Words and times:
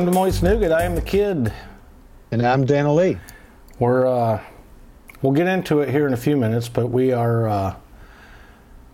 Welcome 0.00 0.14
to 0.14 0.18
Moist 0.18 0.42
Nougat. 0.42 0.72
I 0.72 0.84
am 0.84 0.94
the 0.94 1.02
kid. 1.02 1.52
And 2.32 2.40
I'm 2.40 2.64
Dana 2.64 2.90
Lee. 2.90 3.18
We're 3.78 4.06
uh, 4.06 4.42
we'll 5.20 5.34
get 5.34 5.46
into 5.46 5.80
it 5.80 5.90
here 5.90 6.06
in 6.06 6.14
a 6.14 6.16
few 6.16 6.38
minutes, 6.38 6.70
but 6.70 6.86
we 6.86 7.12
are 7.12 7.46
uh, 7.46 7.76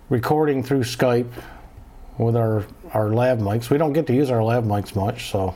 recording 0.08 0.64
through 0.64 0.80
Skype 0.80 1.30
with 2.18 2.34
our 2.34 2.66
our 2.93 3.11
lav 3.11 3.39
mics. 3.39 3.71
We 3.71 3.79
don't 3.79 3.93
get 3.93 4.08
to 4.08 4.14
use 4.14 4.32
our 4.32 4.43
lav 4.43 4.64
mics 4.64 4.96
much, 4.96 5.31
so 5.31 5.54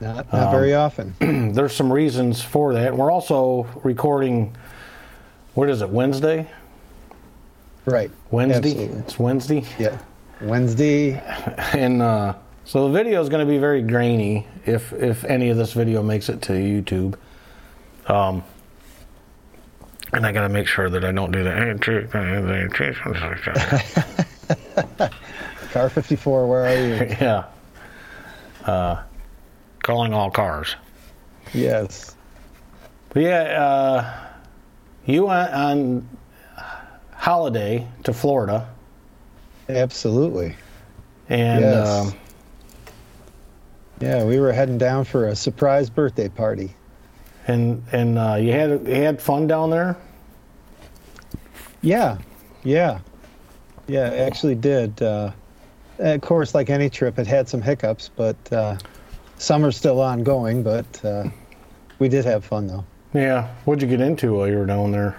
Not, 0.00 0.32
not 0.32 0.50
very 0.50 0.74
often. 0.74 1.14
there's 1.54 1.72
some 1.72 1.92
reasons 1.92 2.42
for 2.42 2.74
that. 2.74 2.92
We're 2.92 3.12
also 3.12 3.68
recording. 3.84 4.56
What 5.54 5.70
is 5.70 5.80
it? 5.80 5.90
Wednesday. 5.90 6.50
Right. 7.84 8.10
Wednesday. 8.32 8.70
Absolutely. 8.70 8.98
It's 8.98 9.16
Wednesday, 9.16 9.64
Yeah. 9.78 9.96
Wednesday. 10.40 11.12
and 11.72 12.02
uh, 12.02 12.34
so 12.66 12.86
the 12.88 12.92
video 12.92 13.22
is 13.22 13.28
going 13.30 13.44
to 13.46 13.50
be 13.50 13.58
very 13.58 13.80
grainy 13.82 14.46
if 14.66 14.92
if 14.92 15.24
any 15.24 15.48
of 15.50 15.56
this 15.56 15.72
video 15.72 16.02
makes 16.02 16.28
it 16.28 16.42
to 16.42 16.52
YouTube. 16.52 17.14
Um, 18.10 18.42
and 20.12 20.24
I 20.26 20.30
got 20.32 20.42
to 20.42 20.48
make 20.48 20.66
sure 20.68 20.88
that 20.90 21.04
I 21.04 21.10
don't 21.12 21.30
do 21.32 21.42
that. 21.44 21.80
Car 25.72 25.88
54, 25.90 26.48
where 26.48 26.66
are 26.66 26.74
you? 26.74 26.94
yeah. 27.20 27.44
Uh, 28.64 29.02
calling 29.82 30.12
all 30.12 30.30
cars. 30.30 30.74
yes. 31.52 32.14
But 33.10 33.22
yeah, 33.22 33.62
uh, 33.62 34.26
you 35.06 35.26
went 35.26 35.52
on 35.52 36.08
holiday 37.12 37.86
to 38.04 38.12
Florida, 38.12 38.68
Absolutely. 39.68 40.54
and 41.28 41.60
Yes. 41.62 41.88
um, 41.88 42.14
Yeah, 44.00 44.24
we 44.24 44.38
were 44.38 44.52
heading 44.52 44.78
down 44.78 45.04
for 45.04 45.28
a 45.28 45.36
surprise 45.36 45.88
birthday 45.90 46.28
party. 46.28 46.74
and 47.46 47.82
and 47.92 48.18
uh, 48.18 48.34
you 48.34 48.52
had 48.52 48.86
you 48.86 48.94
had 48.94 49.20
fun 49.22 49.46
down 49.46 49.70
there. 49.70 49.96
Yeah. 51.82 52.18
Yeah. 52.64 53.00
Yeah, 53.86 54.08
actually 54.10 54.56
did. 54.56 55.00
Uh, 55.00 55.30
of 55.98 56.20
course, 56.20 56.54
like 56.54 56.68
any 56.70 56.90
trip, 56.90 57.18
it 57.18 57.26
had 57.26 57.48
some 57.48 57.62
hiccups, 57.62 58.10
but 58.16 58.36
uh, 58.52 58.76
some 59.38 59.64
are 59.64 59.70
still 59.72 60.00
ongoing, 60.00 60.62
but 60.62 61.04
uh, 61.04 61.24
we 62.00 62.08
did 62.08 62.24
have 62.24 62.44
fun, 62.44 62.66
though. 62.66 62.84
Yeah, 63.14 63.46
what'd 63.64 63.80
you 63.80 63.88
get 63.88 64.00
into 64.04 64.34
while 64.34 64.48
you 64.48 64.58
were 64.58 64.66
down 64.66 64.90
there? 64.90 65.16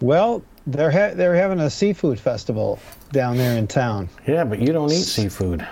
Well, 0.00 0.42
they're, 0.66 0.90
ha- 0.90 1.14
they're 1.14 1.34
having 1.34 1.60
a 1.60 1.68
seafood 1.68 2.18
festival 2.20 2.78
down 3.12 3.36
there 3.36 3.58
in 3.58 3.66
town. 3.66 4.08
Yeah, 4.26 4.44
but 4.44 4.60
you 4.60 4.72
don't 4.72 4.90
eat 4.92 5.02
seafood. 5.02 5.66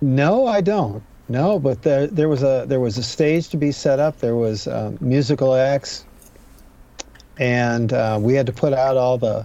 No, 0.00 0.46
I 0.46 0.60
don't. 0.60 1.02
No, 1.28 1.58
but 1.58 1.82
there 1.82 2.06
there 2.06 2.28
was 2.28 2.42
a 2.42 2.64
there 2.68 2.80
was 2.80 2.98
a 2.98 3.02
stage 3.02 3.48
to 3.48 3.56
be 3.56 3.72
set 3.72 3.98
up. 3.98 4.18
There 4.20 4.36
was 4.36 4.68
um, 4.68 4.96
musical 5.00 5.54
acts, 5.54 6.04
and 7.38 7.92
uh, 7.92 8.18
we 8.20 8.34
had 8.34 8.46
to 8.46 8.52
put 8.52 8.72
out 8.72 8.96
all 8.96 9.18
the 9.18 9.44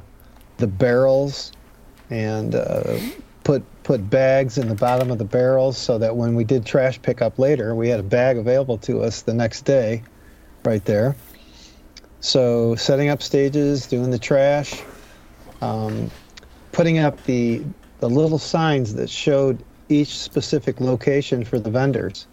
the 0.58 0.68
barrels 0.68 1.52
and 2.12 2.54
uh, 2.54 2.98
put 3.44 3.64
put 3.84 4.08
bags 4.10 4.60
in 4.60 4.68
the 4.68 4.76
bottom 4.76 5.10
of 5.10 5.18
the 5.18 5.26
barrels 5.26 5.76
so 5.78 5.98
that 5.98 6.16
when 6.16 6.36
we 6.36 6.44
did 6.44 6.66
trash 6.66 7.02
pickup 7.02 7.40
later, 7.40 7.74
we 7.74 7.90
had 7.90 8.00
a 8.00 8.04
bag 8.04 8.38
available 8.38 8.78
to 8.78 9.02
us 9.02 9.24
the 9.24 9.34
next 9.34 9.62
day, 9.62 10.04
right 10.64 10.86
there. 10.86 11.16
So 12.20 12.76
setting 12.76 13.10
up 13.10 13.24
stages, 13.24 13.88
doing 13.88 14.12
the 14.12 14.20
trash, 14.20 14.84
um, 15.62 16.12
putting 16.72 17.00
up 17.00 17.24
the 17.24 17.64
the 18.02 18.10
little 18.10 18.38
signs 18.38 18.94
that 18.96 19.10
showed 19.10 19.64
each 19.92 20.18
specific 20.18 20.80
location 20.80 21.44
for 21.44 21.60
the 21.60 21.70
vendors. 21.70 22.28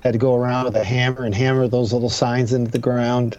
Had 0.00 0.12
to 0.14 0.18
go 0.18 0.34
around 0.34 0.64
with 0.64 0.76
a 0.76 0.84
hammer 0.84 1.24
and 1.24 1.34
hammer 1.34 1.68
those 1.68 1.92
little 1.92 2.08
signs 2.10 2.52
into 2.52 2.70
the 2.70 2.78
ground. 2.78 3.36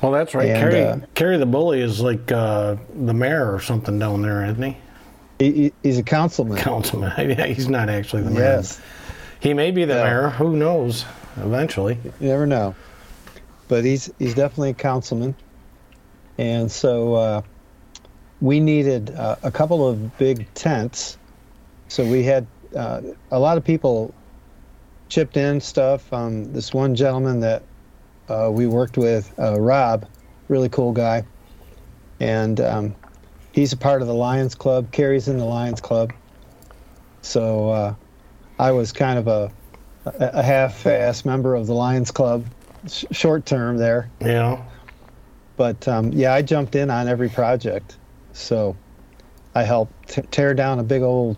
Well, 0.00 0.12
that's 0.12 0.34
right. 0.34 0.48
And, 0.50 1.06
Carrie, 1.14 1.34
uh, 1.36 1.38
the 1.38 1.46
bully 1.46 1.80
is 1.80 2.00
like 2.00 2.30
uh, 2.30 2.76
the 2.94 3.14
mayor 3.14 3.52
or 3.52 3.60
something 3.60 3.98
down 3.98 4.22
there, 4.22 4.44
isn't 4.44 4.62
he? 4.62 4.76
He, 5.38 5.52
he- 5.52 5.72
he's 5.82 5.98
a 5.98 6.02
councilman. 6.02 6.58
Councilman. 6.58 7.12
yeah, 7.30 7.46
he's 7.46 7.68
not 7.68 7.88
actually 7.88 8.22
the 8.22 8.30
mayor. 8.30 8.42
Yes, 8.42 8.80
He 9.40 9.52
may 9.54 9.70
be 9.72 9.84
the 9.84 9.94
Yeah. 9.94 10.04
mayor. 10.04 10.28
Who 10.30 10.56
knows? 10.56 11.04
Eventually. 11.38 11.98
you 12.20 12.28
never 12.28 12.46
know. 12.46 12.74
But 13.66 13.84
he's 13.84 14.12
he's 14.20 14.34
definitely 14.34 14.70
a 14.70 14.74
councilman, 14.74 15.34
and 16.38 16.70
so 16.70 17.14
uh, 17.14 17.42
we 18.40 18.60
needed 18.60 19.10
uh, 19.10 19.36
a 19.42 19.50
couple 19.50 19.88
of 19.88 20.16
big 20.18 20.46
tents. 20.54 21.18
So 21.88 22.04
we 22.04 22.22
had 22.22 22.46
uh, 22.74 23.00
a 23.30 23.38
lot 23.38 23.56
of 23.56 23.64
people 23.64 24.14
chipped 25.08 25.36
in 25.36 25.60
stuff. 25.60 26.12
Um, 26.12 26.52
this 26.52 26.72
one 26.74 26.94
gentleman 26.94 27.40
that 27.40 27.62
uh, 28.28 28.50
we 28.52 28.66
worked 28.66 28.96
with, 28.96 29.32
uh, 29.38 29.60
Rob, 29.60 30.06
really 30.48 30.68
cool 30.68 30.92
guy, 30.92 31.24
and 32.20 32.60
um, 32.60 32.94
he's 33.52 33.72
a 33.72 33.76
part 33.76 34.02
of 34.02 34.08
the 34.08 34.14
Lions 34.14 34.54
Club. 34.54 34.90
Carrie's 34.92 35.28
in 35.28 35.38
the 35.38 35.44
Lions 35.44 35.80
Club, 35.80 36.12
so 37.22 37.70
uh, 37.70 37.94
I 38.58 38.72
was 38.72 38.92
kind 38.92 39.18
of 39.18 39.28
a 39.28 39.52
a 40.06 40.42
half-ass 40.42 41.24
member 41.24 41.54
of 41.54 41.66
the 41.66 41.74
Lions 41.74 42.10
Club, 42.10 42.44
sh- 42.86 43.04
short 43.10 43.46
term 43.46 43.78
there. 43.78 44.10
Yeah. 44.20 44.62
But 45.56 45.86
um, 45.88 46.12
yeah, 46.12 46.34
I 46.34 46.42
jumped 46.42 46.74
in 46.74 46.90
on 46.90 47.08
every 47.08 47.28
project. 47.28 47.96
So 48.32 48.76
I 49.54 49.62
helped 49.62 50.08
t- 50.08 50.22
tear 50.30 50.52
down 50.52 50.78
a 50.78 50.82
big 50.82 51.02
old 51.02 51.36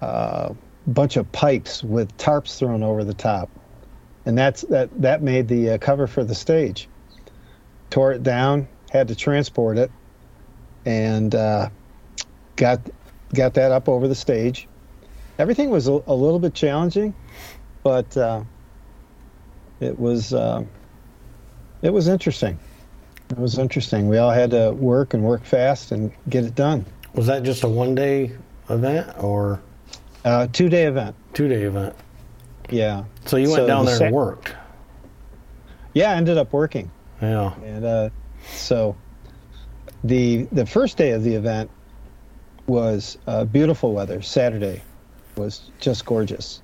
uh, 0.00 0.54
bunch 0.86 1.16
of 1.16 1.30
pipes 1.32 1.82
with 1.82 2.16
tarps 2.16 2.58
thrown 2.58 2.82
over 2.82 3.04
the 3.04 3.14
top, 3.14 3.50
and 4.26 4.36
that's 4.36 4.62
that. 4.62 4.88
That 5.00 5.22
made 5.22 5.48
the 5.48 5.70
uh, 5.70 5.78
cover 5.78 6.06
for 6.06 6.24
the 6.24 6.34
stage. 6.34 6.88
Tore 7.90 8.12
it 8.12 8.22
down, 8.22 8.68
had 8.90 9.08
to 9.08 9.14
transport 9.14 9.78
it, 9.78 9.90
and 10.84 11.34
uh, 11.34 11.70
got 12.56 12.80
got 13.34 13.54
that 13.54 13.72
up 13.72 13.88
over 13.88 14.08
the 14.08 14.14
stage. 14.14 14.68
Everything 15.38 15.70
was 15.70 15.88
a, 15.88 16.02
a 16.06 16.14
little 16.14 16.38
bit 16.38 16.54
challenging, 16.54 17.14
but 17.82 18.16
uh, 18.16 18.42
it 19.80 19.98
was 19.98 20.32
uh, 20.32 20.64
it 21.82 21.92
was 21.92 22.08
interesting. 22.08 22.58
It 23.30 23.38
was 23.38 23.58
interesting. 23.58 24.08
We 24.08 24.18
all 24.18 24.30
had 24.30 24.50
to 24.50 24.72
work 24.72 25.14
and 25.14 25.22
work 25.22 25.44
fast 25.44 25.92
and 25.92 26.12
get 26.28 26.44
it 26.44 26.54
done. 26.54 26.84
Was 27.14 27.26
that 27.26 27.42
just 27.42 27.64
a 27.64 27.68
one 27.68 27.94
day 27.94 28.32
event 28.68 29.14
or 29.18 29.60
Uh, 30.24 30.46
two 30.52 30.68
day 30.68 30.84
event. 30.84 31.16
two 31.32 31.48
day 31.48 31.62
event? 31.62 31.94
Yeah. 32.68 33.04
So 33.26 33.36
you 33.36 33.48
went 33.48 33.60
So 33.62 33.66
down 33.66 33.84
the 33.84 33.90
there 33.92 33.98
sec- 33.98 34.06
and 34.08 34.16
worked. 34.16 34.54
Yeah, 35.94 36.12
I 36.12 36.14
ended 36.14 36.38
up 36.38 36.52
working. 36.52 36.90
Yeah. 37.20 37.54
And 37.64 37.84
uh, 37.84 38.10
so 38.52 38.96
the 40.04 40.44
the 40.52 40.66
first 40.66 40.96
day 40.96 41.10
of 41.12 41.24
the 41.24 41.34
event 41.34 41.70
was 42.66 43.18
uh, 43.26 43.44
beautiful 43.44 43.92
weather. 43.92 44.22
Saturday 44.22 44.82
was 45.36 45.70
just 45.80 46.04
gorgeous. 46.04 46.62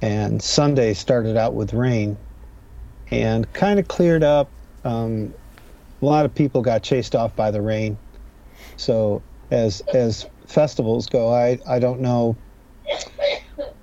And 0.00 0.40
Sunday 0.40 0.94
started 0.94 1.36
out 1.36 1.54
with 1.54 1.72
rain 1.74 2.16
and 3.10 3.52
kind 3.52 3.80
of 3.80 3.88
cleared 3.88 4.22
up. 4.22 4.48
Um, 4.84 5.34
a 6.00 6.04
lot 6.04 6.24
of 6.24 6.32
people 6.34 6.62
got 6.62 6.82
chased 6.84 7.16
off 7.16 7.34
by 7.34 7.50
the 7.50 7.60
rain. 7.60 7.98
So 8.76 9.22
as 9.50 9.80
as 9.92 10.26
festivals 10.46 11.06
go, 11.08 11.32
I, 11.34 11.58
I 11.66 11.78
don't 11.80 12.00
know 12.00 12.36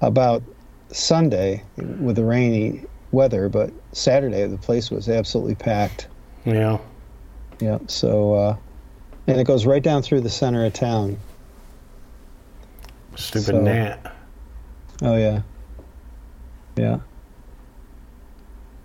about 0.02 0.44
Sunday 0.92 1.64
with 1.78 2.16
the 2.16 2.24
rainy 2.26 2.84
weather, 3.12 3.50
but 3.50 3.72
Saturday 3.92 4.46
the 4.48 4.58
place 4.58 4.92
was 4.92 5.10
absolutely 5.10 5.56
packed. 5.56 6.08
Yeah. 6.46 6.78
Yeah. 7.60 7.80
So, 7.88 8.34
uh, 8.34 8.58
and 9.28 9.40
it 9.40 9.48
goes 9.48 9.66
right 9.66 9.82
down 9.82 10.02
through 10.02 10.22
the 10.22 10.30
center 10.30 10.66
of 10.66 10.74
town. 10.74 11.18
Stupid 13.16 13.46
So- 13.46 13.62
gnat. 13.62 14.16
Oh 15.02 15.16
yeah. 15.18 15.42
Yeah. 16.78 17.00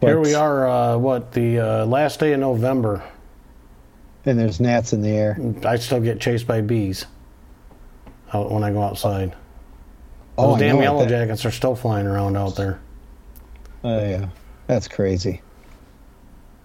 Here 0.00 0.18
we 0.18 0.34
are, 0.34 0.66
uh, 0.66 0.96
what, 0.96 1.32
the 1.32 1.58
uh, 1.58 1.84
last 1.86 2.20
day 2.20 2.32
of 2.32 2.40
November. 2.40 3.02
And 4.24 4.38
there's 4.38 4.58
gnats 4.58 4.92
in 4.94 5.02
the 5.02 5.10
air. 5.10 5.38
I 5.64 5.76
still 5.76 6.00
get 6.00 6.20
chased 6.20 6.46
by 6.46 6.62
bees 6.62 7.04
out 8.32 8.50
when 8.50 8.64
I 8.64 8.70
go 8.72 8.82
outside. 8.82 9.34
Oh, 10.40 10.50
Those 10.52 10.60
damn 10.60 10.80
yellow 10.80 11.06
jackets 11.06 11.44
are 11.44 11.50
still 11.50 11.74
flying 11.74 12.06
around 12.06 12.36
out 12.36 12.56
there. 12.56 12.80
Oh 13.84 13.98
yeah. 14.08 14.28
That's 14.66 14.88
crazy. 14.88 15.42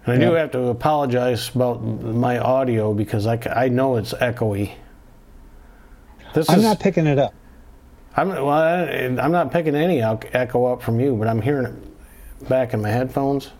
And 0.04 0.22
I 0.22 0.24
do 0.26 0.32
have 0.34 0.52
to 0.52 0.68
apologize 0.68 1.50
about 1.54 1.82
my 1.82 2.38
audio 2.38 2.94
because 2.94 3.26
I, 3.26 3.40
I 3.54 3.68
know 3.68 3.96
it's 3.96 4.12
echoey. 4.14 4.72
This 6.34 6.48
I'm 6.48 6.58
is, 6.58 6.64
not 6.64 6.78
picking 6.78 7.06
it 7.06 7.18
up. 7.18 7.34
I'm 8.16 8.28
well. 8.28 8.48
I, 8.50 8.84
I'm 9.20 9.32
not 9.32 9.50
picking 9.50 9.74
any 9.74 10.02
echo 10.02 10.66
up 10.66 10.82
from 10.82 11.00
you, 11.00 11.16
but 11.16 11.26
I'm 11.28 11.42
hearing 11.42 11.66
it 11.66 12.48
back 12.48 12.72
in 12.72 12.80
my 12.82 12.88
headphones. 12.90 13.50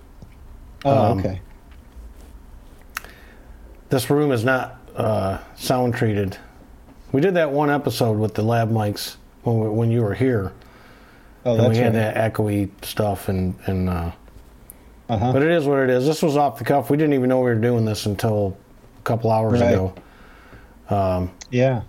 Oh, 0.84 1.10
Um, 1.12 1.18
okay. 1.18 1.40
This 3.88 4.10
room 4.10 4.30
is 4.32 4.44
not 4.44 4.80
uh, 4.94 5.38
sound 5.56 5.94
treated. 5.94 6.36
We 7.12 7.20
did 7.20 7.34
that 7.34 7.50
one 7.50 7.70
episode 7.70 8.18
with 8.18 8.34
the 8.34 8.42
lav 8.42 8.68
mics 8.68 9.16
when 9.46 9.60
we, 9.60 9.68
when 9.68 9.90
you 9.90 10.02
were 10.02 10.14
here. 10.14 10.52
Oh, 11.44 11.52
and 11.52 11.60
that's 11.60 11.70
we 11.70 11.76
had 11.76 11.94
right. 11.94 12.14
that 12.14 12.32
echoey 12.32 12.68
stuff 12.84 13.28
and 13.28 13.54
and 13.66 13.88
uh, 13.88 14.10
Uh-huh. 15.08 15.32
but 15.32 15.42
it 15.42 15.50
is 15.50 15.64
what 15.66 15.78
it 15.78 15.90
is. 15.90 16.04
This 16.04 16.22
was 16.22 16.36
off 16.36 16.58
the 16.58 16.64
cuff. 16.64 16.90
We 16.90 16.96
didn't 16.96 17.14
even 17.14 17.28
know 17.28 17.38
we 17.38 17.44
were 17.44 17.54
doing 17.54 17.84
this 17.84 18.06
until 18.06 18.56
a 18.98 19.02
couple 19.02 19.30
hours 19.30 19.60
Right. 19.60 19.72
ago. 19.72 19.94
yeah. 21.50 21.82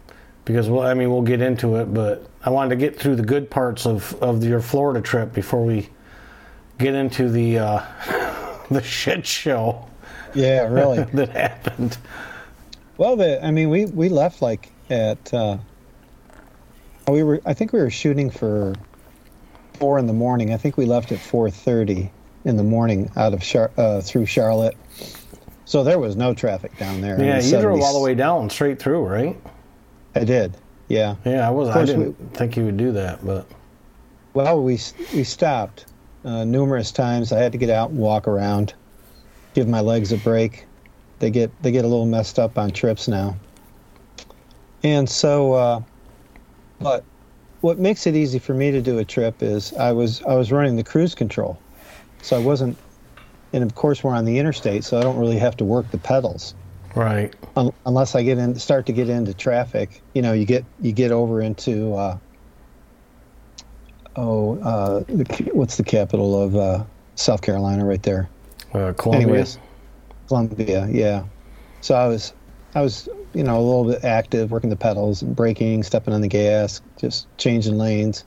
Because 0.46 0.70
well, 0.70 0.88
I 0.88 0.94
mean, 0.94 1.10
we'll 1.12 1.24
get 1.24 1.42
into 1.42 1.76
it, 1.78 1.94
but 1.94 2.26
I 2.46 2.50
wanted 2.52 2.70
to 2.70 2.76
get 2.78 2.98
through 2.98 3.16
the 3.18 3.24
good 3.24 3.50
parts 3.50 3.86
of 3.86 4.14
of 4.22 4.44
your 4.44 4.62
Florida 4.62 5.02
trip 5.02 5.34
before 5.34 5.66
we 5.66 5.90
get 6.78 6.94
into 6.94 7.30
the 7.30 7.58
uh, 7.60 7.82
the 8.70 8.82
shit 8.84 9.26
show 9.26 9.88
Yeah, 10.36 10.68
really. 10.68 11.04
that 11.14 11.30
happened. 11.30 11.98
well, 12.98 13.16
the, 13.18 13.44
I 13.44 13.52
mean, 13.52 13.70
we, 13.70 13.86
we 13.88 14.08
left 14.10 14.42
like 14.42 14.72
at, 14.90 15.34
uh, 15.34 15.58
we 17.08 17.24
were, 17.24 17.42
I 17.46 17.54
think 17.54 17.74
we 17.74 17.80
were 17.80 17.90
shooting 17.90 18.30
for 18.30 18.74
four 19.74 20.00
in 20.00 20.08
the 20.08 20.14
morning. 20.14 20.54
I 20.54 20.58
think 20.58 20.78
we 20.78 20.86
left 20.86 21.12
at 21.12 21.20
4.30 21.20 22.10
in 22.46 22.58
the 22.58 22.64
morning 22.64 23.12
out 23.16 23.34
of 23.34 23.42
Char- 23.42 23.72
uh, 23.78 24.02
through 24.02 24.26
Charlotte. 24.26 24.76
So 25.66 25.84
there 25.84 26.00
was 26.00 26.16
no 26.16 26.34
traffic 26.34 26.78
down 26.78 27.02
there. 27.02 27.22
Yeah, 27.22 27.42
you 27.42 27.60
drove 27.60 27.82
all 27.82 27.94
the 27.94 28.04
way 28.04 28.16
down, 28.16 28.50
straight 28.50 28.80
through, 28.80 29.06
right? 29.06 29.38
I 30.16 30.24
did. 30.24 30.56
Yeah. 30.88 31.16
Yeah, 31.26 31.48
I 31.48 31.52
was. 31.52 31.70
I 31.70 31.84
didn't 31.84 32.14
think 32.34 32.56
you 32.56 32.64
would 32.66 32.78
do 32.78 32.94
that, 32.94 33.26
but 33.26 33.46
Well, 34.34 34.64
we 34.64 34.80
we 35.14 35.24
stopped 35.26 35.86
uh, 36.24 36.46
numerous 36.46 36.92
times. 36.92 37.34
I 37.34 37.40
had 37.40 37.52
to 37.52 37.58
get 37.58 37.70
out 37.70 37.90
and 37.90 38.00
walk 38.00 38.28
around, 38.28 38.74
give 39.54 39.68
my 39.68 39.82
legs 39.82 40.14
a 40.14 40.18
break. 40.18 40.66
They 41.20 41.30
get 41.30 41.52
they 41.62 41.72
get 41.74 41.84
a 41.84 41.88
little 41.90 42.06
messed 42.06 42.40
up 42.40 42.58
on 42.58 42.72
trips 42.72 43.10
now. 43.10 43.36
And 44.84 45.10
so, 45.10 45.54
uh, 45.54 45.82
but 46.80 47.04
what 47.62 47.80
makes 47.80 48.06
it 48.06 48.16
easy 48.16 48.40
for 48.40 48.54
me 48.54 48.72
to 48.72 48.82
do 48.82 49.00
a 49.00 49.06
trip 49.06 49.42
is 49.42 49.74
I 49.74 49.92
was 49.92 50.22
I 50.24 50.36
was 50.36 50.52
running 50.52 50.76
the 50.76 50.84
cruise 50.84 51.16
control, 51.16 51.60
so 52.22 52.36
I 52.36 52.40
wasn't. 52.40 52.78
And 53.54 53.64
of 53.64 53.76
course, 53.76 54.04
we're 54.04 54.14
on 54.14 54.26
the 54.26 54.40
interstate, 54.40 54.84
so 54.84 55.00
I 55.00 55.02
don't 55.02 55.18
really 55.18 55.40
have 55.40 55.56
to 55.58 55.66
work 55.66 55.90
the 55.92 55.98
pedals 55.98 56.54
right. 56.98 57.34
un- 57.56 57.74
unless 57.86 58.16
I 58.16 58.24
get 58.24 58.38
in, 58.38 58.56
start 58.56 58.86
to 58.88 58.94
get 58.94 59.10
into 59.10 59.34
traffic, 59.34 60.02
you 60.14 60.22
know, 60.22 60.34
you 60.34 60.46
get 60.46 60.66
you 60.82 60.92
get 60.92 61.12
over 61.12 61.42
into 61.42 61.94
uh, 61.94 62.18
oh, 64.16 64.60
uh, 64.60 65.00
the, 65.08 65.50
what's 65.54 65.78
the 65.78 65.84
capital 65.84 66.42
of 66.42 66.56
uh, 66.56 66.84
South 67.16 67.42
Carolina 67.42 67.86
right 67.86 68.04
there? 68.04 68.30
Uh, 68.74 68.94
Columbia. 68.94 69.28
Anyways, 69.28 69.60
Columbia, 70.28 70.88
yeah. 70.90 71.24
So 71.82 71.96
I 71.96 72.08
was 72.08 72.34
I 72.76 72.82
was 72.82 73.08
you 73.38 73.44
know 73.44 73.60
a 73.60 73.62
little 73.62 73.86
bit 73.86 74.04
active, 74.04 74.50
working 74.50 74.72
the 74.72 74.76
pedals 74.76 75.22
and 75.22 75.36
braking, 75.36 75.84
stepping 75.84 76.12
on 76.14 76.22
the 76.22 76.28
gas, 76.28 76.82
just 77.00 77.28
changing 77.38 77.78
lanes, 77.78 78.24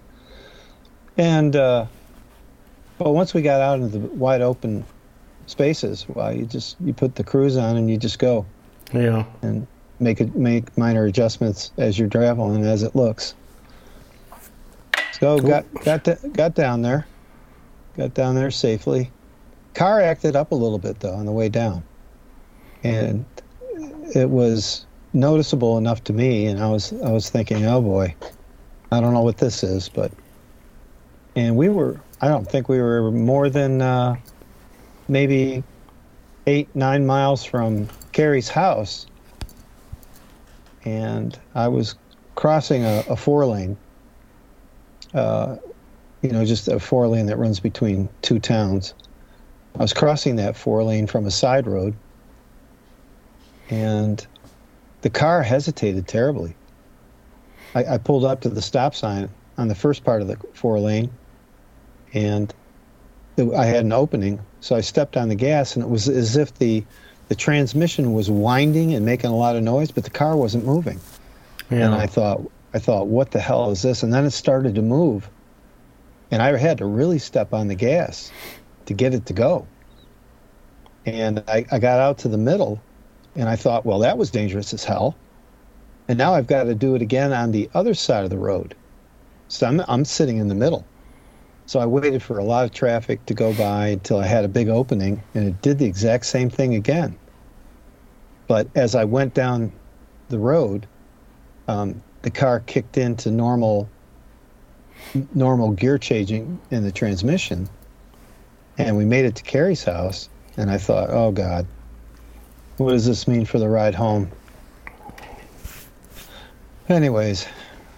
and 1.18 1.56
uh, 1.56 1.86
but 2.96 3.10
once 3.10 3.34
we 3.34 3.42
got 3.42 3.60
out 3.60 3.80
into 3.80 3.98
the 3.98 4.06
wide 4.06 4.40
open 4.40 4.84
spaces, 5.46 6.06
well, 6.08 6.32
you 6.32 6.46
just 6.46 6.76
you 6.80 6.92
put 6.94 7.16
the 7.16 7.24
cruise 7.24 7.56
on 7.56 7.76
and 7.76 7.90
you 7.90 7.96
just 7.96 8.20
go 8.20 8.46
Yeah. 8.92 9.24
and 9.42 9.66
make 9.98 10.20
it 10.20 10.36
make 10.36 10.78
minor 10.78 11.04
adjustments 11.06 11.72
as 11.76 11.98
you're 11.98 12.08
traveling 12.08 12.64
as 12.64 12.84
it 12.84 12.94
looks. 12.94 13.34
So 15.18 15.40
got 15.40 15.64
got 15.84 16.04
da- 16.04 16.28
got 16.32 16.54
down 16.54 16.82
there, 16.82 17.04
got 17.96 18.14
down 18.14 18.36
there 18.36 18.52
safely. 18.52 19.10
Car 19.74 20.00
acted 20.00 20.36
up 20.36 20.52
a 20.52 20.54
little 20.54 20.78
bit 20.78 21.00
though 21.00 21.14
on 21.14 21.26
the 21.26 21.32
way 21.32 21.48
down, 21.48 21.82
and 22.84 23.24
it 24.14 24.30
was 24.30 24.86
noticeable 25.12 25.78
enough 25.78 26.04
to 26.04 26.12
me. 26.12 26.46
And 26.46 26.60
I 26.60 26.68
was 26.68 26.92
I 26.92 27.10
was 27.10 27.30
thinking, 27.30 27.64
oh 27.66 27.80
boy, 27.80 28.14
I 28.90 29.00
don't 29.00 29.14
know 29.14 29.22
what 29.22 29.38
this 29.38 29.62
is, 29.62 29.88
but 29.88 30.12
and 31.36 31.56
we 31.56 31.68
were 31.68 32.00
I 32.20 32.28
don't 32.28 32.48
think 32.48 32.68
we 32.68 32.80
were 32.80 33.10
more 33.10 33.48
than 33.48 33.80
uh, 33.80 34.16
maybe 35.08 35.62
eight 36.46 36.74
nine 36.74 37.06
miles 37.06 37.44
from 37.44 37.88
Carrie's 38.12 38.48
house 38.48 39.06
and 40.84 41.38
I 41.54 41.68
was 41.68 41.94
crossing 42.34 42.84
a, 42.84 43.04
a 43.08 43.16
four 43.16 43.46
lane, 43.46 43.76
uh, 45.14 45.56
you 46.22 46.30
know, 46.30 46.44
just 46.44 46.68
a 46.68 46.80
four 46.80 47.06
lane 47.08 47.26
that 47.26 47.36
runs 47.36 47.60
between 47.60 48.08
two 48.22 48.38
towns. 48.38 48.94
I 49.78 49.82
was 49.82 49.92
crossing 49.92 50.36
that 50.36 50.56
four 50.56 50.82
lane 50.82 51.06
from 51.06 51.26
a 51.26 51.30
side 51.30 51.66
road, 51.66 51.94
and 53.68 54.26
the 55.02 55.10
car 55.10 55.42
hesitated 55.42 56.06
terribly. 56.06 56.54
I, 57.74 57.84
I 57.94 57.98
pulled 57.98 58.24
up 58.24 58.40
to 58.42 58.48
the 58.48 58.62
stop 58.62 58.94
sign 58.94 59.28
on 59.56 59.68
the 59.68 59.74
first 59.74 60.04
part 60.04 60.22
of 60.22 60.28
the 60.28 60.36
four 60.54 60.80
lane, 60.80 61.10
and 62.12 62.52
I 63.38 63.64
had 63.64 63.84
an 63.84 63.92
opening, 63.92 64.40
so 64.60 64.76
I 64.76 64.80
stepped 64.80 65.16
on 65.16 65.28
the 65.28 65.34
gas, 65.34 65.76
and 65.76 65.84
it 65.84 65.88
was 65.88 66.08
as 66.08 66.36
if 66.36 66.54
the 66.58 66.84
the 67.28 67.36
transmission 67.36 68.12
was 68.12 68.28
winding 68.28 68.92
and 68.92 69.06
making 69.06 69.30
a 69.30 69.36
lot 69.36 69.54
of 69.54 69.62
noise, 69.62 69.92
but 69.92 70.02
the 70.02 70.10
car 70.10 70.36
wasn't 70.36 70.64
moving. 70.64 70.98
Yeah. 71.70 71.86
And 71.86 71.94
I 71.94 72.06
thought, 72.06 72.42
I 72.74 72.80
thought, 72.80 73.06
what 73.06 73.30
the 73.30 73.38
hell 73.38 73.70
is 73.70 73.82
this? 73.82 74.02
And 74.02 74.12
then 74.12 74.24
it 74.24 74.32
started 74.32 74.74
to 74.74 74.82
move, 74.82 75.30
and 76.32 76.42
I 76.42 76.56
had 76.56 76.78
to 76.78 76.86
really 76.86 77.20
step 77.20 77.54
on 77.54 77.68
the 77.68 77.76
gas 77.76 78.32
to 78.86 78.94
get 78.94 79.14
it 79.14 79.26
to 79.26 79.32
go. 79.32 79.68
And 81.06 81.44
I, 81.46 81.64
I 81.70 81.78
got 81.78 82.00
out 82.00 82.18
to 82.18 82.28
the 82.28 82.36
middle, 82.36 82.82
and 83.36 83.48
I 83.48 83.56
thought, 83.56 83.86
well, 83.86 84.00
that 84.00 84.18
was 84.18 84.30
dangerous 84.30 84.72
as 84.74 84.84
hell. 84.84 85.16
And 86.08 86.18
now 86.18 86.34
I've 86.34 86.46
got 86.46 86.64
to 86.64 86.74
do 86.74 86.94
it 86.94 87.02
again 87.02 87.32
on 87.32 87.52
the 87.52 87.70
other 87.74 87.94
side 87.94 88.24
of 88.24 88.30
the 88.30 88.38
road. 88.38 88.74
So 89.48 89.66
I'm, 89.66 89.80
I'm 89.86 90.04
sitting 90.04 90.38
in 90.38 90.48
the 90.48 90.54
middle. 90.54 90.84
So 91.66 91.78
I 91.78 91.86
waited 91.86 92.22
for 92.22 92.38
a 92.38 92.44
lot 92.44 92.64
of 92.64 92.72
traffic 92.72 93.24
to 93.26 93.34
go 93.34 93.52
by 93.54 93.88
until 93.88 94.18
I 94.18 94.26
had 94.26 94.44
a 94.44 94.48
big 94.48 94.68
opening, 94.68 95.22
and 95.34 95.46
it 95.46 95.62
did 95.62 95.78
the 95.78 95.84
exact 95.86 96.26
same 96.26 96.50
thing 96.50 96.74
again. 96.74 97.16
But 98.48 98.66
as 98.74 98.96
I 98.96 99.04
went 99.04 99.34
down 99.34 99.70
the 100.30 100.38
road, 100.40 100.88
um, 101.68 102.02
the 102.22 102.30
car 102.30 102.60
kicked 102.60 102.98
into 102.98 103.30
normal 103.30 103.88
normal 105.34 105.70
gear 105.70 105.96
changing 105.96 106.60
in 106.70 106.82
the 106.82 106.92
transmission, 106.92 107.68
and 108.76 108.96
we 108.96 109.04
made 109.04 109.24
it 109.24 109.36
to 109.36 109.42
Carrie's 109.44 109.84
house. 109.84 110.28
And 110.56 110.70
I 110.70 110.78
thought, 110.78 111.10
oh 111.10 111.30
God, 111.30 111.66
what 112.80 112.92
does 112.92 113.04
this 113.04 113.28
mean 113.28 113.44
for 113.44 113.58
the 113.58 113.68
ride 113.68 113.94
home? 113.94 114.30
Anyways, 116.88 117.46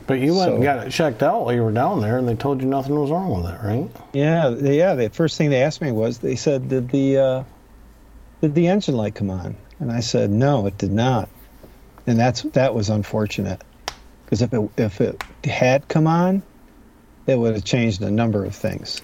but 0.06 0.18
you 0.18 0.34
went 0.34 0.54
and 0.54 0.62
got 0.62 0.86
it 0.86 0.90
checked 0.90 1.22
out 1.22 1.44
while 1.44 1.54
you 1.54 1.62
were 1.62 1.72
down 1.72 2.00
there, 2.00 2.18
and 2.18 2.28
they 2.28 2.34
told 2.34 2.60
you 2.60 2.66
nothing 2.66 2.98
was 2.98 3.10
wrong 3.10 3.42
with 3.42 3.50
it, 3.50 3.58
right? 3.62 3.88
Yeah, 4.12 4.50
yeah. 4.50 4.94
The 4.94 5.08
first 5.08 5.38
thing 5.38 5.50
they 5.50 5.62
asked 5.62 5.80
me 5.80 5.92
was, 5.92 6.18
they 6.18 6.34
said, 6.34 6.68
"Did 6.68 6.90
the 6.90 7.16
uh, 7.16 7.44
did 8.40 8.54
the 8.54 8.66
engine 8.66 8.96
light 8.96 9.14
come 9.14 9.30
on?" 9.30 9.56
And 9.78 9.90
I 9.90 10.00
said, 10.00 10.30
"No, 10.30 10.66
it 10.66 10.76
did 10.78 10.92
not." 10.92 11.28
And 12.06 12.18
that's 12.18 12.42
that 12.42 12.74
was 12.74 12.90
unfortunate, 12.90 13.62
because 14.24 14.42
if 14.42 14.52
it 14.52 14.70
if 14.76 15.00
it 15.00 15.22
had 15.44 15.86
come 15.86 16.08
on, 16.08 16.42
it 17.28 17.38
would 17.38 17.54
have 17.54 17.64
changed 17.64 18.02
a 18.02 18.10
number 18.10 18.44
of 18.44 18.54
things. 18.54 19.00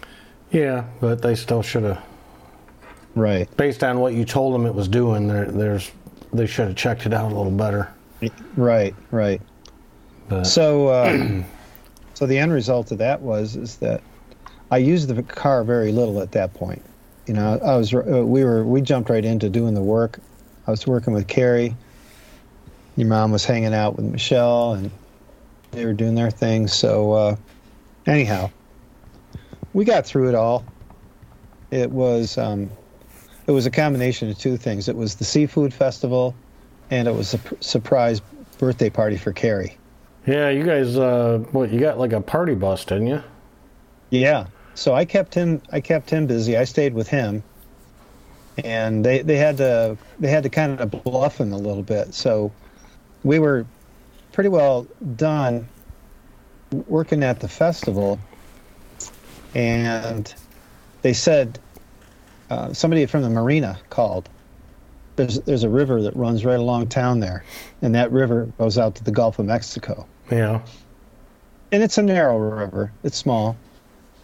Yeah, 0.51 0.85
but 1.01 1.23
they 1.23 1.37
still 1.37 1.63
should 1.63 1.85
have, 1.85 2.03
Right. 3.19 3.49
based 3.57 3.83
on 3.83 3.99
what 3.99 4.15
you 4.15 4.25
told 4.25 4.55
them 4.55 4.65
it 4.67 4.75
was 4.75 4.87
doing. 4.89 5.27
There, 5.27 5.47
there's, 5.47 5.91
they 6.33 6.47
should 6.47 6.69
have 6.69 6.77
checked 6.77 7.05
it 7.07 7.13
out 7.13 7.33
a 7.33 7.35
little 7.35 7.51
better. 7.51 7.93
Right. 8.57 8.95
Right. 9.11 9.43
But 10.29 10.45
So, 10.45 10.89
uh, 10.89 11.43
so 12.15 12.27
the 12.27 12.39
end 12.39 12.53
result 12.53 12.93
of 12.93 12.99
that 12.99 13.21
was 13.21 13.57
is 13.57 13.77
that 13.77 14.03
I 14.71 14.79
used 14.79 15.09
the 15.09 15.23
car 15.23 15.65
very 15.65 15.93
little 15.93 16.21
at 16.21 16.33
that 16.33 16.55
point. 16.55 16.83
You 17.27 17.35
know, 17.35 17.59
I 17.65 17.77
was 17.77 17.93
uh, 17.93 18.25
we 18.25 18.45
were 18.45 18.65
we 18.65 18.81
jumped 18.81 19.11
right 19.11 19.25
into 19.25 19.49
doing 19.49 19.75
the 19.75 19.83
work. 19.83 20.19
I 20.67 20.71
was 20.71 20.87
working 20.87 21.13
with 21.13 21.27
Carrie. 21.27 21.75
Your 22.97 23.09
mom 23.09 23.33
was 23.33 23.45
hanging 23.45 23.75
out 23.75 23.97
with 23.97 24.07
Michelle, 24.07 24.75
and 24.75 24.91
they 25.71 25.85
were 25.85 25.93
doing 25.93 26.15
their 26.15 26.31
thing. 26.31 26.67
So, 26.67 27.13
uh, 27.13 27.37
anyhow, 28.07 28.51
we 29.73 29.85
got 29.85 30.07
through 30.07 30.29
it 30.29 30.35
all. 30.35 30.65
It 31.71 31.91
was 31.91 32.37
um, 32.39 32.71
it 33.49 33.53
was 33.53 33.67
a 33.67 33.71
combination 33.71 34.31
of 34.31 34.39
two 34.39 34.59
things. 34.59 34.89
It 34.89 34.95
was 34.95 35.17
the 35.17 35.25
seafood 35.25 35.73
festival, 35.73 36.37
and 36.91 37.09
it 37.09 37.15
was 37.15 37.35
a 37.35 37.41
surprise 37.61 38.21
birthday 38.59 38.91
party 38.91 39.17
for 39.17 39.33
Carrie. 39.33 39.77
yeah, 40.27 40.51
you 40.51 40.65
guys, 40.65 40.97
uh, 40.97 41.39
what 41.53 41.73
you 41.73 41.81
got 41.81 41.99
like 41.99 42.13
a 42.13 42.21
party 42.21 42.55
bus, 42.55 42.85
didn't 42.85 43.07
you? 43.07 43.23
Yeah. 44.11 44.47
So 44.75 44.95
I 44.95 45.05
kept 45.05 45.35
him 45.35 45.63
I 45.73 45.81
kept 45.81 46.11
him 46.11 46.27
busy. 46.27 46.57
I 46.57 46.65
stayed 46.65 46.95
with 46.95 47.09
him. 47.09 47.43
And 48.65 49.05
they, 49.05 49.23
they 49.23 49.37
had 49.37 49.57
to 49.59 49.97
they 50.21 50.29
had 50.29 50.43
to 50.43 50.51
kind 50.51 50.81
of 50.81 50.91
bluff 50.91 51.41
him 51.41 51.53
a 51.53 51.59
little 51.59 51.83
bit. 51.83 52.15
So 52.15 52.53
we 53.25 53.39
were 53.39 53.67
pretty 54.33 54.51
well 54.51 54.87
done 55.17 55.69
working 56.71 57.23
at 57.23 57.41
the 57.41 57.49
festival 57.49 58.21
and 59.55 60.33
they 61.03 61.13
said 61.13 61.59
uh, 62.51 62.73
somebody 62.73 63.07
from 63.07 63.23
the 63.23 63.31
marina 63.31 63.79
called. 63.91 64.29
There's 65.17 65.41
there's 65.41 65.65
a 65.65 65.69
river 65.69 66.01
that 66.03 66.15
runs 66.17 66.45
right 66.45 66.59
along 66.59 66.89
town 66.89 67.21
there, 67.21 67.45
and 67.83 67.95
that 67.95 68.13
river 68.13 68.49
goes 68.59 68.79
out 68.79 68.95
to 68.97 69.05
the 69.05 69.11
Gulf 69.11 69.39
of 69.39 69.47
Mexico. 69.47 70.07
Yeah. 70.31 70.61
and 71.73 71.83
it's 71.83 71.99
a 71.99 72.03
narrow 72.03 72.39
river. 72.39 72.93
It's 73.03 73.17
small, 73.17 73.57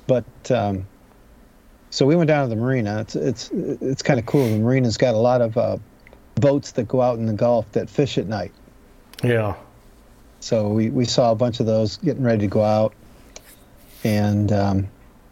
but 0.06 0.24
um, 0.50 0.86
so 1.90 2.06
we 2.06 2.14
went 2.16 2.28
down 2.28 2.48
to 2.48 2.54
the 2.54 2.60
marina. 2.60 3.00
It's 3.00 3.16
it's 3.16 3.50
it's 3.50 4.02
kind 4.02 4.20
of 4.20 4.26
cool. 4.26 4.44
The 4.48 4.58
marina's 4.58 4.96
got 4.96 5.14
a 5.14 5.18
lot 5.18 5.40
of 5.40 5.56
uh, 5.56 5.78
boats 6.36 6.72
that 6.72 6.86
go 6.88 7.00
out 7.02 7.18
in 7.18 7.26
the 7.26 7.32
Gulf 7.32 7.70
that 7.72 7.90
fish 7.90 8.16
at 8.18 8.26
night. 8.26 8.52
Yeah. 9.22 9.54
So 10.40 10.68
we, 10.68 10.90
we 10.90 11.06
saw 11.06 11.32
a 11.32 11.34
bunch 11.34 11.58
of 11.60 11.66
those 11.66 11.96
getting 11.96 12.22
ready 12.22 12.40
to 12.40 12.46
go 12.46 12.62
out, 12.62 12.92
and 14.04 14.52
um, 14.52 14.88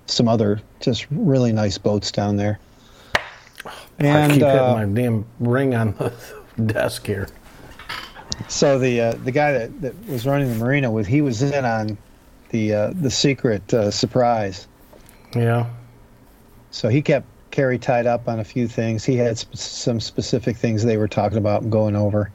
some 0.07 0.27
other 0.27 0.61
just 0.81 1.07
really 1.11 1.53
nice 1.53 1.79
boats 1.79 2.11
down 2.11 2.37
there. 2.37 2.59
I 4.05 4.29
keep 4.33 4.43
uh, 4.43 4.75
hitting 4.75 4.95
my 4.95 5.01
damn 5.01 5.27
ring 5.41 5.75
on 5.75 5.95
the 5.95 6.13
desk 6.73 7.07
here. 7.07 7.29
So 8.49 8.79
the 8.79 9.01
uh, 9.01 9.13
the 9.25 9.33
guy 9.33 9.53
that, 9.53 9.81
that 9.83 10.07
was 10.07 10.27
running 10.27 10.49
the 10.49 10.57
marina 10.57 10.91
with 10.91 11.07
he 11.07 11.21
was 11.21 11.43
in 11.43 11.65
on 11.65 11.99
the 12.51 12.75
uh, 12.75 12.93
the 12.95 13.11
secret 13.11 13.73
uh, 13.73 13.91
surprise. 13.91 14.67
Yeah. 15.35 15.71
So 16.71 16.89
he 16.89 17.03
kept 17.03 17.27
Carrie 17.51 17.79
tied 17.79 18.07
up 18.07 18.29
on 18.29 18.41
a 18.41 18.45
few 18.45 18.67
things. 18.67 19.05
He 19.05 19.17
had 19.17 19.39
sp- 19.39 19.55
some 19.55 20.01
specific 20.01 20.57
things 20.57 20.83
they 20.83 20.97
were 20.97 21.09
talking 21.09 21.39
about 21.39 21.63
and 21.63 21.71
going 21.71 21.97
over. 21.97 22.33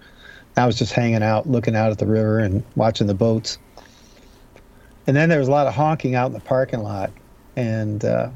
I 0.56 0.66
was 0.66 0.78
just 0.78 0.94
hanging 0.94 1.24
out, 1.24 1.48
looking 1.48 1.76
out 1.76 1.92
at 1.92 2.00
the 2.00 2.08
river 2.08 2.40
and 2.40 2.64
watching 2.76 3.08
the 3.08 3.14
boats. 3.14 3.58
And 5.06 5.16
then 5.16 5.30
there 5.30 5.40
was 5.40 5.48
a 5.48 5.52
lot 5.52 5.68
of 5.68 5.74
honking 5.74 6.16
out 6.16 6.28
in 6.28 6.34
the 6.34 6.40
parking 6.40 6.82
lot, 6.82 7.12
and 7.56 8.04
uh, 8.04 8.30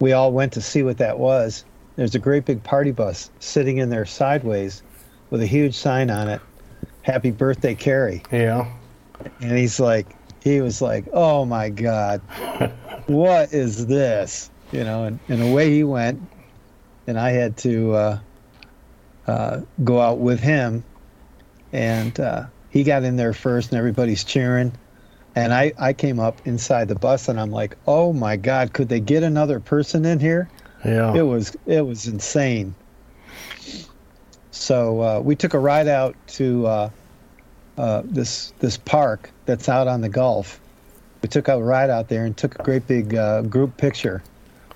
we 0.00 0.12
all 0.12 0.32
went 0.32 0.52
to 0.54 0.60
see 0.60 0.82
what 0.82 0.98
that 0.98 1.18
was. 1.18 1.64
There's 1.98 2.14
a 2.14 2.20
great 2.20 2.44
big 2.44 2.62
party 2.62 2.92
bus 2.92 3.28
sitting 3.40 3.78
in 3.78 3.90
there 3.90 4.06
sideways, 4.06 4.84
with 5.30 5.42
a 5.42 5.46
huge 5.46 5.74
sign 5.74 6.10
on 6.10 6.28
it, 6.28 6.40
"Happy 7.02 7.32
Birthday, 7.32 7.74
Carrie." 7.74 8.22
Yeah. 8.30 8.72
And 9.40 9.58
he's 9.58 9.80
like, 9.80 10.06
he 10.44 10.60
was 10.60 10.80
like, 10.80 11.06
oh 11.12 11.44
my 11.44 11.70
God, 11.70 12.20
what 13.08 13.52
is 13.52 13.86
this? 13.86 14.48
You 14.70 14.84
know, 14.84 15.06
and, 15.06 15.18
and 15.28 15.42
away 15.42 15.72
he 15.72 15.82
went. 15.82 16.22
And 17.08 17.18
I 17.18 17.30
had 17.30 17.56
to 17.58 17.92
uh, 17.94 18.18
uh, 19.26 19.60
go 19.82 20.00
out 20.00 20.18
with 20.18 20.38
him. 20.38 20.84
And 21.72 22.18
uh, 22.20 22.46
he 22.70 22.84
got 22.84 23.02
in 23.02 23.16
there 23.16 23.32
first, 23.32 23.72
and 23.72 23.78
everybody's 23.78 24.22
cheering. 24.22 24.72
And 25.34 25.52
I, 25.52 25.72
I 25.76 25.94
came 25.94 26.20
up 26.20 26.46
inside 26.46 26.86
the 26.86 26.94
bus, 26.94 27.28
and 27.28 27.40
I'm 27.40 27.50
like, 27.50 27.76
oh 27.88 28.12
my 28.12 28.36
God, 28.36 28.72
could 28.72 28.88
they 28.88 29.00
get 29.00 29.24
another 29.24 29.58
person 29.58 30.04
in 30.04 30.20
here? 30.20 30.48
Yeah. 30.84 31.14
It 31.14 31.22
was 31.22 31.56
it 31.66 31.84
was 31.86 32.06
insane. 32.06 32.74
So 34.50 35.00
uh, 35.00 35.20
we 35.20 35.36
took 35.36 35.54
a 35.54 35.58
ride 35.58 35.88
out 35.88 36.14
to 36.28 36.66
uh, 36.66 36.90
uh, 37.76 38.02
this 38.04 38.52
this 38.58 38.76
park 38.76 39.30
that's 39.46 39.68
out 39.68 39.88
on 39.88 40.00
the 40.00 40.08
Gulf. 40.08 40.60
We 41.22 41.28
took 41.28 41.48
a 41.48 41.62
ride 41.62 41.90
out 41.90 42.08
there 42.08 42.24
and 42.24 42.36
took 42.36 42.58
a 42.58 42.62
great 42.62 42.86
big 42.86 43.14
uh, 43.14 43.42
group 43.42 43.76
picture 43.76 44.22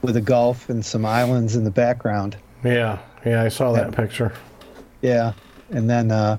with 0.02 0.14
the 0.14 0.21
Gulf 0.21 0.68
and 0.68 0.85
some 0.85 1.04
islands 1.04 1.54
in 1.56 1.64
the 1.64 1.71
background. 1.71 2.37
Yeah. 2.64 2.99
Yeah. 3.25 3.42
I 3.42 3.49
saw 3.49 3.73
that 3.73 3.90
Yeah. 3.90 3.97
picture. 3.97 4.32
Yeah, 5.02 5.32
and 5.71 5.90
then 5.90 6.12
uh, 6.12 6.38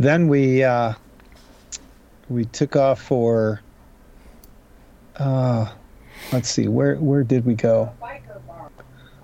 then 0.00 0.26
we 0.28 0.64
uh, 0.64 0.94
we 2.28 2.44
took 2.46 2.74
off 2.76 3.00
for. 3.00 3.60
Uh, 5.16 5.68
let's 6.32 6.48
see, 6.48 6.66
where 6.68 6.96
where 6.96 7.22
did 7.24 7.44
we 7.44 7.54
go? 7.54 7.92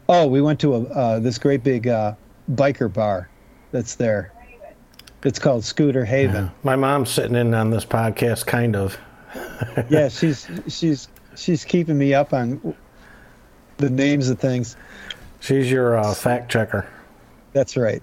Oh, 0.08 0.26
we 0.26 0.42
went 0.42 0.60
to 0.60 0.74
a 0.74 0.80
uh, 0.82 1.18
this 1.18 1.38
great 1.38 1.62
big 1.62 1.88
uh, 1.88 2.14
biker 2.52 2.92
bar 2.92 3.28
that's 3.72 3.94
there. 3.94 4.32
It's 5.22 5.38
called 5.38 5.64
Scooter 5.64 6.04
Haven. 6.04 6.50
My 6.62 6.76
mom's 6.76 7.10
sitting 7.10 7.34
in 7.34 7.54
on 7.54 7.70
this 7.70 7.84
podcast, 7.84 8.46
kind 8.46 8.76
of. 8.76 8.98
Yeah, 9.88 10.08
she's 10.08 10.48
she's 10.68 11.08
she's 11.34 11.64
keeping 11.64 11.98
me 11.98 12.14
up 12.14 12.32
on 12.32 12.74
the 13.78 13.90
names 13.90 14.28
of 14.28 14.38
things. 14.38 14.76
She's 15.40 15.70
your 15.70 15.98
uh, 15.98 16.14
fact 16.14 16.52
checker. 16.52 16.86
That's 17.52 17.76
right. 17.76 18.02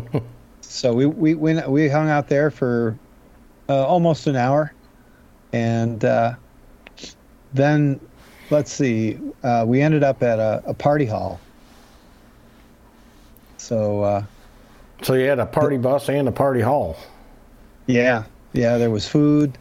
so 0.62 0.94
we 0.94 1.04
we 1.04 1.34
went, 1.34 1.68
we 1.68 1.88
hung 1.88 2.08
out 2.08 2.28
there 2.28 2.50
for 2.50 2.98
uh, 3.68 3.86
almost 3.86 4.26
an 4.26 4.36
hour, 4.36 4.72
and 5.52 6.02
uh, 6.04 6.34
then 7.52 8.00
let's 8.50 8.72
see, 8.72 9.18
uh, 9.42 9.64
we 9.66 9.80
ended 9.80 10.02
up 10.04 10.22
at 10.22 10.38
a, 10.38 10.62
a 10.66 10.74
party 10.74 11.06
hall. 11.06 11.40
So 13.58 14.02
uh, 14.02 14.24
So 15.02 15.14
you 15.14 15.26
had 15.28 15.38
a 15.38 15.46
party 15.46 15.76
bus 15.76 16.08
and 16.08 16.28
a 16.28 16.32
party 16.32 16.60
hall. 16.60 16.96
yeah, 17.86 18.24
yeah, 18.52 18.76
there 18.78 18.90
was 18.90 19.08
food, 19.08 19.58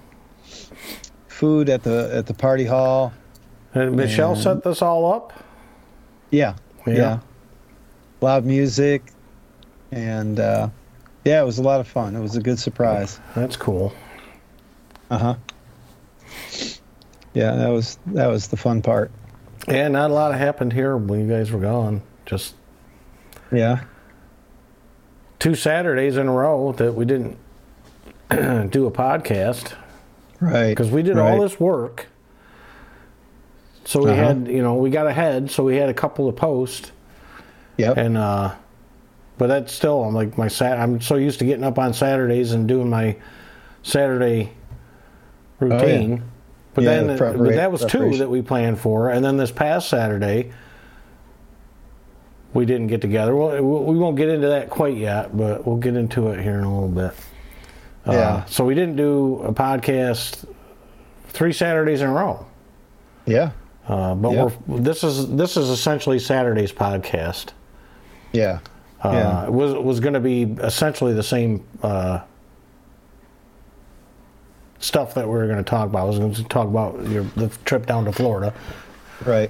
food 1.28 1.70
at 1.70 1.84
the 1.84 2.12
at 2.14 2.26
the 2.28 2.34
party 2.34 2.66
hall. 2.66 3.14
And 3.74 3.96
Michelle 3.96 4.34
And- 4.34 4.42
set 4.42 4.64
this 4.64 4.82
all 4.82 5.12
up. 5.12 5.34
Yeah, 6.30 6.56
Yeah. 6.86 6.94
yeah, 6.94 7.20
loud 8.22 8.46
music, 8.46 9.04
and 9.92 10.40
uh, 10.40 10.70
yeah, 11.26 11.42
it 11.42 11.46
was 11.46 11.58
a 11.60 11.64
lot 11.64 11.80
of 11.80 11.88
fun. 11.88 12.16
It 12.16 12.20
was 12.22 12.36
a 12.36 12.42
good 12.42 12.60
surprise. 12.60 13.20
That's 13.36 13.56
cool. 13.56 13.94
Uh 15.10 15.18
huh. 15.18 15.36
Yeah, 17.34 17.56
that 17.56 17.70
was 17.70 17.98
that 18.08 18.28
was 18.28 18.48
the 18.48 18.58
fun 18.58 18.82
part. 18.82 19.12
Yeah, 19.68 19.88
not 19.88 20.12
a 20.12 20.14
lot 20.14 20.34
happened 20.36 20.74
here 20.74 20.98
when 20.98 21.20
you 21.22 21.28
guys 21.34 21.52
were 21.52 21.60
gone. 21.60 22.02
Just 22.26 22.56
Yeah. 23.52 23.82
two 25.40 25.56
Saturdays 25.56 26.18
in 26.18 26.28
a 26.28 26.32
row 26.32 26.74
that 26.74 26.94
we 26.94 27.06
didn't 27.06 27.38
do 28.30 28.86
a 28.88 28.92
podcast 28.92 29.74
Right. 30.40 30.70
because 30.70 30.92
we 30.92 31.02
did 31.04 31.16
right. 31.18 31.32
all 31.32 31.42
this 31.42 31.60
work. 31.60 32.08
So 33.86 34.04
we 34.04 34.12
Uh-huh. 34.12 34.24
had, 34.24 34.48
you 34.48 34.62
know, 34.62 34.76
we 34.76 34.90
got 34.90 35.08
ahead, 35.08 35.50
so 35.52 35.64
we 35.64 35.76
had 35.78 35.90
a 35.90 35.94
couple 35.94 36.28
of 36.30 36.36
posts, 36.36 36.92
Yep. 37.78 37.98
and 37.98 38.18
uh, 38.18 38.52
but 39.38 39.48
that's 39.48 39.74
still, 39.74 40.04
I'm 40.04 40.14
like 40.14 40.38
my 40.38 40.48
sat. 40.48 40.80
I'm 40.80 41.02
so 41.02 41.16
used 41.16 41.40
to 41.40 41.46
getting 41.46 41.64
up 41.64 41.78
on 41.80 41.94
Saturdays 41.94 42.52
and 42.54 42.68
doing 42.68 42.90
my 42.90 43.16
Saturday 43.82 44.52
routine. 45.60 46.12
Oh, 46.14 46.16
Yeah, 46.16 46.22
then, 46.76 47.08
the 47.08 47.16
but 47.38 47.56
that 47.56 47.72
was 47.72 47.86
two 47.86 48.18
that 48.18 48.30
we 48.30 48.42
planned 48.42 48.80
for, 48.80 49.10
and 49.10 49.24
then 49.24 49.38
this 49.38 49.52
past 49.52 49.90
Saturday, 49.90 50.52
we 52.54 52.66
didn't 52.66 52.88
get 52.88 53.02
together. 53.02 53.36
Well, 53.36 53.62
we 53.62 53.98
won't 53.98 54.16
get 54.18 54.30
into 54.30 54.48
that 54.48 54.70
quite 54.70 54.96
yet, 54.98 55.36
but 55.36 55.66
we'll 55.66 55.78
get 55.78 55.96
into 55.96 56.30
it 56.30 56.42
here 56.42 56.58
in 56.58 56.64
a 56.64 56.74
little 56.74 56.90
bit. 56.90 57.14
Uh, 58.08 58.12
Yeah. 58.12 58.46
So 58.46 58.64
we 58.66 58.76
didn't 58.76 58.96
do 58.96 59.42
a 59.44 59.54
podcast 59.54 60.46
three 61.30 61.54
Saturdays 61.54 62.02
in 62.02 62.10
a 62.10 62.14
row. 62.14 62.46
yeah. 63.26 63.52
Uh, 63.88 64.16
but 64.16 64.32
Yeah. 64.32 64.50
we're, 64.66 64.80
this 64.80 65.04
is 65.04 65.28
this 65.36 65.58
is 65.58 65.68
essentially 65.70 66.18
Saturday's 66.18 66.72
podcast. 66.72 67.48
Yeah. 68.32 68.60
Uh, 69.04 69.10
Yeah. 69.12 69.44
It 69.46 69.52
was 69.52 69.74
was 69.74 70.00
going 70.00 70.14
to 70.14 70.22
be 70.22 70.44
essentially 70.62 71.12
the 71.14 71.24
same 71.24 71.66
uh, 71.82 72.20
stuff 74.84 75.14
that 75.14 75.26
we 75.26 75.34
were 75.34 75.46
going 75.48 75.58
to 75.58 75.64
talk 75.64 75.86
about. 75.88 76.02
I 76.02 76.04
was 76.06 76.20
going 76.20 76.34
to 76.34 76.44
talk 76.46 76.68
about 76.68 77.08
your 77.08 77.24
the 77.36 77.48
trip 77.66 77.86
down 77.86 78.06
to 78.06 78.12
Florida. 78.12 78.54
Right. 79.26 79.50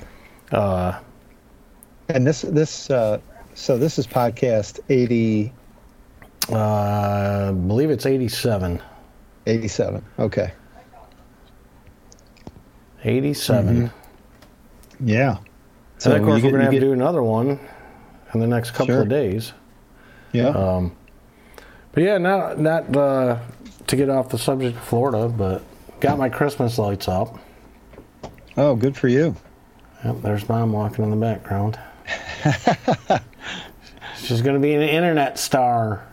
Uh, 0.51 0.99
And 2.09 2.25
this 2.27 2.41
this 2.43 2.89
uh, 2.91 3.19
so 3.55 3.77
this 3.77 3.97
is 3.97 4.05
podcast 4.05 4.79
80, 4.89 5.51
uh, 6.51 6.55
I 7.49 7.51
believe 7.51 7.89
it's 7.89 8.05
87. 8.05 8.81
87. 9.45 10.03
Okay. 10.19 10.51
87. 13.03 13.91
Yeah. 14.99 15.37
So 15.97 16.11
and 16.11 16.19
of 16.21 16.25
course, 16.27 16.39
you 16.41 16.45
we're 16.45 16.51
going 16.51 16.59
to 16.59 16.65
have 16.65 16.73
you 16.73 16.79
to 16.79 16.85
do 16.87 16.93
another 16.93 17.23
one 17.23 17.59
in 18.33 18.39
the 18.39 18.47
next 18.47 18.71
couple 18.71 18.87
Sure. 18.87 19.01
of 19.01 19.09
days. 19.09 19.53
Yeah. 20.31 20.47
Um, 20.49 20.95
but 21.91 22.03
yeah, 22.03 22.17
not 22.17 22.59
not 22.59 22.95
uh, 22.95 23.37
to 23.93 23.97
get 23.97 24.09
off 24.09 24.29
the 24.29 24.39
subject 24.39 24.75
of 24.75 24.83
Florida, 24.83 25.29
but 25.29 25.61
got 25.99 26.17
my 26.17 26.27
Christmas 26.27 26.79
lights 26.79 27.07
up. 27.07 27.37
oh, 28.57 28.75
good 28.75 28.97
for 28.97 29.07
you. 29.07 29.35
Yep, 30.03 30.21
there's 30.23 30.49
mom 30.49 30.71
walking 30.71 31.03
in 31.05 31.11
the 31.11 31.15
background. 31.15 31.79
She's 34.17 34.41
going 34.41 34.55
to 34.55 34.59
be 34.59 34.73
an 34.73 34.81
internet 34.81 35.37
star. 35.37 36.07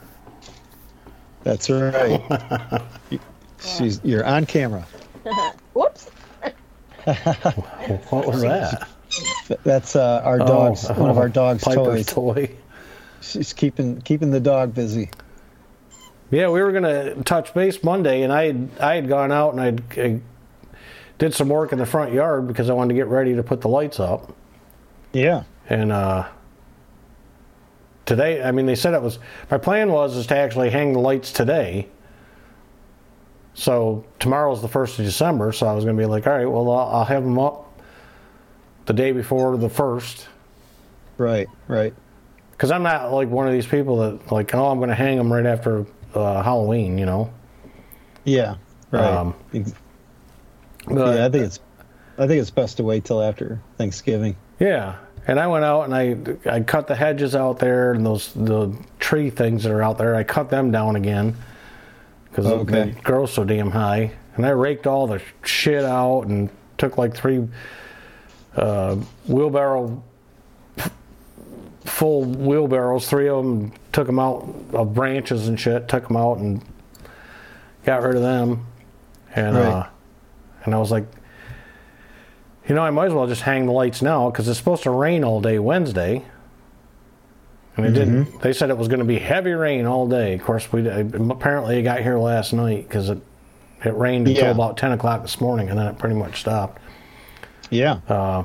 That's 1.42 1.70
right. 1.70 2.82
She's 3.60 4.00
you're 4.04 4.26
on 4.26 4.44
camera. 4.44 4.86
Whoops. 5.72 6.10
What 8.10 8.26
was 8.26 8.42
that? 8.42 8.88
That's 9.64 9.96
uh, 9.96 10.20
our 10.22 10.38
dog's 10.38 10.88
Oh, 10.88 10.94
one 10.94 11.10
of 11.10 11.16
our 11.18 11.28
dog's 11.30 11.64
Piper's 11.64 12.06
toys. 12.06 12.46
toy. 12.46 12.50
She's 13.22 13.52
keeping 13.54 14.02
keeping 14.02 14.30
the 14.30 14.40
dog 14.40 14.74
busy. 14.74 15.10
Yeah, 16.30 16.48
we 16.48 16.60
were 16.62 16.70
going 16.70 16.84
to 16.84 17.22
touch 17.24 17.52
base 17.54 17.82
Monday, 17.82 18.22
and 18.22 18.32
I 18.32 18.46
had, 18.46 18.70
I 18.80 18.94
had 18.94 19.08
gone 19.08 19.32
out 19.32 19.52
and 19.52 19.60
I'd, 19.60 19.98
I 19.98 20.20
did 21.18 21.34
some 21.34 21.48
work 21.48 21.72
in 21.72 21.78
the 21.78 21.86
front 21.86 22.12
yard 22.12 22.46
because 22.46 22.70
I 22.70 22.72
wanted 22.72 22.94
to 22.94 22.94
get 22.94 23.08
ready 23.08 23.34
to 23.34 23.42
put 23.42 23.60
the 23.60 23.68
lights 23.68 23.98
up. 23.98 24.34
Yeah. 25.12 25.42
And 25.68 25.90
uh, 25.90 26.28
today, 28.06 28.42
I 28.42 28.52
mean, 28.52 28.66
they 28.66 28.76
said 28.76 28.94
it 28.94 29.02
was 29.02 29.18
my 29.50 29.58
plan 29.58 29.90
was 29.90 30.16
is 30.16 30.26
to 30.28 30.36
actually 30.36 30.70
hang 30.70 30.92
the 30.92 31.00
lights 31.00 31.32
today. 31.32 31.88
So 33.54 34.04
tomorrow's 34.20 34.62
the 34.62 34.68
first 34.68 34.98
of 35.00 35.04
December, 35.04 35.50
so 35.52 35.66
I 35.66 35.74
was 35.74 35.84
going 35.84 35.96
to 35.96 36.00
be 36.00 36.06
like, 36.06 36.26
all 36.26 36.32
right, 36.32 36.46
well, 36.46 36.70
I'll, 36.70 36.96
I'll 37.00 37.04
have 37.04 37.24
them 37.24 37.38
up 37.38 37.66
the 38.86 38.92
day 38.92 39.12
before 39.12 39.56
the 39.56 39.68
first, 39.68 40.28
Right, 41.18 41.48
right. 41.68 41.92
because 42.52 42.70
I'm 42.70 42.82
not 42.82 43.12
like 43.12 43.28
one 43.28 43.46
of 43.46 43.52
these 43.52 43.66
people 43.66 43.98
that 43.98 44.32
like, 44.32 44.54
oh, 44.54 44.66
I'm 44.70 44.78
going 44.78 44.88
to 44.88 44.94
hang 44.94 45.18
them 45.18 45.30
right 45.32 45.44
after 45.44 45.84
uh, 46.14 46.42
Halloween, 46.42 46.98
you 46.98 47.06
know. 47.06 47.30
Yeah, 48.24 48.56
right. 48.90 49.02
Um, 49.04 49.34
But, 50.86 51.16
yeah, 51.16 51.26
I 51.26 51.28
think 51.30 51.44
it's 51.44 51.60
I 52.18 52.26
think 52.26 52.40
it's 52.40 52.50
best 52.50 52.76
to 52.78 52.82
wait 52.84 53.04
till 53.04 53.22
after 53.22 53.60
Thanksgiving. 53.78 54.36
Yeah, 54.58 54.96
and 55.26 55.38
I 55.40 55.46
went 55.46 55.64
out 55.64 55.82
and 55.90 55.94
I 55.94 56.16
I 56.50 56.60
cut 56.60 56.86
the 56.86 56.94
hedges 56.94 57.34
out 57.36 57.58
there 57.58 57.92
and 57.92 58.04
those 58.04 58.32
the 58.34 58.74
tree 58.98 59.30
things 59.30 59.62
that 59.64 59.72
are 59.72 59.82
out 59.82 59.98
there. 59.98 60.14
I 60.14 60.24
cut 60.24 60.50
them 60.50 60.70
down 60.70 60.96
again 60.96 61.36
because 62.24 62.46
Okay. 62.46 62.92
they 62.92 63.00
grow 63.02 63.26
so 63.26 63.44
damn 63.44 63.70
high. 63.70 64.12
And 64.36 64.46
I 64.46 64.50
raked 64.50 64.86
all 64.86 65.06
the 65.06 65.20
shit 65.44 65.84
out 65.84 66.22
and 66.22 66.48
took 66.78 66.96
like 66.96 67.14
three 67.14 67.46
uh, 68.56 68.96
wheelbarrow 69.26 70.02
full 71.90 72.24
wheelbarrows, 72.24 73.08
three 73.08 73.28
of 73.28 73.44
them. 73.44 73.72
Took 73.92 74.06
them 74.06 74.18
out 74.18 74.48
of 74.72 74.94
branches 74.94 75.48
and 75.48 75.58
shit. 75.58 75.88
Took 75.88 76.08
them 76.08 76.16
out 76.16 76.38
and 76.38 76.62
got 77.84 78.02
rid 78.02 78.16
of 78.16 78.22
them. 78.22 78.66
And 79.34 79.56
Right. 79.56 79.66
uh, 79.66 79.86
and 80.64 80.74
I 80.74 80.78
was 80.78 80.90
like, 80.90 81.04
you 82.68 82.74
know, 82.74 82.82
I 82.82 82.90
might 82.90 83.06
as 83.06 83.12
well 83.12 83.26
just 83.26 83.42
hang 83.42 83.66
the 83.66 83.72
lights 83.72 84.02
now 84.02 84.30
because 84.30 84.48
it's 84.48 84.58
supposed 84.58 84.82
to 84.84 84.90
rain 84.90 85.24
all 85.24 85.40
day 85.40 85.58
Wednesday. 85.58 86.24
And 87.76 87.86
it 87.86 87.92
didn't. 87.92 88.42
They 88.42 88.52
said 88.52 88.70
it 88.70 88.76
was 88.76 88.88
going 88.88 88.98
to 88.98 89.04
be 89.06 89.18
heavy 89.18 89.52
rain 89.52 89.86
all 89.86 90.06
day. 90.06 90.34
Of 90.34 90.42
course, 90.42 90.70
we 90.72 90.86
apparently 90.88 91.78
it 91.78 91.82
got 91.82 92.00
here 92.00 92.18
last 92.18 92.52
night 92.52 92.86
because 92.88 93.08
it 93.10 93.18
it 93.84 93.96
rained 93.96 94.28
until 94.28 94.44
Yeah. 94.44 94.50
about 94.50 94.76
ten 94.76 94.92
o'clock 94.92 95.22
this 95.22 95.40
morning, 95.40 95.70
and 95.70 95.78
then 95.78 95.86
it 95.86 95.98
pretty 95.98 96.14
much 96.16 96.40
stopped. 96.40 96.78
Yeah. 97.70 98.00
Uh, 98.08 98.42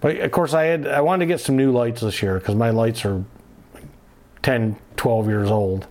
But 0.00 0.16
of 0.18 0.30
course, 0.30 0.54
I 0.54 0.64
had 0.64 0.86
I 0.86 1.00
wanted 1.00 1.26
to 1.26 1.26
get 1.26 1.40
some 1.40 1.56
new 1.56 1.72
lights 1.72 2.00
this 2.02 2.22
year 2.22 2.38
because 2.38 2.54
my 2.54 2.70
lights 2.70 3.04
are 3.04 3.24
10, 4.42 4.76
12 4.96 5.28
years 5.28 5.50
old. 5.50 5.86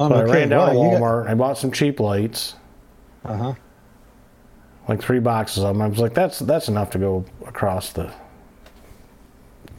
Oh, 0.00 0.08
So 0.08 0.14
I 0.16 0.22
ran 0.24 0.48
down 0.48 0.70
to 0.70 0.74
Wow, 0.78 0.84
you 0.84 0.90
got- 0.92 1.00
Walmart. 1.00 1.28
I 1.28 1.34
bought 1.34 1.58
some 1.58 1.70
cheap 1.72 2.00
lights, 2.00 2.54
uh-huh. 3.24 3.54
like 4.88 5.00
three 5.02 5.20
boxes 5.20 5.62
of 5.64 5.74
them. 5.76 5.82
I 5.82 5.86
was 5.88 5.98
like, 5.98 6.14
that's 6.14 6.38
that's 6.40 6.68
enough 6.68 6.90
to 6.90 6.98
go 6.98 7.24
across 7.46 7.92
the 7.92 8.10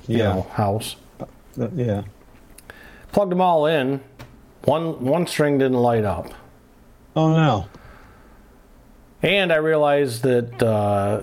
you 0.07 0.17
Yeah. 0.17 0.33
know 0.35 0.41
house. 0.53 0.95
Uh, 1.59 1.67
Yeah. 1.75 2.03
Plugged 3.11 3.31
them 3.31 3.41
all 3.41 3.65
in. 3.65 4.01
One 4.65 5.03
one 5.03 5.25
string 5.27 5.57
didn't 5.57 5.77
light 5.77 6.03
up, 6.05 6.27
Oh 7.15 7.33
no. 7.33 7.65
and 9.23 9.51
I 9.51 9.55
realized 9.55 10.23
that 10.23 10.61
uh, 10.61 11.21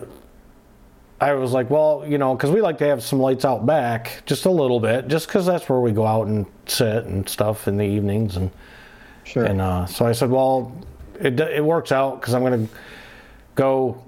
I 1.20 1.32
was 1.32 1.52
like, 1.52 1.70
well, 1.70 2.04
you 2.06 2.18
know, 2.18 2.35
because 2.35 2.50
we 2.50 2.61
like 2.61 2.78
to 2.78 2.87
have 2.87 3.02
some 3.02 3.18
lights 3.20 3.44
out 3.44 3.64
back, 3.64 4.23
just 4.26 4.44
a 4.44 4.50
little 4.50 4.80
bit, 4.80 5.08
just 5.08 5.26
because 5.26 5.46
that's 5.46 5.68
where 5.68 5.80
we 5.80 5.92
go 5.92 6.06
out 6.06 6.26
and 6.26 6.44
sit 6.66 7.04
and 7.06 7.26
stuff 7.28 7.68
in 7.68 7.76
the 7.78 7.85
evenings, 7.85 8.37
and 8.37 8.50
Sure. 9.25 9.44
and 9.44 9.61
uh, 9.61 9.87
so 9.87 10.06
I 10.06 10.12
said, 10.12 10.30
well, 10.30 10.73
it 11.18 11.40
it 11.40 11.64
works 11.64 11.90
out 11.90 12.20
because 12.20 12.35
I'm 12.35 12.42
gonna 12.42 12.66
go, 13.54 14.02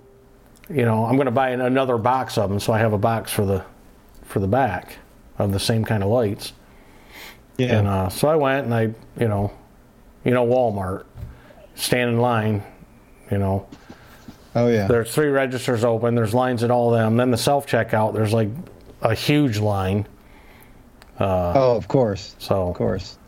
you 0.68 0.84
know, 0.84 1.06
I'm 1.06 1.16
gonna 1.16 1.30
buy 1.30 1.50
another 1.50 1.96
box 1.98 2.36
of 2.38 2.50
them, 2.50 2.60
so 2.60 2.72
I 2.72 2.78
have 2.78 2.92
a 2.92 2.98
box 2.98 3.32
for 3.32 3.44
the 3.46 3.64
for 4.24 4.38
the 4.40 4.46
back 4.48 4.98
of 5.38 5.52
the 5.52 5.58
same 5.60 5.84
kind 5.84 6.02
of 6.02 6.10
lights. 6.10 6.52
yeah. 7.56 7.78
And 7.78 7.88
uh, 7.88 8.08
so 8.10 8.28
I 8.28 8.36
went 8.36 8.66
and 8.66 8.74
I, 8.74 8.82
you 9.18 9.28
know, 9.28 9.50
you 10.24 10.32
know, 10.32 10.46
Walmart, 10.46 11.04
stand 11.74 12.10
in 12.10 12.18
line, 12.18 12.62
you 13.30 13.38
know, 13.38 13.66
oh 14.54 14.68
yeah. 14.68 14.86
there's 14.86 15.14
three 15.14 15.28
registers 15.28 15.84
open, 15.84 16.14
there's 16.14 16.34
lines 16.34 16.62
at 16.62 16.70
all 16.70 16.92
of 16.94 16.98
them. 17.00 17.16
Then 17.16 17.30
the 17.30 17.36
self 17.38 17.66
checkout, 17.66 18.14
there's 18.14 18.32
like 18.32 18.48
a 19.02 19.14
huge 19.14 19.58
line. 19.58 20.06
Uh, 21.18 21.52
oh, 21.56 21.76
of 21.76 21.88
course. 21.88 22.36
So, 22.38 22.68
Of 22.68 22.76
course. 22.76 23.18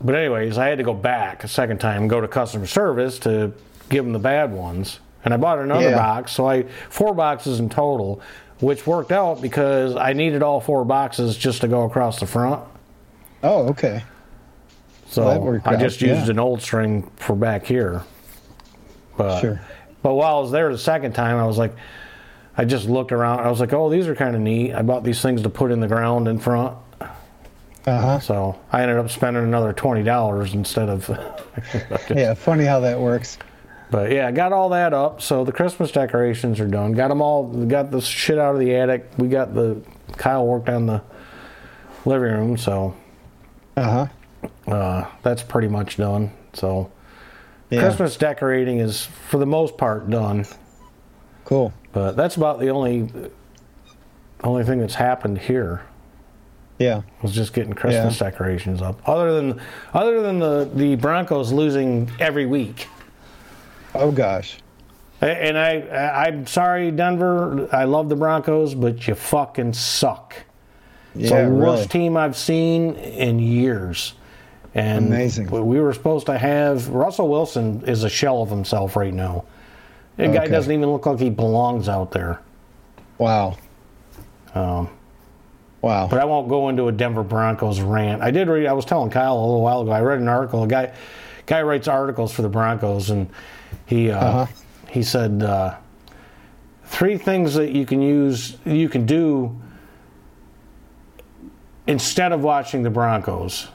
but 0.00 0.14
anyways, 0.16 0.58
I 0.58 0.66
had 0.68 0.78
to 0.78 0.84
go 0.84 0.92
back 0.94 1.44
a 1.44 1.48
second 1.48 1.78
time 1.78 2.02
and 2.02 2.10
go 2.10 2.20
to 2.20 2.26
customer 2.28 2.66
service 2.66 3.20
to 3.20 3.52
give 3.88 4.04
them 4.04 4.12
the 4.12 4.18
bad 4.18 4.52
ones. 4.52 4.98
And 5.24 5.32
I 5.32 5.36
bought 5.36 5.58
another 5.60 5.90
Yeah. 5.90 5.96
box, 5.96 6.32
so 6.32 6.46
I 6.48 6.64
four 6.90 7.14
boxes 7.14 7.60
in 7.60 7.68
total, 7.68 8.20
which 8.60 8.86
worked 8.86 9.12
out 9.12 9.40
because 9.40 9.96
I 9.96 10.12
needed 10.12 10.42
all 10.42 10.60
four 10.60 10.84
boxes 10.84 11.36
just 11.36 11.60
to 11.62 11.68
go 11.68 11.84
across 11.84 12.18
the 12.20 12.26
front. 12.26 12.62
Oh, 13.42 13.68
okay. 13.68 14.02
So 15.08 15.38
worked 15.38 15.66
I 15.68 15.76
just 15.76 16.02
used 16.02 16.24
yeah. 16.24 16.30
an 16.32 16.38
old 16.40 16.60
string 16.62 17.08
for 17.16 17.36
back 17.36 17.64
here. 17.64 18.02
But, 19.16 19.40
Sure. 19.40 19.60
But 20.02 20.14
while 20.14 20.36
I 20.36 20.40
was 20.40 20.50
there 20.50 20.70
the 20.70 20.78
second 20.78 21.12
time, 21.12 21.36
I 21.38 21.46
was 21.46 21.56
like, 21.56 21.74
I 22.56 22.64
just 22.64 22.88
looked 22.88 23.10
around. 23.10 23.40
I 23.40 23.48
was 23.50 23.58
like, 23.58 23.72
oh, 23.72 23.88
these 23.90 24.06
are 24.06 24.14
kind 24.14 24.36
of 24.36 24.42
neat. 24.42 24.74
I 24.74 24.82
bought 24.82 25.02
these 25.02 25.20
things 25.22 25.42
to 25.42 25.48
put 25.50 25.70
in 25.72 25.80
the 25.80 25.88
ground 25.88 26.28
in 26.28 26.38
front. 26.38 26.76
Uh-huh. 27.86 28.18
So 28.20 28.58
I 28.72 28.82
ended 28.82 28.96
up 28.98 29.10
spending 29.10 29.42
another 29.42 29.72
twenty 29.74 30.02
dollars 30.02 30.54
instead 30.54 30.88
of. 30.88 31.08
Yeah, 32.10 32.34
funny 32.34 32.64
how 32.64 32.80
that 32.80 32.98
works. 32.98 33.38
But 33.90 34.10
yeah, 34.10 34.26
I 34.26 34.32
got 34.32 34.52
all 34.52 34.70
that 34.70 34.92
up. 34.92 35.20
So 35.22 35.44
the 35.44 35.52
Christmas 35.52 35.90
decorations 35.92 36.58
are 36.60 36.66
done. 36.66 36.92
Got 36.92 37.08
them 37.08 37.20
all. 37.22 37.44
Got 37.66 37.90
the 37.90 38.00
shit 38.00 38.38
out 38.38 38.54
of 38.54 38.60
the 38.60 38.74
attic. 38.74 39.08
We 39.18 39.28
got 39.28 39.54
the 39.54 39.80
Kyle 40.16 40.46
worked 40.46 40.68
on 40.68 40.86
the 40.86 41.02
living 42.04 42.32
room. 42.32 42.56
So 42.56 42.94
Uh-huh. 43.76 44.06
uh, 44.66 45.06
that's 45.22 45.42
pretty 45.42 45.68
much 45.68 45.96
done. 45.96 46.30
So 46.54 46.90
Yeah. 47.74 47.80
Christmas 47.80 48.16
decorating 48.16 48.78
is 48.78 49.04
for 49.28 49.38
the 49.38 49.46
most 49.46 49.76
part 49.76 50.08
done. 50.10 50.46
Cool. 51.44 51.72
But 51.92 52.16
that's 52.16 52.36
about 52.36 52.58
the 52.60 52.68
only 52.70 53.10
only 54.42 54.64
thing 54.64 54.80
that's 54.80 54.94
happened 54.94 55.38
here 55.38 55.82
Yeah. 56.78 57.02
was 57.22 57.32
just 57.32 57.52
getting 57.54 57.72
Christmas 57.72 58.18
decorations 58.18 58.82
up. 58.82 59.06
Other 59.08 59.32
than 59.34 59.60
other 59.92 60.22
than 60.22 60.38
the 60.38 60.68
the 60.74 60.96
Broncos 60.96 61.52
losing 61.52 62.10
every 62.20 62.46
week. 62.46 62.88
Oh 63.94 64.10
gosh. 64.10 64.58
And 65.20 65.56
I, 65.56 65.78
I 65.80 66.26
I'm 66.26 66.46
sorry 66.46 66.90
Denver, 66.90 67.68
I 67.72 67.84
love 67.84 68.08
the 68.08 68.16
Broncos, 68.16 68.74
but 68.74 69.06
you 69.06 69.14
fucking 69.14 69.72
suck. 69.74 70.34
It's 71.14 71.30
Yeah, 71.30 71.44
the 71.44 71.50
worst 71.50 71.76
really. 71.82 71.88
team 71.88 72.16
I've 72.16 72.36
seen 72.36 72.94
in 72.96 73.38
years. 73.38 74.14
And 74.74 75.06
Amazing. 75.06 75.50
we- 75.50 75.60
we 75.60 75.80
were 75.80 75.92
supposed 75.92 76.26
to 76.26 76.36
have 76.36 76.88
Russell 76.88 77.28
Wilson 77.28 77.84
is 77.86 78.02
a 78.04 78.08
shell 78.08 78.42
of 78.42 78.50
himself 78.50 78.96
right 78.96 79.14
now. 79.14 79.44
The 80.16 80.28
guy 80.28 80.46
doesn't 80.46 80.72
even 80.72 80.90
look 80.90 81.06
like 81.06 81.18
he 81.18 81.30
belongs 81.30 81.88
out 81.88 82.10
there. 82.12 82.40
Wow. 83.18 83.56
Um, 84.54 84.88
Wow. 85.82 86.06
But 86.08 86.18
I 86.18 86.24
won't 86.24 86.48
go 86.48 86.70
into 86.70 86.88
a 86.88 86.92
Denver 86.92 87.22
Broncos 87.22 87.78
rant. 87.80 88.22
I 88.22 88.30
did 88.30 88.48
read. 88.48 88.66
I 88.66 88.72
was 88.72 88.86
telling 88.86 89.10
Kyle 89.10 89.36
a 89.36 89.40
little 89.44 89.60
while 89.60 89.82
ago. 89.82 89.90
I 89.90 90.00
read 90.00 90.18
an 90.18 90.28
article. 90.28 90.62
A 90.62 90.66
guy, 90.66 90.92
guy 91.44 91.60
writes 91.60 91.88
articles 91.88 92.32
for 92.32 92.40
the 92.40 92.48
Broncos, 92.48 93.10
and 93.10 93.28
he 93.84 94.10
uh, 94.10 94.18
Uh-huh. 94.18 94.46
he 94.88 95.02
said 95.02 95.42
uh, 95.42 95.74
three 96.84 97.18
things 97.18 97.52
that 97.54 97.72
you 97.72 97.84
can 97.84 98.00
use, 98.00 98.56
you 98.64 98.88
can 98.88 99.04
do 99.04 99.54
instead 101.86 102.32
of 102.32 102.40
watching 102.42 102.82
the 102.82 102.88
Broncos. 102.90 103.68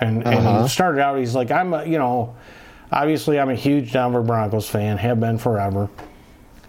And, 0.00 0.18
and 0.26 0.26
Uh-huh. 0.46 0.62
he 0.62 0.68
started 0.68 1.00
out. 1.00 1.18
He's 1.18 1.34
like, 1.34 1.50
I'm, 1.50 1.72
a, 1.74 1.84
you 1.84 1.98
know, 1.98 2.34
obviously 2.90 3.38
I'm 3.38 3.50
a 3.50 3.54
huge 3.54 3.92
Denver 3.92 4.22
Broncos 4.22 4.68
fan, 4.68 4.98
have 4.98 5.20
been 5.20 5.38
forever. 5.38 5.88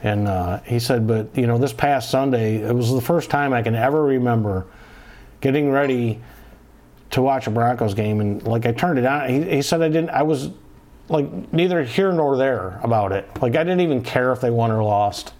And 0.03 0.27
uh, 0.27 0.59
he 0.61 0.77
said, 0.79 1.07
but 1.07 1.35
you 1.35 1.47
know, 1.47 1.57
this 1.57 1.73
past 1.73 2.11
Sunday, 2.11 2.57
it 2.57 2.73
was 2.73 2.91
the 2.93 3.01
first 3.01 3.29
time 3.29 3.53
I 3.53 3.61
can 3.63 3.73
ever 3.75 4.03
remember 4.03 4.67
getting 5.41 5.71
ready 5.71 6.21
to 7.11 7.21
watch 7.21 7.47
a 7.47 7.49
Broncos 7.51 7.93
game, 7.93 8.19
and 8.19 8.43
like 8.43 8.65
I 8.65 8.71
turned 8.71 8.99
it 8.99 9.05
on. 9.05 9.29
He, 9.29 9.41
he 9.43 9.61
said 9.61 9.81
I 9.81 9.87
didn't. 9.87 10.09
I 10.09 10.23
was 10.23 10.49
like 11.07 11.53
neither 11.53 11.83
here 11.83 12.11
nor 12.11 12.35
there 12.35 12.79
about 12.83 13.11
it. 13.13 13.27
Like 13.41 13.55
I 13.55 13.63
didn't 13.63 13.81
even 13.81 14.01
care 14.03 14.31
if 14.31 14.41
they 14.41 14.49
won 14.49 14.69
or 14.71 14.83
lost. 14.83 15.33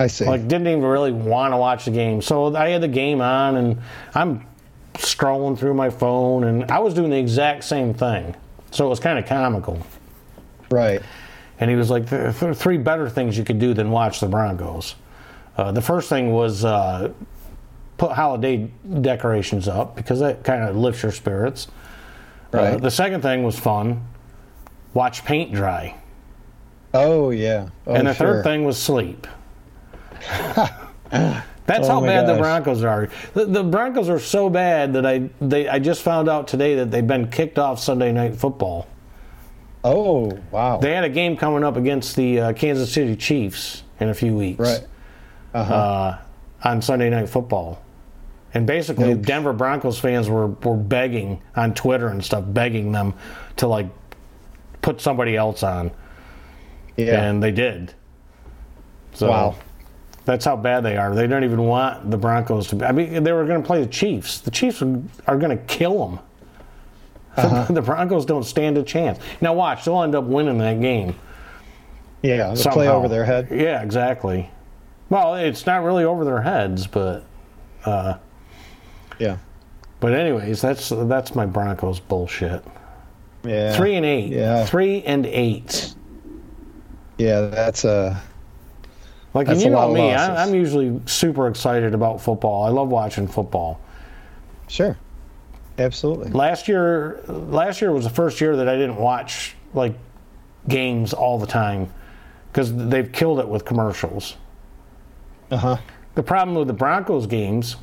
I 0.00 0.06
see. 0.06 0.24
Like 0.24 0.42
didn't 0.48 0.66
even 0.68 0.82
really 0.82 1.12
want 1.12 1.52
to 1.52 1.56
watch 1.56 1.84
the 1.84 1.90
game. 1.90 2.22
So 2.22 2.54
I 2.56 2.70
had 2.70 2.80
the 2.82 2.88
game 2.88 3.20
on, 3.20 3.56
and 3.56 3.82
I'm 4.14 4.46
scrolling 4.94 5.58
through 5.58 5.74
my 5.74 5.90
phone, 5.90 6.44
and 6.44 6.70
I 6.70 6.78
was 6.78 6.94
doing 6.94 7.10
the 7.10 7.18
exact 7.18 7.64
same 7.64 7.94
thing. 7.94 8.34
So 8.70 8.86
it 8.86 8.88
was 8.88 9.00
kind 9.00 9.18
of 9.18 9.26
comical. 9.26 9.78
right. 10.70 11.02
And 11.60 11.70
he 11.70 11.76
was 11.76 11.90
like, 11.90 12.06
"There 12.06 12.26
are 12.42 12.54
three 12.54 12.78
better 12.78 13.08
things 13.08 13.38
you 13.38 13.44
could 13.44 13.60
do 13.60 13.72
than 13.72 13.90
watch 13.92 14.18
the 14.18 14.26
Broncos. 14.26 14.96
Uh, 15.56 15.70
the 15.70 15.82
first 15.82 16.08
thing 16.08 16.32
was 16.32 16.64
uh, 16.64 17.12
put 17.98 18.10
holiday 18.12 18.68
decorations 19.00 19.68
up 19.68 19.94
because 19.94 20.18
that 20.20 20.42
kind 20.42 20.64
of 20.64 20.76
lifts 20.76 21.02
your 21.04 21.12
spirits. 21.12 21.68
Uh, 22.52 22.58
Right. 22.58 22.80
the 22.80 22.90
second 22.90 23.20
thing 23.22 23.44
was 23.44 23.56
fun. 23.58 24.04
Watch 24.92 25.24
paint 25.24 25.52
dry. 25.54 25.94
Oh 26.92 27.30
yeah. 27.30 27.68
Oh, 27.86 27.94
and 27.94 28.08
the 28.08 28.14
sure. 28.14 28.26
third 28.34 28.44
thing 28.44 28.64
was 28.64 28.76
sleep. 28.76 29.26
That's 31.66 31.88
Oh 31.88 32.00
how 32.00 32.00
bad 32.00 32.26
the. 32.26 32.38
Broncos 32.38 32.82
are. 32.82 33.08
The, 33.34 33.44
the 33.44 33.62
Broncos 33.62 34.08
are 34.08 34.18
so 34.18 34.50
bad 34.50 34.94
that 34.94 35.06
I 35.06 35.30
they 35.40 35.68
I 35.68 35.78
just 35.78 36.02
found 36.02 36.28
out 36.28 36.48
today 36.48 36.74
that 36.76 36.90
they've 36.90 37.06
been 37.06 37.30
kicked 37.30 37.58
off 37.58 37.78
Sunday 37.78 38.12
night 38.12 38.34
football. 38.36 38.88
Oh, 39.84 40.38
wow. 40.50 40.78
They 40.78 40.92
had 40.94 41.04
a 41.04 41.08
game 41.08 41.36
coming 41.36 41.64
up 41.64 41.76
against 41.76 42.14
the 42.14 42.38
uh, 42.40 42.52
Kansas 42.52 42.92
City 42.92 43.16
Chiefs 43.16 43.82
in 43.98 44.08
a 44.10 44.14
few 44.14 44.36
weeks. 44.36 44.60
right. 44.60 44.86
Uh-huh. 45.54 45.74
uh, 45.74 46.18
on 46.64 46.80
Sunday 46.80 47.10
Night 47.10 47.28
Football. 47.28 47.82
And 48.54 48.66
basically, 48.66 49.14
Nope. 49.14 49.26
Denver 49.26 49.52
Broncos 49.52 49.98
fans 49.98 50.28
were, 50.30 50.46
were 50.46 50.76
begging 50.76 51.42
on 51.56 51.74
Twitter 51.74 52.08
and 52.08 52.24
stuff, 52.24 52.44
begging 52.46 52.92
them 52.92 53.14
to 53.56 53.66
like 53.66 53.86
put 54.82 55.00
somebody 55.00 55.36
else 55.36 55.62
on, 55.62 55.90
yeah. 56.96 57.22
and 57.22 57.42
they 57.42 57.50
did. 57.50 57.92
So 59.14 59.28
Wow. 59.28 59.56
That's 60.24 60.44
how 60.44 60.56
bad 60.56 60.82
they 60.84 60.96
are. 60.96 61.14
They 61.14 61.26
don't 61.26 61.44
even 61.44 61.62
want 61.64 62.10
the 62.10 62.16
Broncos 62.16 62.68
to. 62.68 62.76
Be, 62.76 62.84
I 62.84 62.92
mean, 62.92 63.22
they 63.24 63.32
were 63.32 63.44
going 63.44 63.60
to 63.62 63.66
play 63.66 63.80
the 63.80 63.90
Chiefs. 63.90 64.38
The 64.40 64.50
Chiefs 64.50 64.82
are 64.82 65.36
going 65.38 65.56
to 65.56 65.62
kill 65.66 66.06
them. 66.06 66.18
Uh-huh. 67.36 67.72
the 67.72 67.82
Broncos 67.82 68.24
don't 68.26 68.44
stand 68.44 68.78
a 68.78 68.82
chance. 68.82 69.18
Now 69.40 69.54
watch, 69.54 69.84
they'll 69.84 70.02
end 70.02 70.14
up 70.14 70.24
winning 70.24 70.58
that 70.58 70.80
game. 70.80 71.14
yeah. 72.22 72.54
The 72.54 72.70
play 72.70 72.88
over 72.88 73.08
their 73.08 73.24
head. 73.24 73.48
Yeah, 73.50 73.82
exactly. 73.82 74.50
Well, 75.08 75.34
it's 75.34 75.66
not 75.66 75.82
really 75.82 76.04
over 76.04 76.24
their 76.24 76.40
heads, 76.42 76.86
but 76.86 77.24
Yeah. 77.86 79.36
but 80.00 80.12
anyways, 80.14 80.60
that's 80.60 80.88
that's 80.90 81.34
my 81.34 81.46
Broncos 81.46 82.00
bullshit. 82.00 82.62
Yeah. 83.44 83.74
Three 83.76 83.96
and 83.96 84.06
eight. 84.06 84.30
Yeah. 84.30 84.64
Three 84.66 85.02
and 85.02 85.26
eight. 85.26 85.94
Yeah, 87.18 87.40
that's 87.42 87.84
uh 87.84 88.18
Like 89.34 89.48
you 89.48 89.70
know 89.70 89.92
me, 89.92 90.12
I, 90.12 90.44
I'm 90.44 90.54
usually 90.54 91.00
super 91.06 91.48
excited 91.48 91.94
about 91.94 92.20
football. 92.20 92.64
I 92.64 92.68
love 92.68 92.88
watching 92.88 93.26
football. 93.26 93.80
sure. 94.68 94.96
Absolutely. 95.78 96.30
Last 96.30 96.68
year, 96.68 97.22
last 97.26 97.80
year 97.80 97.92
was 97.92 98.04
the 98.04 98.10
first 98.10 98.42
year 98.42 98.56
that 98.56 98.68
I 98.68 98.76
didn't 98.76 98.96
watch 98.96 99.54
like 99.72 99.94
games 100.68 101.14
all 101.14 101.38
the 101.38 101.46
time 101.46 101.90
because 102.50 102.74
they've 102.76 103.10
killed 103.10 103.40
it 103.40 103.48
with 103.48 103.64
commercials. 103.64 104.36
Uh-huh. 105.50 105.78
The 106.14 106.22
problem 106.22 106.56
with 106.56 106.68
the 106.68 106.74
Broncos 106.74 107.26
games 107.26 107.76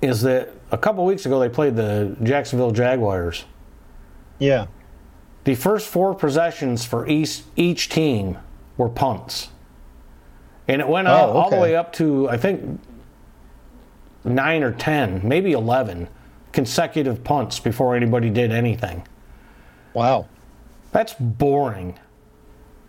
is 0.00 0.22
that 0.22 0.50
a 0.70 0.78
couple 0.78 1.04
weeks 1.04 1.26
ago 1.26 1.40
they 1.40 1.48
played 1.48 1.74
the 1.74 2.16
Jacksonville 2.22 2.70
Jaguars. 2.70 3.44
Yeah. 4.38 4.66
The 5.44 5.54
first 5.54 5.88
four 5.88 6.14
possessions 6.14 6.84
for 6.84 7.06
each 7.08 7.42
each 7.56 7.88
team 7.88 8.38
were 8.76 8.88
punts, 8.88 9.48
and 10.68 10.80
it 10.80 10.88
went 10.88 11.08
all, 11.08 11.30
Oh, 11.30 11.36
all 11.38 11.50
the 11.50 11.56
way 11.56 11.76
up 11.76 11.92
to 11.94 12.28
I 12.28 12.36
think 12.36 12.80
nine 14.24 14.62
or 14.62 14.72
ten, 14.72 15.20
maybe 15.26 15.52
eleven 15.52 16.08
consecutive 16.52 17.22
punts 17.22 17.58
before 17.60 17.94
anybody 17.96 18.30
did 18.30 18.50
anything. 18.52 19.06
Wow. 19.94 20.26
That's 20.92 21.12
boring. 21.14 21.98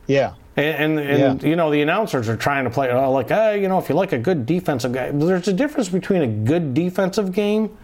Yeah. 0.08 0.34
And, 0.56 0.98
and, 0.98 1.00
and 1.00 1.44
Yeah. 1.44 1.50
you 1.50 1.56
know 1.56 1.70
the 1.70 1.82
announcers 1.82 2.30
are 2.30 2.38
trying 2.38 2.64
to 2.64 2.70
play 2.70 2.90
oh, 2.92 3.12
like 3.12 3.30
uh, 3.32 3.56
you 3.60 3.68
know 3.68 3.78
if 3.78 3.90
you 3.90 3.96
like 3.96 4.14
a 4.14 4.18
good 4.18 4.46
defensive 4.46 4.94
game, 4.94 5.20
there's 5.20 5.48
a 5.48 5.54
difference 5.54 5.90
between 5.90 6.22
a 6.22 6.28
good 6.28 6.74
defensive 6.74 7.32
game 7.32 7.78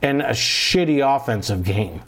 and 0.00 0.22
a 0.22 0.30
shitty 0.30 1.04
offensive 1.04 1.64
game. 1.64 2.02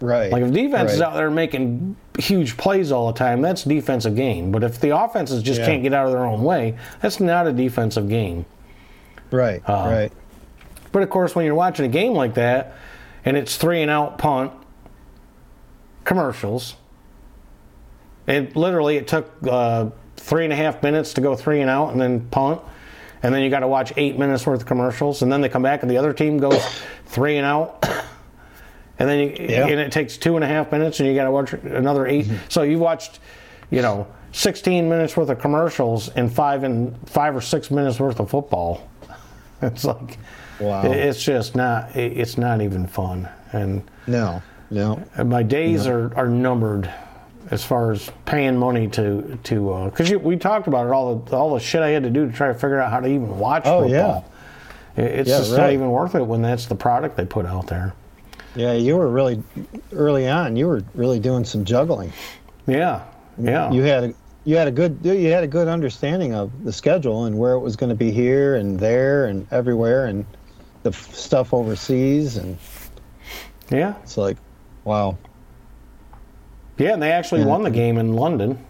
Right. 0.00 0.30
Like 0.30 0.42
if 0.44 0.52
defense 0.52 0.92
is 0.92 1.00
out 1.00 1.14
there 1.14 1.30
making 1.30 1.96
huge 2.18 2.56
plays 2.56 2.92
all 2.92 3.08
the 3.12 3.18
time, 3.18 3.42
that's 3.42 3.64
defensive 3.64 4.14
game. 4.14 4.52
But 4.52 4.62
if 4.62 4.80
the 4.80 4.96
offenses 4.96 5.42
just 5.42 5.60
Yeah. 5.60 5.66
can't 5.66 5.82
get 5.82 5.92
out 5.92 6.06
of 6.06 6.12
their 6.12 6.24
own 6.24 6.42
way, 6.44 6.76
that's 7.00 7.18
not 7.18 7.46
a 7.46 7.52
defensive 7.52 8.08
game. 8.08 8.44
Right. 9.30 9.60
uh, 9.68 9.72
right. 9.90 10.12
But 10.92 11.02
of 11.02 11.10
course, 11.10 11.34
when 11.34 11.44
you're 11.44 11.54
watching 11.54 11.84
a 11.84 11.88
game 11.88 12.12
like 12.12 12.34
that, 12.34 12.74
and 13.24 13.36
it's 13.36 13.56
three 13.56 13.82
and 13.82 13.90
out 13.90 14.18
punt, 14.18 14.52
commercials, 16.04 16.76
it 18.26 18.56
literally 18.56 18.96
it 18.96 19.06
took 19.06 19.30
uh, 19.48 19.90
three 20.16 20.44
and 20.44 20.52
a 20.52 20.56
half 20.56 20.82
minutes 20.82 21.14
to 21.14 21.20
go 21.20 21.34
three 21.34 21.60
and 21.60 21.68
out 21.70 21.90
and 21.92 22.00
then 22.00 22.20
punt, 22.30 22.60
and 23.22 23.34
then 23.34 23.42
you 23.42 23.50
got 23.50 23.60
to 23.60 23.68
watch 23.68 23.92
eight 23.96 24.18
minutes 24.18 24.46
worth 24.46 24.60
of 24.60 24.66
commercials, 24.66 25.22
and 25.22 25.30
then 25.32 25.40
they 25.40 25.48
come 25.48 25.62
back 25.62 25.82
and 25.82 25.90
the 25.90 25.96
other 25.96 26.12
team 26.12 26.38
goes 26.38 26.62
three 27.06 27.36
and 27.36 27.44
out. 27.46 27.84
And 28.98 29.08
then 29.08 29.18
you, 29.20 29.36
Yeah. 29.38 29.66
and 29.66 29.80
it 29.80 29.92
takes 29.92 30.16
two 30.16 30.34
and 30.36 30.44
a 30.44 30.48
half 30.48 30.72
minutes, 30.72 30.98
and 31.00 31.08
you 31.08 31.14
got 31.14 31.24
to 31.24 31.30
watch 31.30 31.52
another 31.52 32.06
8 32.06 32.26
mm-hmm. 32.26 32.36
So 32.48 32.62
you 32.62 32.78
watched, 32.78 33.20
you 33.70 33.80
know, 33.82 34.06
16 34.32 34.88
minutes 34.88 35.16
worth 35.16 35.28
of 35.30 35.38
commercials 35.38 36.08
and 36.10 36.32
five 36.32 36.64
and 36.64 36.96
five 37.08 37.34
or 37.36 37.40
six 37.40 37.70
minutes 37.70 37.98
worth 38.00 38.20
of 38.20 38.30
football. 38.30 38.88
It's 39.62 39.84
like, 39.84 40.18
Wow. 40.60 40.82
it- 40.84 40.96
it's 40.96 41.22
just 41.22 41.56
not. 41.56 41.96
it- 41.96 42.16
It's 42.16 42.38
not 42.38 42.60
even 42.60 42.86
fun, 42.86 43.28
and 43.52 43.82
no. 44.06 44.40
No. 44.70 45.02
Uh, 45.16 45.24
my 45.24 45.42
days 45.42 45.86
are, 45.86 46.12
are 46.14 46.28
numbered 46.28 46.88
as 47.50 47.64
far 47.64 47.90
as 47.90 48.10
paying 48.26 48.56
money 48.56 48.86
to 48.88 49.38
to 49.44 49.72
uh, 49.72 49.84
because 49.90 50.12
we 50.16 50.36
talked 50.36 50.66
about 50.68 50.86
it 50.86 50.92
all 50.92 51.16
the 51.16 51.36
all 51.36 51.54
the 51.54 51.60
shit 51.60 51.82
I 51.82 51.88
had 51.88 52.02
to 52.04 52.10
do 52.10 52.26
to 52.26 52.32
try 52.32 52.48
to 52.48 52.54
figure 52.54 52.78
out 52.78 52.90
how 52.92 53.00
to 53.00 53.06
even 53.08 53.38
watch 53.38 53.62
Oh, 53.64 53.82
football. 53.88 54.24
It- 54.96 55.04
It's 55.20 55.30
Yeah, 55.30 55.38
just 55.38 55.56
not 55.56 55.72
even 55.72 55.90
worth 55.90 56.14
it 56.14 56.22
when 56.26 56.42
that's 56.42 56.66
the 56.66 56.74
product 56.76 57.16
they 57.16 57.24
put 57.24 57.46
out 57.46 57.66
there. 57.68 57.94
Yeah, 58.54 58.72
you 58.72 58.96
were 58.96 59.08
really 59.08 59.42
early 59.92 60.28
on. 60.28 60.56
You 60.56 60.66
were 60.66 60.82
really 60.94 61.20
doing 61.20 61.44
some 61.44 61.64
juggling. 61.64 62.12
Yeah, 62.66 63.04
yeah. 63.38 63.70
You 63.70 63.82
had 63.82 64.04
a 64.04 64.14
you 64.44 64.56
had 64.56 64.68
a 64.68 64.70
good 64.70 64.98
you 65.02 65.30
had 65.30 65.44
a 65.44 65.48
good 65.48 65.68
understanding 65.68 66.34
of 66.34 66.64
the 66.64 66.72
schedule 66.72 67.24
and 67.24 67.38
where 67.38 67.52
it 67.52 67.60
was 67.60 67.76
going 67.76 67.90
to 67.90 67.96
be 67.96 68.10
here 68.10 68.56
and 68.56 68.78
there 68.78 69.26
and 69.26 69.46
everywhere 69.52 70.06
and 70.06 70.24
the 70.82 70.90
f- 70.90 71.14
stuff 71.14 71.52
overseas 71.52 72.36
and 72.36 72.56
yeah, 73.70 73.94
it's 74.02 74.16
like, 74.16 74.38
wow. 74.84 75.18
yeah. 76.78 76.94
And 76.94 77.02
they 77.02 77.12
actually 77.12 77.44
won 77.44 77.62
the 77.62 77.70
game 77.70 77.98
in 77.98 78.14
London. 78.14 78.64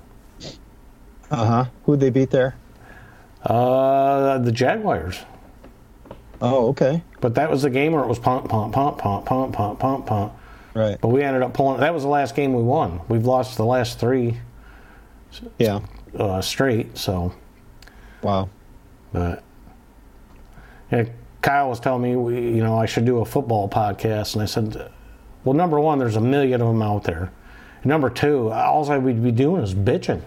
Uh 1.30 1.46
huh. 1.46 1.64
Who'd 1.84 2.00
they 2.00 2.10
beat 2.10 2.30
there? 2.30 2.56
Uh, 3.44 4.38
the 4.38 4.50
Jaguars. 4.50 5.20
Oh, 6.40 6.68
okay. 6.68 7.02
But 7.20 7.34
that 7.34 7.50
was 7.50 7.62
the 7.62 7.70
game 7.70 7.92
where 7.92 8.02
it 8.02 8.08
was 8.08 8.18
pump, 8.18 8.48
pump, 8.48 8.72
pump, 8.72 8.98
pump, 8.98 9.26
pump, 9.26 9.52
pump, 9.54 9.78
pump, 9.80 10.06
pump. 10.06 10.32
Right. 10.74 10.96
But 11.00 11.08
we 11.08 11.22
ended 11.22 11.42
up 11.42 11.52
pulling. 11.54 11.80
That 11.80 11.92
was 11.92 12.04
the 12.04 12.08
last 12.08 12.36
game 12.36 12.52
we 12.52 12.62
won. 12.62 13.00
We've 13.08 13.24
lost 13.26 13.56
the 13.56 13.64
last 13.64 13.98
three 13.98 14.38
Yeah. 15.58 15.80
uh, 16.16 16.40
straight. 16.40 16.96
So, 16.96 17.32
Wow. 18.22 18.48
but 19.12 19.42
yeah, 20.92 21.04
Kyle 21.42 21.68
was 21.70 21.80
telling 21.80 22.02
me, 22.02 22.14
we, 22.16 22.34
you 22.40 22.62
know, 22.62 22.78
I 22.78 22.86
should 22.86 23.04
do 23.04 23.18
a 23.18 23.24
football 23.24 23.68
podcast, 23.68 24.34
and 24.34 24.42
I 24.42 24.46
said, 24.46 24.90
well, 25.44 25.54
number 25.54 25.80
one, 25.80 25.98
there's 25.98 26.16
a 26.16 26.20
million 26.20 26.60
of 26.60 26.68
them 26.68 26.82
out 26.82 27.04
there. 27.04 27.30
And 27.82 27.86
number 27.86 28.10
two, 28.10 28.50
all 28.50 28.90
I 28.90 28.98
would 28.98 29.22
be 29.22 29.30
doing 29.32 29.62
is 29.62 29.74
bitching. 29.74 30.22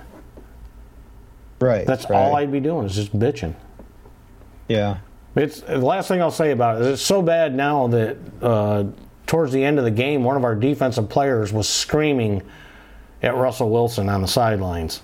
Right. 1.60 1.86
That's 1.86 2.10
right. 2.10 2.17
all 2.17 2.36
I'd 2.36 2.52
be 2.52 2.60
doing 2.60 2.86
is 2.86 2.95
just 2.95 3.17
bitching. 3.17 3.56
Yeah. 4.67 4.97
It's 5.36 5.62
the 5.62 5.78
last 5.78 6.08
thing 6.08 6.22
I'll 6.22 6.30
say 6.32 6.52
about 6.52 6.78
it 6.78 6.82
is 6.82 6.88
it's 6.94 7.02
so 7.02 7.22
bad 7.22 7.56
now 7.56 7.88
that 7.88 8.17
uh, 8.41 8.84
towards 9.28 9.54
the 9.54 9.63
end 9.63 9.78
of 9.80 9.86
the 9.86 9.91
game, 9.91 10.24
one 10.24 10.36
of 10.36 10.44
our 10.44 10.56
defensive 10.56 11.08
players 11.10 11.54
was 11.54 11.70
screaming 11.70 12.41
at 13.24 13.36
Russell 13.36 13.70
Wilson 13.70 14.10
on 14.10 14.22
the 14.22 14.28
sidelines. 14.28 15.02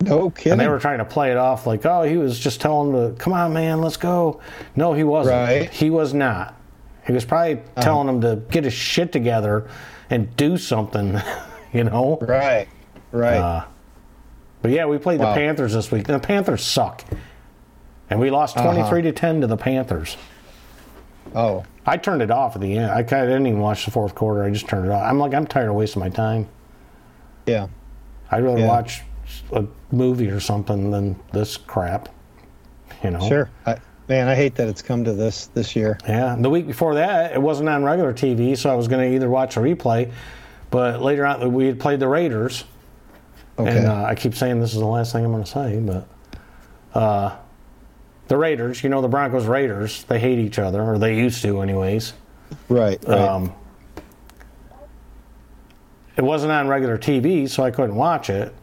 No 0.00 0.30
kidding. 0.30 0.52
And 0.52 0.60
they 0.60 0.68
were 0.68 0.78
trying 0.78 0.98
to 0.98 1.04
play 1.04 1.30
it 1.30 1.36
off 1.36 1.66
like, 1.66 1.84
oh, 1.84 2.02
he 2.02 2.16
was 2.16 2.38
just 2.38 2.60
telling 2.60 2.94
him 2.94 3.14
to, 3.14 3.18
come 3.20 3.32
on, 3.32 3.52
man, 3.52 3.80
let's 3.80 3.96
go. 3.96 4.40
No, 4.76 4.92
he 4.92 5.04
wasn't. 5.04 5.36
Right. 5.36 5.70
He 5.70 5.90
was 5.90 6.14
not. 6.14 6.54
He 7.06 7.12
was 7.12 7.24
probably 7.24 7.60
telling 7.80 8.08
him 8.08 8.20
to 8.22 8.36
get 8.50 8.64
his 8.64 8.72
shit 8.72 9.12
together 9.12 9.68
and 10.10 10.34
do 10.36 10.56
something, 10.56 11.20
you 11.72 11.84
know? 11.84 12.18
right. 12.22 12.68
Right. 13.12 13.36
Uh, 13.36 13.64
but 14.62 14.70
yeah, 14.72 14.86
we 14.86 14.96
played 14.98 15.20
Wow. 15.20 15.34
the 15.34 15.40
Panthers 15.40 15.74
this 15.74 15.92
week. 15.92 16.06
The 16.06 16.18
Panthers 16.18 16.62
suck. 16.64 17.04
And 18.10 18.20
we 18.20 18.30
lost 18.30 18.56
23 18.56 18.80
Uh-huh. 18.82 19.00
to 19.02 19.12
10 19.12 19.40
to 19.42 19.46
the 19.46 19.56
Panthers. 19.56 20.16
oh. 21.34 21.64
I 21.86 21.98
turned 21.98 22.22
it 22.22 22.30
off 22.30 22.54
at 22.54 22.62
the 22.62 22.78
end. 22.78 22.90
I 22.90 23.02
didn't 23.02 23.46
even 23.46 23.60
watch 23.60 23.84
the 23.84 23.90
fourth 23.90 24.14
quarter. 24.14 24.42
I 24.42 24.48
just 24.50 24.66
turned 24.66 24.86
it 24.86 24.90
off. 24.90 25.02
I'm 25.02 25.18
like, 25.18 25.34
I'm 25.34 25.46
tired 25.46 25.68
of 25.68 25.74
wasting 25.74 26.00
my 26.00 26.08
time. 26.08 26.48
Yeah. 27.46 27.66
I'd 28.30 28.42
rather 28.42 28.60
Yeah. 28.60 28.68
watch 28.68 29.02
a 29.52 29.64
movie 29.92 30.30
or 30.30 30.40
something 30.40 30.90
than 30.90 31.16
this 31.32 31.58
crap. 31.58 32.08
You 33.02 33.10
know? 33.10 33.20
Sure. 33.28 33.50
I, 33.66 33.76
man, 34.08 34.28
I 34.28 34.34
hate 34.34 34.54
that 34.54 34.66
it's 34.68 34.80
come 34.80 35.04
to 35.04 35.12
this 35.12 35.48
this 35.48 35.76
year. 35.76 35.98
Yeah. 36.08 36.36
The 36.38 36.48
week 36.48 36.66
before 36.66 36.94
that, 36.94 37.32
it 37.32 37.42
wasn't 37.42 37.68
on 37.68 37.84
regular 37.84 38.14
TV, 38.14 38.56
so 38.56 38.70
I 38.70 38.74
was 38.74 38.88
going 38.88 39.06
to 39.10 39.14
either 39.14 39.28
watch 39.28 39.58
a 39.58 39.60
replay, 39.60 40.10
but 40.70 41.02
later 41.02 41.26
on, 41.26 41.52
we 41.52 41.66
had 41.66 41.78
played 41.78 42.00
the 42.00 42.08
Raiders. 42.08 42.64
Okay. 43.58 43.76
And 43.76 43.86
uh, 43.88 44.04
I 44.04 44.14
keep 44.14 44.34
saying 44.34 44.58
this 44.60 44.72
is 44.72 44.80
the 44.80 44.86
last 44.86 45.12
thing 45.12 45.22
I'm 45.22 45.32
going 45.32 45.44
to 45.44 45.50
say, 45.50 45.80
but 45.80 46.98
uh, 46.98 47.36
the 48.28 48.36
Raiders, 48.36 48.82
you 48.82 48.88
know, 48.90 49.00
the 49.02 49.08
Broncos 49.08 49.46
Raiders, 49.46 50.04
they 50.04 50.18
hate 50.18 50.38
each 50.38 50.58
other, 50.58 50.82
or 50.82 50.98
they 50.98 51.16
used 51.16 51.42
to, 51.42 51.60
anyways. 51.60 52.12
right. 52.68 53.02
Right. 53.06 53.18
Um, 53.18 53.52
it 56.16 56.22
wasn't 56.22 56.52
on 56.52 56.68
regular 56.68 56.96
TV, 56.96 57.48
so 57.48 57.62
I 57.64 57.70
couldn't 57.70 57.96
watch 57.96 58.30
it. 58.30 58.54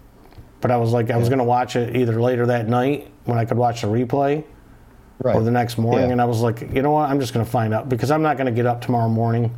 But 0.62 0.72
I 0.72 0.78
was 0.78 0.92
like, 0.94 1.10
I 1.10 1.18
was 1.18 1.28
going 1.28 1.40
to 1.40 1.44
watch 1.44 1.76
it 1.76 1.96
either 1.96 2.22
later 2.22 2.46
that 2.48 2.68
night 2.68 3.10
when 3.26 3.38
I 3.38 3.46
could 3.46 3.58
watch 3.58 3.82
the 3.82 3.88
replay 3.88 4.44
right. 5.20 5.36
or 5.36 5.44
the 5.44 5.52
next 5.52 5.78
morning. 5.78 6.06
Yeah. 6.08 6.12
And 6.14 6.22
I 6.22 6.26
was 6.26 6.42
like, 6.42 6.62
you 6.62 6.82
know 6.84 6.92
what? 6.92 7.10
I'm 7.10 7.20
just 7.20 7.34
going 7.34 7.44
to 7.46 7.52
find 7.52 7.74
out 7.74 7.90
because 7.90 8.12
I'm 8.12 8.22
not 8.22 8.38
going 8.38 8.46
to 8.46 8.52
get 8.54 8.68
up 8.68 8.80
tomorrow 8.82 9.10
morning 9.10 9.54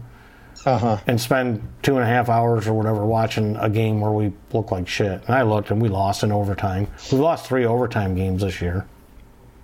Uh 0.65 0.77
huh. 0.77 0.97
and 1.07 1.19
spend 1.19 1.61
two 1.83 1.95
and 1.95 2.03
a 2.03 2.07
half 2.07 2.29
hours 2.29 2.67
or 2.67 2.73
whatever 2.73 3.05
watching 3.05 3.57
a 3.57 3.69
game 3.69 3.99
where 3.99 4.11
we 4.11 4.31
look 4.53 4.71
like 4.71 4.87
shit. 4.87 5.21
And 5.27 5.35
I 5.35 5.41
looked 5.41 5.71
and 5.71 5.81
we 5.81 5.89
lost 5.89 6.23
in 6.23 6.31
overtime. 6.31 6.87
We 7.11 7.17
lost 7.19 7.45
three 7.45 7.65
overtime 7.65 8.15
games 8.15 8.41
this 8.41 8.61
year. 8.61 8.87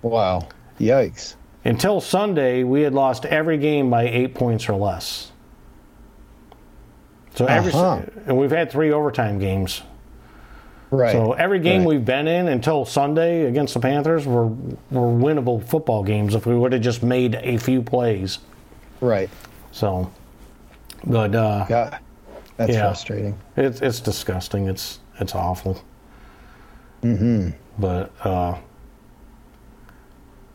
Wow. 0.02 0.48
Yikes. 0.78 1.34
Until 1.64 2.00
Sunday, 2.00 2.62
we 2.64 2.82
had 2.82 2.94
lost 2.94 3.26
every 3.26 3.58
game 3.58 3.90
by 3.90 4.04
eight 4.04 4.34
points 4.34 4.68
or 4.68 4.74
less. 4.76 5.30
So 7.34 7.46
every 7.46 7.72
Uh-huh. 7.72 8.00
and 8.26 8.36
we've 8.38 8.50
had 8.50 8.70
three 8.70 8.92
overtime 8.92 9.38
games. 9.38 9.82
Right. 10.90 11.12
So 11.12 11.32
every 11.32 11.60
game 11.60 11.80
Right. 11.82 11.88
we've 11.88 12.04
been 12.04 12.26
in 12.26 12.48
until 12.48 12.84
Sunday 12.84 13.44
against 13.44 13.74
the 13.74 13.80
Panthers 13.80 14.26
were 14.26 14.46
were 14.90 15.06
winnable 15.12 15.62
football 15.62 16.02
games 16.02 16.34
if 16.34 16.46
we 16.46 16.56
would 16.56 16.72
have 16.72 16.82
just 16.82 17.02
made 17.02 17.36
a 17.42 17.56
few 17.58 17.82
plays. 17.82 18.38
right. 19.00 19.30
So, 19.72 20.10
but 21.06 21.34
uh, 21.34 21.64
God. 21.68 21.98
That's 22.56 22.72
Yeah. 22.72 22.80
frustrating. 22.82 23.38
it's 23.56 23.80
it's 23.80 24.00
disgusting. 24.00 24.66
It's 24.66 24.98
it's 25.20 25.34
awful. 25.34 25.78
Mm-hmm. 27.04 27.50
But 27.78 28.10
uh, 28.24 28.56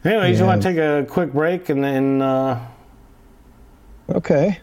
anyways, 0.06 0.40
you 0.40 0.46
want 0.46 0.62
to 0.62 0.68
take 0.70 0.78
a 0.78 1.06
quick 1.10 1.34
break 1.34 1.70
and 1.70 1.84
then 1.84 2.22
uh, 2.22 2.66
Okay. 4.10 4.60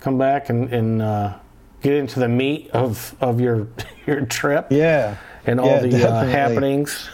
come 0.00 0.16
back 0.18 0.48
and, 0.50 0.72
and 0.72 1.02
uh, 1.02 1.34
get 1.82 1.94
into 1.94 2.20
the 2.20 2.28
meat 2.28 2.70
of 2.72 3.14
of 3.20 3.40
your 3.40 3.68
your 4.06 4.24
trip 4.26 4.68
Yeah. 4.70 5.16
and 5.46 5.58
all 5.60 5.66
Yeah, 5.66 5.80
the 5.80 6.08
uh, 6.10 6.24
happenings. 6.24 7.08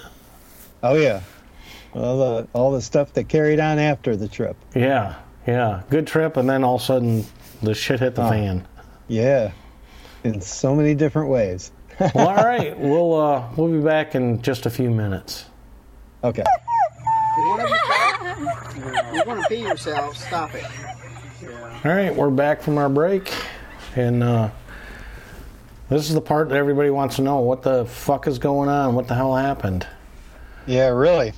Oh 0.83 0.95
yeah. 0.95 1.21
All 1.95 2.19
the 2.19 2.49
all 2.53 2.73
the 2.73 2.83
stuff 2.83 3.13
that 3.15 3.29
carried 3.29 3.59
on 3.59 3.79
after 3.79 4.17
the 4.17 4.29
trip. 4.29 4.57
Yeah, 4.75 5.15
yeah, 5.47 5.83
good 5.89 6.07
trip, 6.07 6.37
and 6.37 6.49
then 6.49 6.63
all 6.63 6.75
of 6.77 6.83
a 6.83 6.85
sudden 6.85 7.25
the 7.63 7.75
shit 7.75 8.01
hit 8.01 8.15
the 8.15 8.27
Oh. 8.27 8.31
fan. 8.31 8.67
Yeah. 9.09 9.53
In 10.25 10.41
so 10.43 10.75
many 10.75 10.95
different 10.95 11.31
ways. 11.31 11.71
Well, 12.01 12.29
all 12.29 12.35
right, 12.45 12.79
we'll 12.79 13.15
uh, 13.19 13.49
we'll 13.57 13.73
be 13.73 13.81
back 13.83 14.15
in 14.15 14.43
just 14.43 14.67
a 14.67 14.71
few 14.71 14.91
minutes. 14.91 15.47
Okay. 16.23 16.45
You 17.37 17.49
want 17.49 17.61
to 17.61 17.69
you 19.15 19.23
want 19.27 19.43
to 19.43 19.47
pee 19.49 19.61
yourself? 19.61 20.17
Stop 20.17 20.55
it. 20.55 20.65
All 21.85 21.93
right, 21.93 22.15
we're 22.15 22.31
back 22.31 22.63
from 22.63 22.79
our 22.79 22.89
break, 22.89 23.31
and 23.95 24.23
uh, 24.23 24.51
this 25.91 26.09
is 26.09 26.15
the 26.15 26.21
part 26.23 26.49
that 26.49 26.57
everybody 26.57 26.89
wants 26.89 27.17
to 27.17 27.23
know: 27.23 27.41
what 27.41 27.63
the 27.63 27.85
fuck 27.85 28.27
is 28.27 28.39
going 28.39 28.71
on? 28.71 28.95
What 28.95 29.07
the 29.07 29.15
hell 29.15 29.37
happened? 29.37 29.87
Yeah, 30.67 30.89
really. 30.89 31.35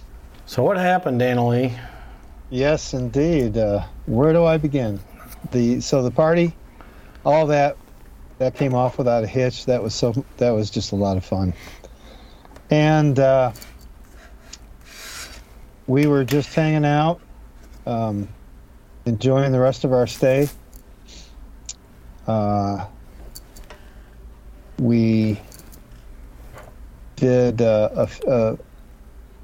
So, 0.47 0.63
what 0.63 0.77
happened, 0.77 1.19
Lee? 1.21 1.75
Yes, 2.49 2.95
indeed. 2.95 3.59
Uh, 3.59 3.85
where 4.07 4.33
do 4.33 4.45
I 4.45 4.57
begin? 4.57 5.01
The 5.51 5.81
so 5.81 6.03
the 6.05 6.13
party, 6.13 6.55
all 7.25 7.49
that, 7.49 7.77
that 8.39 8.55
came 8.55 8.73
off 8.73 8.99
without 8.99 9.25
a 9.25 9.27
hitch. 9.27 9.67
That 9.67 9.83
was 9.83 9.97
so 9.97 10.25
that 10.37 10.51
was 10.51 10.71
just 10.71 10.93
a 10.93 10.97
lot 10.97 11.17
of 11.17 11.25
fun, 11.25 11.55
and 12.71 13.19
uh, 13.19 13.53
we 15.89 16.07
were 16.07 16.23
just 16.23 16.55
hanging 16.55 16.85
out, 16.85 17.21
um, 17.87 18.29
enjoying 19.07 19.51
the 19.51 19.59
rest 19.59 19.83
of 19.85 19.93
our 19.93 20.07
stay. 20.07 20.49
Uh, 22.27 22.87
we 24.79 25.41
did 27.17 27.63
uh, 27.63 28.07
a, 28.07 28.31
a 28.31 28.59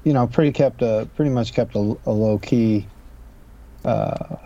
you 0.03 0.13
know, 0.13 0.27
pretty 0.27 0.51
kept 0.51 0.83
a 0.83 1.09
pretty 1.15 1.31
much 1.31 1.53
kept 1.53 1.75
a, 1.75 1.97
a 2.05 2.11
low 2.11 2.37
key 2.37 2.85
uh, 3.83 4.37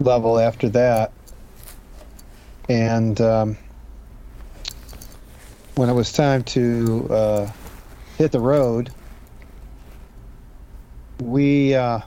level 0.00 0.38
after 0.38 0.70
that, 0.70 1.12
and 2.70 3.20
um, 3.20 3.56
when 5.74 5.90
it 5.90 5.92
was 5.92 6.10
time 6.10 6.42
to 6.42 7.06
uh, 7.10 7.50
hit 8.16 8.32
the 8.32 8.40
road, 8.40 8.90
we 11.22 11.74
uh, 11.74 12.00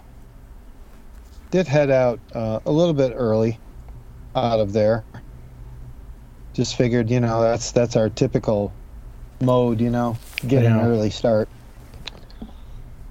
did 1.52 1.67
head 1.67 1.89
out 1.91 2.19
uh, 2.34 2.60
a 2.65 2.71
little 2.71 2.93
bit 2.93 3.13
early 3.15 3.60
out 4.36 4.60
of 4.60 4.74
there. 4.74 5.06
Just 6.54 6.76
figured, 6.76 7.10
you 7.10 7.19
know, 7.19 7.41
that's 7.41 7.71
that's 7.71 7.95
our 7.95 8.10
typical 8.10 8.74
mode, 9.41 9.80
you 9.82 9.89
know, 9.89 10.17
get 10.47 10.63
Yeah. 10.63 10.80
an 10.80 10.86
early 10.86 11.10
start. 11.10 11.50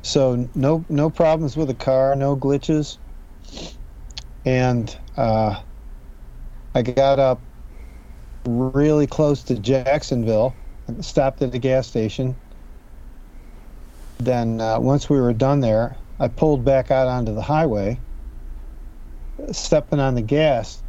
So 0.03 0.49
no 0.55 0.85
no 0.89 1.11
problems 1.11 1.57
with 1.57 1.69
the 1.69 1.75
car, 1.75 2.17
no 2.17 2.37
glitches, 2.37 2.99
and 4.45 4.97
uh, 5.17 5.61
I 6.75 6.83
got 6.83 7.19
up 7.19 7.43
really 8.47 9.07
close 9.07 9.43
to 9.45 9.59
Jacksonville, 9.59 10.55
stopped 11.01 11.43
at 11.43 11.53
the 11.53 11.59
gas 11.59 11.87
station. 11.87 12.37
Then 14.21 14.61
uh, 14.61 14.79
once 14.79 15.09
we 15.09 15.19
were 15.19 15.33
done 15.33 15.61
there, 15.61 15.97
I 16.19 16.29
pulled 16.29 16.63
back 16.63 16.91
out 16.91 17.09
onto 17.09 17.35
the 17.35 17.41
highway, 17.41 17.99
stepping 19.51 19.99
on 19.99 20.15
the 20.15 20.21
gas, 20.21 20.83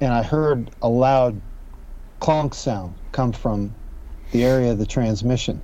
and 0.00 0.14
I 0.14 0.22
heard 0.22 0.70
a 0.80 0.88
loud 0.88 1.40
clunk 2.20 2.54
sound 2.54 2.94
come 3.10 3.32
from 3.32 3.74
the 4.30 4.44
area 4.44 4.70
of 4.70 4.78
the 4.78 4.86
transmission. 4.86 5.60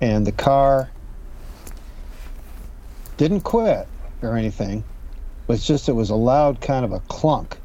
And 0.00 0.26
the 0.26 0.32
car 0.32 0.90
didn't 3.16 3.42
quit 3.42 3.86
or 4.22 4.36
anything. 4.36 4.78
It 4.78 5.48
was 5.48 5.64
just 5.64 5.88
it 5.88 5.92
was 5.92 6.10
a 6.10 6.16
loud 6.16 6.60
kind 6.60 6.84
of 6.84 6.90
a 6.90 7.00
clunk. 7.00 7.56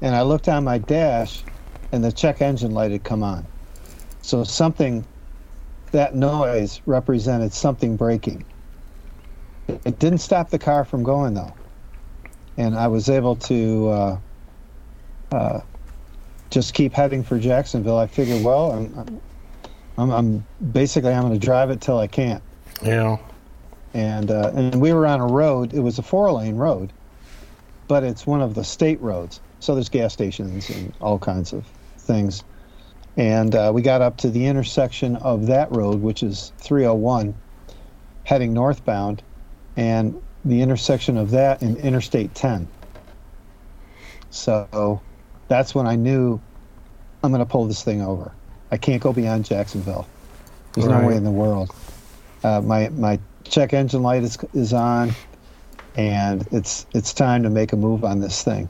And 0.00 0.16
I 0.16 0.22
looked 0.22 0.48
on 0.48 0.64
my 0.64 0.78
dash 0.78 1.44
and 1.92 2.02
the 2.02 2.10
check 2.10 2.42
engine 2.42 2.72
light 2.72 2.90
had 2.90 3.04
come 3.04 3.22
on. 3.22 3.46
So 4.22 4.42
something 4.42 5.06
that 5.94 6.14
noise 6.14 6.80
represented 6.86 7.52
something 7.52 7.96
breaking. 7.96 8.44
It 9.68 9.98
didn't 9.98 10.18
stop 10.18 10.50
the 10.50 10.58
car 10.58 10.84
from 10.84 11.02
going 11.02 11.34
though. 11.34 11.54
And 12.56 12.76
I 12.76 12.88
was 12.88 13.08
able 13.08 13.36
to 13.36 13.88
uh, 13.88 14.18
uh, 15.32 15.60
just 16.50 16.74
keep 16.74 16.92
heading 16.92 17.22
for 17.22 17.38
Jacksonville. 17.38 17.98
I 17.98 18.06
figured, 18.06 18.42
well, 18.44 18.72
I'm, 18.72 19.20
I'm, 19.96 20.10
I'm 20.10 20.46
basically 20.72 21.12
I'm 21.12 21.22
going 21.22 21.32
to 21.32 21.44
drive 21.44 21.70
it 21.70 21.80
till 21.80 21.98
I 21.98 22.06
can't 22.06 22.42
You 22.82 22.90
know, 22.90 23.20
and 23.94 24.30
uh, 24.30 24.50
and 24.54 24.80
we 24.80 24.92
were 24.92 25.06
on 25.06 25.20
a 25.20 25.26
road. 25.26 25.72
It 25.72 25.80
was 25.80 25.98
a 25.98 26.02
four 26.02 26.30
lane 26.32 26.56
road, 26.56 26.92
but 27.86 28.02
it's 28.02 28.26
one 28.26 28.42
of 28.42 28.54
the 28.54 28.64
state 28.64 29.00
roads. 29.00 29.40
So 29.60 29.74
there's 29.74 29.88
gas 29.88 30.12
stations 30.12 30.68
and 30.70 30.92
all 31.00 31.18
kinds 31.18 31.52
of 31.52 31.64
things. 31.98 32.42
And 33.16 33.54
uh, 33.54 33.70
we 33.74 33.82
got 33.82 34.02
up 34.02 34.16
to 34.18 34.30
the 34.30 34.46
intersection 34.46 35.16
of 35.16 35.46
that 35.46 35.70
road, 35.70 36.00
which 36.00 36.22
is 36.22 36.52
301, 36.58 37.34
heading 38.24 38.52
northbound, 38.52 39.22
and 39.76 40.20
the 40.44 40.62
intersection 40.62 41.16
of 41.16 41.30
that 41.30 41.62
and 41.62 41.76
Interstate 41.76 42.34
10. 42.34 42.68
So 44.30 45.00
that's 45.48 45.74
when 45.74 45.86
I 45.86 45.94
knew 45.94 46.40
I'm 47.22 47.30
going 47.30 47.44
to 47.44 47.50
pull 47.50 47.66
this 47.66 47.82
thing 47.82 48.02
over. 48.02 48.32
I 48.70 48.76
can't 48.76 49.00
go 49.00 49.12
beyond 49.12 49.44
Jacksonville. 49.44 50.06
There's 50.72 50.88
no 50.88 51.06
way 51.06 51.16
in 51.16 51.22
the 51.22 51.30
world. 51.30 51.70
Uh, 52.42 52.60
my 52.60 52.88
my 52.88 53.20
check 53.44 53.72
engine 53.72 54.02
light 54.02 54.24
is 54.24 54.36
is 54.52 54.72
on, 54.72 55.12
and 55.94 56.46
it's 56.50 56.84
it's 56.92 57.14
time 57.14 57.44
to 57.44 57.50
make 57.50 57.72
a 57.72 57.76
move 57.76 58.04
on 58.04 58.18
this 58.18 58.42
thing. 58.42 58.68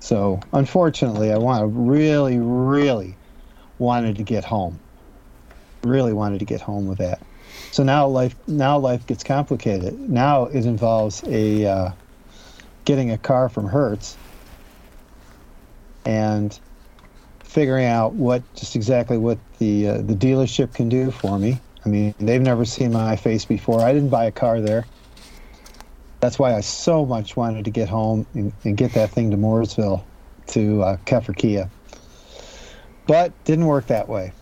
So 0.00 0.40
unfortunately, 0.52 1.32
I 1.32 1.38
want 1.38 1.60
to 1.60 1.66
really, 1.66 2.38
really 2.38 3.16
wanted 3.78 4.16
to 4.16 4.22
get 4.22 4.44
home. 4.44 4.78
Really 5.82 6.12
wanted 6.12 6.38
to 6.40 6.44
get 6.44 6.60
home 6.60 6.86
with 6.86 6.98
that. 6.98 7.20
So 7.70 7.82
now 7.82 8.06
life 8.06 8.34
now 8.46 8.78
life 8.78 9.06
gets 9.06 9.22
complicated. 9.22 9.98
Now 10.08 10.44
it 10.46 10.64
involves 10.66 11.22
a 11.24 11.66
uh, 11.66 11.90
getting 12.84 13.10
a 13.10 13.18
car 13.18 13.48
from 13.48 13.66
Hertz 13.66 14.16
and 16.04 16.58
figuring 17.40 17.86
out 17.86 18.14
what 18.14 18.42
just 18.54 18.76
exactly 18.76 19.18
what 19.18 19.38
the 19.58 19.88
uh, 19.88 19.96
the 19.98 20.14
dealership 20.14 20.74
can 20.74 20.88
do 20.88 21.10
for 21.10 21.38
me. 21.38 21.60
I 21.84 21.88
mean, 21.88 22.14
they've 22.18 22.42
never 22.42 22.64
seen 22.64 22.92
my 22.92 23.14
face 23.16 23.44
before. 23.44 23.80
I 23.80 23.92
didn't 23.92 24.08
buy 24.08 24.24
a 24.24 24.32
car 24.32 24.60
there. 24.60 24.84
That's 26.20 26.38
why 26.38 26.54
I 26.54 26.60
so 26.60 27.06
much 27.06 27.36
wanted 27.36 27.64
to 27.66 27.70
get 27.70 27.88
home 27.88 28.26
and, 28.34 28.52
and 28.64 28.76
get 28.76 28.94
that 28.94 29.10
thing 29.10 29.30
to 29.30 29.36
Mooresville, 29.36 30.02
to 30.48 30.82
uh, 30.82 30.96
Keffer 31.04 31.36
Kia. 31.36 31.70
But 33.06 33.32
didn't 33.44 33.66
work 33.66 33.86
that 33.86 34.08
way. 34.08 34.32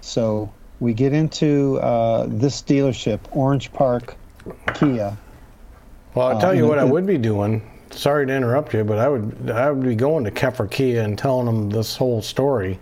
So 0.00 0.52
we 0.80 0.92
get 0.92 1.12
into 1.12 1.78
uh, 1.80 2.26
this 2.28 2.60
dealership, 2.62 3.20
Orange 3.30 3.72
Park 3.72 4.16
Kia. 4.74 5.16
well, 6.14 6.26
I'll 6.28 6.36
Uh, 6.36 6.40
tell 6.40 6.54
you 6.54 6.60
and 6.64 6.68
what 6.68 6.78
I 6.78 6.84
would 6.84 7.06
be 7.06 7.16
doing. 7.18 7.62
Sorry 7.90 8.26
to 8.26 8.34
interrupt 8.34 8.74
you, 8.74 8.84
but 8.84 8.98
I 8.98 9.08
would 9.08 9.50
I 9.50 9.70
would 9.70 9.84
be 9.86 9.94
going 9.94 10.24
to 10.24 10.30
Keffer 10.30 10.68
Kia 10.70 11.02
and 11.02 11.16
telling 11.16 11.46
them 11.46 11.70
this 11.70 11.96
whole 11.96 12.20
story 12.20 12.78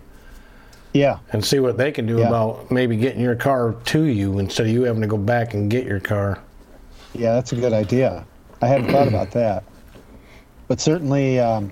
Yeah, 0.91 1.19
and 1.31 1.45
see 1.45 1.59
what 1.59 1.77
they 1.77 1.91
can 1.91 2.05
do 2.07 2.17
Yeah. 2.17 2.27
about 2.29 2.71
maybe 2.71 2.97
getting 2.97 3.21
your 3.21 3.35
car 3.35 3.75
to 3.85 4.03
you 4.03 4.39
instead 4.39 4.65
of 4.65 4.73
you 4.73 4.83
having 4.83 5.01
to 5.03 5.07
go 5.07 5.17
back 5.17 5.53
and 5.53 5.69
get 5.69 5.85
your 5.85 5.99
car. 5.99 6.39
yeah, 7.13 7.33
that's 7.35 7.53
a 7.53 7.55
good 7.55 7.73
idea. 7.73 8.25
I 8.61 8.67
hadn't 8.67 8.89
thought 8.91 9.07
about 9.07 9.31
that. 9.31 9.63
but 10.67 10.79
certainly 10.81 11.39
um, 11.39 11.71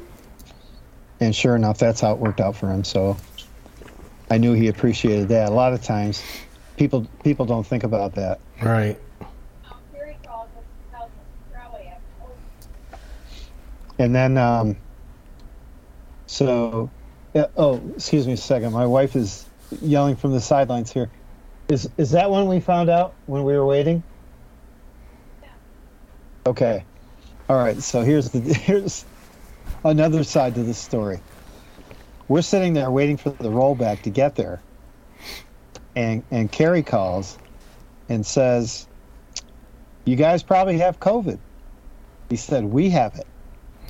And 1.24 1.34
sure 1.34 1.56
enough, 1.56 1.78
that's 1.78 2.02
how 2.02 2.12
it 2.12 2.18
worked 2.18 2.40
out 2.40 2.54
for 2.54 2.68
him. 2.70 2.84
So 2.84 3.16
I 4.30 4.36
knew 4.36 4.52
he 4.52 4.68
appreciated 4.68 5.28
that. 5.28 5.48
A 5.48 5.52
lot 5.52 5.72
of 5.72 5.82
times, 5.82 6.22
people 6.76 7.06
people 7.22 7.46
don't 7.46 7.66
think 7.66 7.82
about 7.82 8.14
that. 8.16 8.40
right. 8.62 8.98
And 13.98 14.14
then, 14.14 14.36
um, 14.36 14.76
so, 16.26 16.90
yeah, 17.32 17.46
oh, 17.56 17.80
excuse 17.94 18.26
me 18.26 18.32
a 18.32 18.36
second. 18.36 18.72
My 18.72 18.86
wife 18.86 19.14
is 19.16 19.46
yelling 19.80 20.16
from 20.16 20.32
the 20.32 20.40
sidelines 20.40 20.92
here. 20.92 21.08
Is 21.68 21.88
is 21.96 22.10
that 22.10 22.30
when 22.30 22.46
we 22.48 22.60
found 22.60 22.90
out 22.90 23.14
when 23.26 23.44
we 23.44 23.54
were 23.54 23.64
waiting? 23.64 24.02
Yeah. 25.42 25.48
Okay. 26.48 26.84
All 27.48 27.56
right. 27.56 27.80
So 27.82 28.02
here's 28.02 28.28
the 28.28 28.40
here's 28.54 29.06
another 29.84 30.24
side 30.24 30.54
to 30.54 30.62
the 30.62 30.74
story. 30.74 31.20
We're 32.28 32.42
sitting 32.42 32.72
there 32.72 32.90
waiting 32.90 33.16
for 33.16 33.30
the 33.30 33.50
rollback 33.50 34.02
to 34.02 34.10
get 34.10 34.34
there, 34.34 34.60
and 35.94 36.22
and 36.30 36.50
Carrie 36.50 36.82
calls, 36.82 37.38
and 38.08 38.24
says, 38.24 38.88
"You 40.04 40.16
guys 40.16 40.42
probably 40.42 40.78
have 40.78 40.98
COVID." 41.00 41.38
He 42.30 42.36
said, 42.36 42.64
"We 42.64 42.90
have 42.90 43.14
it." 43.16 43.26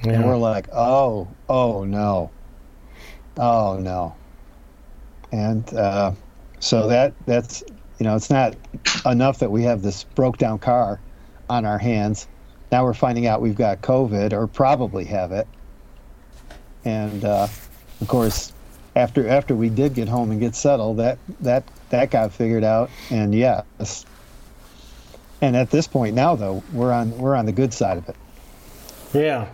And 0.03 0.27
we're 0.27 0.37
like, 0.37 0.69
oh, 0.73 1.29
oh 1.49 1.85
no, 1.85 2.31
oh 3.39 3.79
no, 3.79 4.15
and 5.33 5.73
uh, 5.73 6.13
so 6.61 6.89
that 6.89 7.15
that's 7.27 7.63
you 7.99 8.05
know 8.05 8.17
it's 8.17 8.29
not 8.29 8.55
enough 9.07 9.39
that 9.39 9.51
we 9.51 9.63
have 9.63 9.81
this 9.81 10.05
broke 10.05 10.37
down 10.37 10.59
car 10.59 11.01
on 11.49 11.65
our 11.65 11.79
hands. 11.79 12.29
Now 12.71 12.85
we're 12.85 12.93
finding 12.95 13.27
out 13.27 13.41
we've 13.41 13.55
got 13.55 13.81
COVID 13.81 14.33
or 14.33 14.47
probably 14.47 15.05
have 15.05 15.33
it, 15.33 15.47
and 16.85 17.25
uh, 17.25 17.47
of 18.01 18.09
course, 18.09 18.53
after 18.97 19.29
after 19.29 19.55
we 19.55 19.68
did 19.68 19.94
get 19.94 20.09
home 20.09 20.31
and 20.31 20.40
get 20.40 20.55
settled, 20.55 20.99
that 20.99 21.18
that 21.40 21.64
that 21.90 22.11
got 22.11 22.33
figured 22.33 22.64
out, 22.64 22.90
and 23.11 23.35
yes. 23.35 24.07
And 25.40 25.57
at 25.57 25.70
this 25.70 25.87
point 25.87 26.14
now, 26.14 26.37
though, 26.37 26.62
we're 26.73 26.92
on 26.92 27.16
we're 27.18 27.35
on 27.35 27.47
the 27.47 27.53
good 27.53 27.73
side 27.75 27.99
of 27.99 28.09
it. 28.09 28.16
Yeah, 29.12 29.47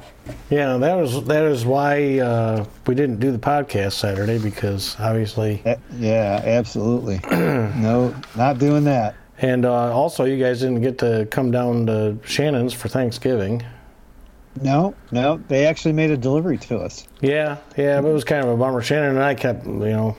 yeah. 0.48 0.76
That 0.78 0.94
was 0.94 1.24
that 1.24 1.44
is 1.44 1.64
why 1.66 2.18
uh, 2.18 2.64
we 2.86 2.94
didn't 2.94 3.20
do 3.20 3.30
the 3.32 3.38
podcast 3.38 3.92
Saturday 3.92 4.38
because 4.38 4.96
obviously, 4.98 5.60
Eh, 5.64 5.76
Yeah, 5.98 6.40
absolutely. 6.44 7.20
no, 7.30 8.14
not 8.36 8.58
doing 8.58 8.84
that. 8.84 9.14
and 9.38 9.64
uh, 9.66 9.92
also 9.94 10.24
you 10.24 10.38
guys 10.42 10.60
didn't 10.60 10.80
get 10.82 10.98
to 10.98 11.26
come 11.30 11.50
down 11.50 11.86
to 11.86 12.16
Shannon's 12.24 12.72
for 12.72 12.88
Thanksgiving. 12.88 13.62
No, 14.60 14.94
no, 15.12 15.40
they 15.48 15.66
actually 15.66 15.92
made 15.92 16.10
a 16.10 16.16
delivery 16.16 16.58
to 16.58 16.78
us. 16.78 17.06
Yeah, 17.20 17.58
yeah. 17.76 18.00
But 18.00 18.08
it 18.08 18.12
was 18.12 18.24
kind 18.24 18.44
of 18.44 18.50
a 18.50 18.56
bummer. 18.56 18.82
Shannon 18.82 19.10
and 19.10 19.22
I 19.22 19.34
kept 19.34 19.64
you 19.66 19.72
know 19.72 20.16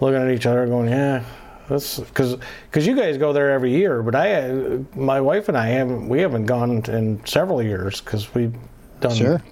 looking 0.00 0.20
at 0.20 0.30
each 0.30 0.46
other, 0.46 0.66
going, 0.66 0.88
"Yeah." 0.90 1.24
That's 1.68 2.00
because 2.00 2.36
because 2.70 2.86
you 2.86 2.94
guys 2.96 3.18
go 3.18 3.32
there 3.32 3.50
every 3.50 3.72
year, 3.72 4.02
but 4.02 4.14
I, 4.14 4.78
my 4.94 5.20
wife 5.20 5.48
and 5.48 5.56
I 5.56 5.66
haven't 5.68 6.08
we 6.08 6.20
haven't 6.20 6.46
gone 6.46 6.82
in 6.88 7.20
several 7.26 7.62
years 7.62 8.00
because 8.00 8.32
we've 8.34 8.54
done 9.00 9.14
Sure. 9.14 9.42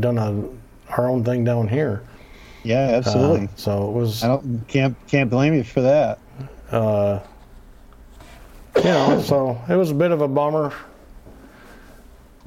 done 0.00 0.18
a, 0.18 0.92
our 0.92 1.08
own 1.08 1.24
thing 1.24 1.44
down 1.44 1.66
here. 1.68 2.02
Yeah, 2.64 2.88
Uh, 2.88 2.96
absolutely. 2.98 3.48
so 3.56 3.88
it 3.88 3.92
was, 3.92 4.22
I 4.22 4.28
don't 4.28 4.62
can't 4.68 4.96
can't 5.08 5.30
blame 5.30 5.52
you 5.54 5.64
for 5.64 5.80
that. 5.82 6.18
uh, 6.70 7.20
you 8.76 8.84
know, 8.84 9.20
so 9.22 9.60
it 9.68 9.74
was 9.74 9.90
a 9.90 9.94
bit 9.94 10.10
of 10.12 10.20
a 10.20 10.28
bummer 10.28 10.72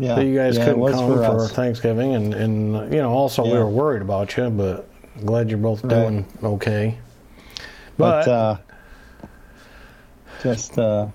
Yeah, 0.01 0.15
that 0.15 0.25
you 0.25 0.35
guys 0.35 0.57
yeah, 0.57 0.65
couldn't 0.65 0.91
come 0.91 1.13
for, 1.13 1.23
us. 1.23 1.51
Thanksgiving, 1.51 2.15
and 2.15 2.33
and 2.33 2.91
you 2.93 3.01
know, 3.01 3.11
also 3.11 3.43
we 3.43 3.51
were 3.51 3.69
worried 3.69 4.01
about 4.01 4.35
you, 4.35 4.49
but 4.49 4.89
glad 5.25 5.49
you're 5.49 5.59
both 5.59 5.83
Right. 5.83 5.89
doing 5.91 6.25
okay. 6.43 6.97
But, 7.97 8.25
But, 8.25 8.31
uh, 8.31 8.57
just 10.41 10.77
uh, 10.79 11.07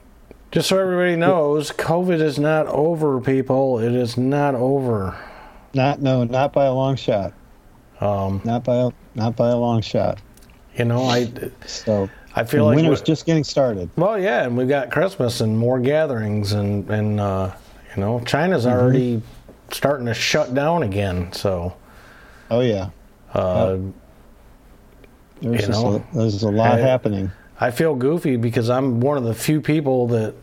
just 0.52 0.68
so 0.68 0.78
everybody 0.78 1.16
knows, 1.16 1.72
COVID 1.72 2.20
is 2.20 2.38
not 2.38 2.66
over, 2.68 3.20
people. 3.20 3.78
It 3.80 3.92
is 3.92 4.16
not 4.16 4.54
over. 4.54 5.16
not 5.74 6.00
no, 6.00 6.24
not 6.24 6.52
by 6.52 6.66
a 6.66 6.72
long 6.72 6.96
shot. 6.96 7.32
Um, 8.00 8.40
Not 8.44 8.62
by 8.62 8.76
a 8.76 8.90
not 9.14 9.36
by 9.36 9.48
a 9.48 9.56
long 9.56 9.80
shot. 9.80 10.20
you 10.76 10.84
know, 10.84 11.04
I 11.06 11.32
So 11.66 12.08
I 12.34 12.44
feel 12.44 12.66
like 12.66 12.76
winter's 12.76 13.00
just 13.02 13.24
getting 13.26 13.42
started. 13.42 13.88
Well, 13.96 14.18
yeah, 14.20 14.44
and 14.44 14.56
we've 14.56 14.68
got 14.68 14.90
Christmas 14.90 15.40
and 15.40 15.58
more 15.58 15.80
gatherings, 15.80 16.52
and 16.52 16.88
and 16.90 17.18
uh, 17.18 17.52
you 17.96 18.00
know, 18.02 18.20
China's 18.20 18.64
Mm-hmm. 18.66 18.78
already 18.78 19.22
starting 19.72 20.06
to 20.06 20.14
shut 20.14 20.54
down 20.54 20.82
again. 20.82 21.32
So, 21.32 21.74
Oh 22.50 22.60
yeah, 22.60 22.90
uh, 23.34 23.78
there's 25.40 25.62
You 25.62 25.68
know, 25.68 26.04
a, 26.12 26.16
there's 26.16 26.42
a 26.42 26.50
lot 26.50 26.72
I- 26.72 26.78
happening. 26.78 27.30
I 27.58 27.70
feel 27.70 27.94
goofy 27.94 28.36
because 28.36 28.68
I'm 28.68 29.00
one 29.00 29.16
of 29.16 29.24
the 29.24 29.32
few 29.34 29.62
people 29.62 30.08
that 30.08 30.34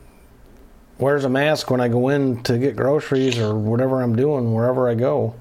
wears 0.98 1.26
a 1.26 1.30
mask 1.30 1.70
when 1.70 1.80
I 1.80 1.88
go 1.88 2.10
in 2.10 2.42
to 2.44 2.58
get 2.58 2.76
groceries 2.76 3.38
or 3.38 3.54
whatever 3.56 4.02
I'm 4.02 4.16
doing 4.16 4.52
wherever 4.52 4.90
I 4.90 4.96
go. 4.96 5.36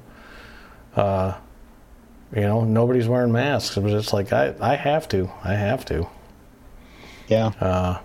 Uh, 0.95 1.33
you 2.35 2.43
know, 2.43 2.65
nobody's 2.65 3.09
wearing 3.09 3.33
masks, 3.33 3.75
but 3.77 3.91
it's 3.91 4.13
like 4.13 4.33
I 4.35 4.55
I 4.61 4.77
have 4.77 5.09
to, 5.09 5.31
I 5.43 5.55
have 5.55 5.85
to. 5.87 6.07
Yeah, 7.29 7.53
Uh, 7.61 7.99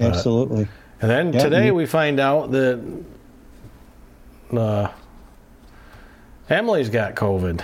absolutely. 0.00 0.66
And 1.02 1.10
then 1.10 1.32
Yeah, 1.32 1.40
today 1.40 1.70
we 1.70 1.86
find 1.86 2.20
out 2.20 2.50
that 2.52 2.80
uh, 4.52 4.88
Emily's 6.48 6.88
got 6.90 7.14
COVID. 7.14 7.62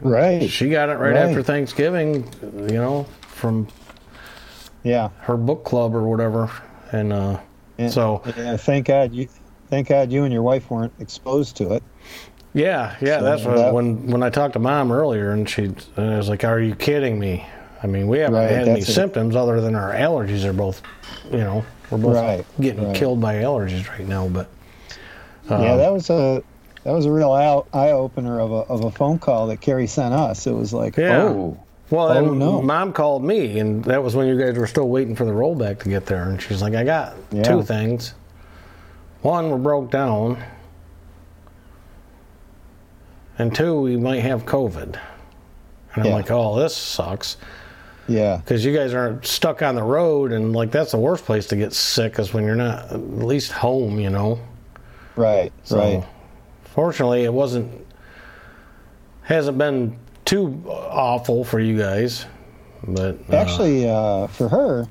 Right. 0.00 0.48
She 0.48 0.68
got 0.70 0.88
it 0.88 0.92
right, 0.94 1.12
Right. 1.12 1.16
after 1.16 1.42
Thanksgiving, 1.42 2.28
you 2.42 2.76
know, 2.76 3.06
from 3.22 3.66
Yeah. 4.84 5.08
her 5.20 5.36
book 5.36 5.64
club 5.64 5.94
or 5.94 6.02
whatever. 6.04 6.48
And 6.92 7.12
uh, 7.12 7.38
Yeah. 7.76 7.88
so, 7.88 8.22
Yeah, 8.36 8.56
thank 8.56 8.86
God 8.86 9.12
you, 9.12 9.28
thank 9.70 9.88
God 9.88 10.12
you 10.12 10.22
and 10.24 10.32
your 10.32 10.42
wife 10.42 10.70
weren't 10.70 10.92
exposed 11.00 11.56
to 11.56 11.72
it. 11.74 11.82
yeah, 12.54 12.94
yeah, 13.00 13.18
So 13.18 13.24
that's 13.24 13.44
what, 13.44 13.56
that- 13.56 13.74
when 13.74 14.06
when 14.10 14.22
I 14.22 14.30
talked 14.30 14.52
to 14.54 14.58
mom 14.60 14.92
earlier, 14.92 15.32
and 15.32 15.48
she 15.48 15.64
and 15.64 15.84
I 16.14 16.16
was 16.16 16.28
like, 16.28 16.44
"Are 16.44 16.60
you 16.60 16.74
kidding 16.76 17.18
me?" 17.18 17.44
I 17.82 17.86
mean, 17.86 18.08
we 18.08 18.18
haven't 18.18 18.34
Right, 18.36 18.50
had 18.50 18.68
any 18.68 18.80
it. 18.80 18.86
symptoms 18.86 19.36
other 19.36 19.60
than 19.60 19.74
our 19.74 19.92
allergies 19.92 20.44
are 20.44 20.52
both, 20.52 20.80
you 21.30 21.38
know, 21.38 21.64
we're 21.90 21.98
both 21.98 22.14
Right, 22.16 22.44
getting 22.60 22.86
right. 22.88 22.96
killed 22.96 23.20
by 23.20 23.36
allergies 23.36 23.88
right 23.88 24.06
now. 24.06 24.28
But 24.28 24.48
yeah, 25.48 25.72
um, 25.72 25.78
that 25.78 25.92
was 25.92 26.10
a 26.10 26.42
that 26.84 26.92
was 26.92 27.06
a 27.06 27.10
real 27.12 27.32
eye 27.32 27.90
opener 27.90 28.40
of 28.40 28.50
a 28.52 28.54
of 28.54 28.84
a 28.84 28.90
phone 28.90 29.18
call 29.18 29.46
that 29.48 29.60
Carrie 29.60 29.86
sent 29.86 30.14
us. 30.14 30.46
It 30.46 30.52
was 30.52 30.72
like, 30.72 30.96
Yeah. 30.96 31.22
oh, 31.24 31.58
Well, 31.90 32.08
Oh, 32.10 32.34
no. 32.34 32.60
mom 32.62 32.92
called 32.92 33.24
me, 33.24 33.58
and 33.58 33.82
that 33.86 34.02
was 34.02 34.14
when 34.14 34.26
you 34.28 34.38
guys 34.38 34.56
were 34.58 34.66
still 34.66 34.88
waiting 34.88 35.14
for 35.16 35.24
the 35.24 35.32
rollback 35.32 35.80
to 35.84 35.88
get 35.88 36.04
there. 36.06 36.24
And 36.24 36.40
she's 36.40 36.60
like, 36.62 36.74
I 36.74 36.84
got 36.84 37.14
Yeah. 37.32 37.42
two 37.42 37.62
things. 37.62 38.14
One, 39.22 39.50
we're 39.50 39.56
broke 39.56 39.90
down. 39.90 40.36
And 43.38 43.54
two, 43.54 43.80
we 43.80 43.96
might 43.96 44.20
have 44.20 44.44
COVID. 44.46 44.98
And 45.94 46.04
I'm 46.06 46.12
like, 46.12 46.30
oh, 46.30 46.58
this 46.58 46.76
sucks. 46.76 47.36
Yeah, 48.08 48.38
Because 48.38 48.64
you 48.64 48.74
guys 48.74 48.94
aren't 48.94 49.26
stuck 49.26 49.62
on 49.62 49.74
the 49.74 49.82
road, 49.82 50.32
and 50.32 50.54
like 50.54 50.70
that's 50.70 50.92
the 50.92 50.98
worst 50.98 51.24
place 51.24 51.46
to 51.48 51.56
get 51.56 51.72
sick 51.72 52.18
is 52.18 52.32
when 52.32 52.44
you're 52.44 52.54
not 52.56 52.90
at 52.92 53.00
least 53.00 53.52
home, 53.52 54.00
you 54.00 54.10
know. 54.10 54.40
right, 55.16 55.52
So, 55.64 55.78
right. 55.78 56.04
Fortunately, 56.64 57.24
it 57.24 57.32
wasn't 57.32 57.84
hasn't 59.22 59.58
been 59.58 59.96
too 60.24 60.62
awful 60.68 61.44
for 61.44 61.60
you 61.60 61.76
guys, 61.78 62.26
but 62.86 63.18
uh, 63.30 63.36
Actually, 63.36 63.88
uh, 63.88 64.26
for 64.28 64.48
her, 64.48 64.86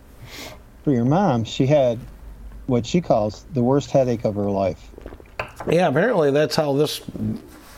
for 0.84 0.92
your 0.92 1.06
mom, 1.06 1.44
she 1.44 1.66
had 1.66 1.98
what 2.68 2.86
she 2.86 3.00
calls 3.02 3.46
the 3.54 3.62
worst 3.64 3.92
headache 3.92 4.26
of 4.26 4.36
her 4.36 4.50
life. 4.50 4.90
yeah. 5.70 5.88
Apparently, 5.88 6.32
that's 6.32 6.56
how 6.56 6.74
this 6.74 7.02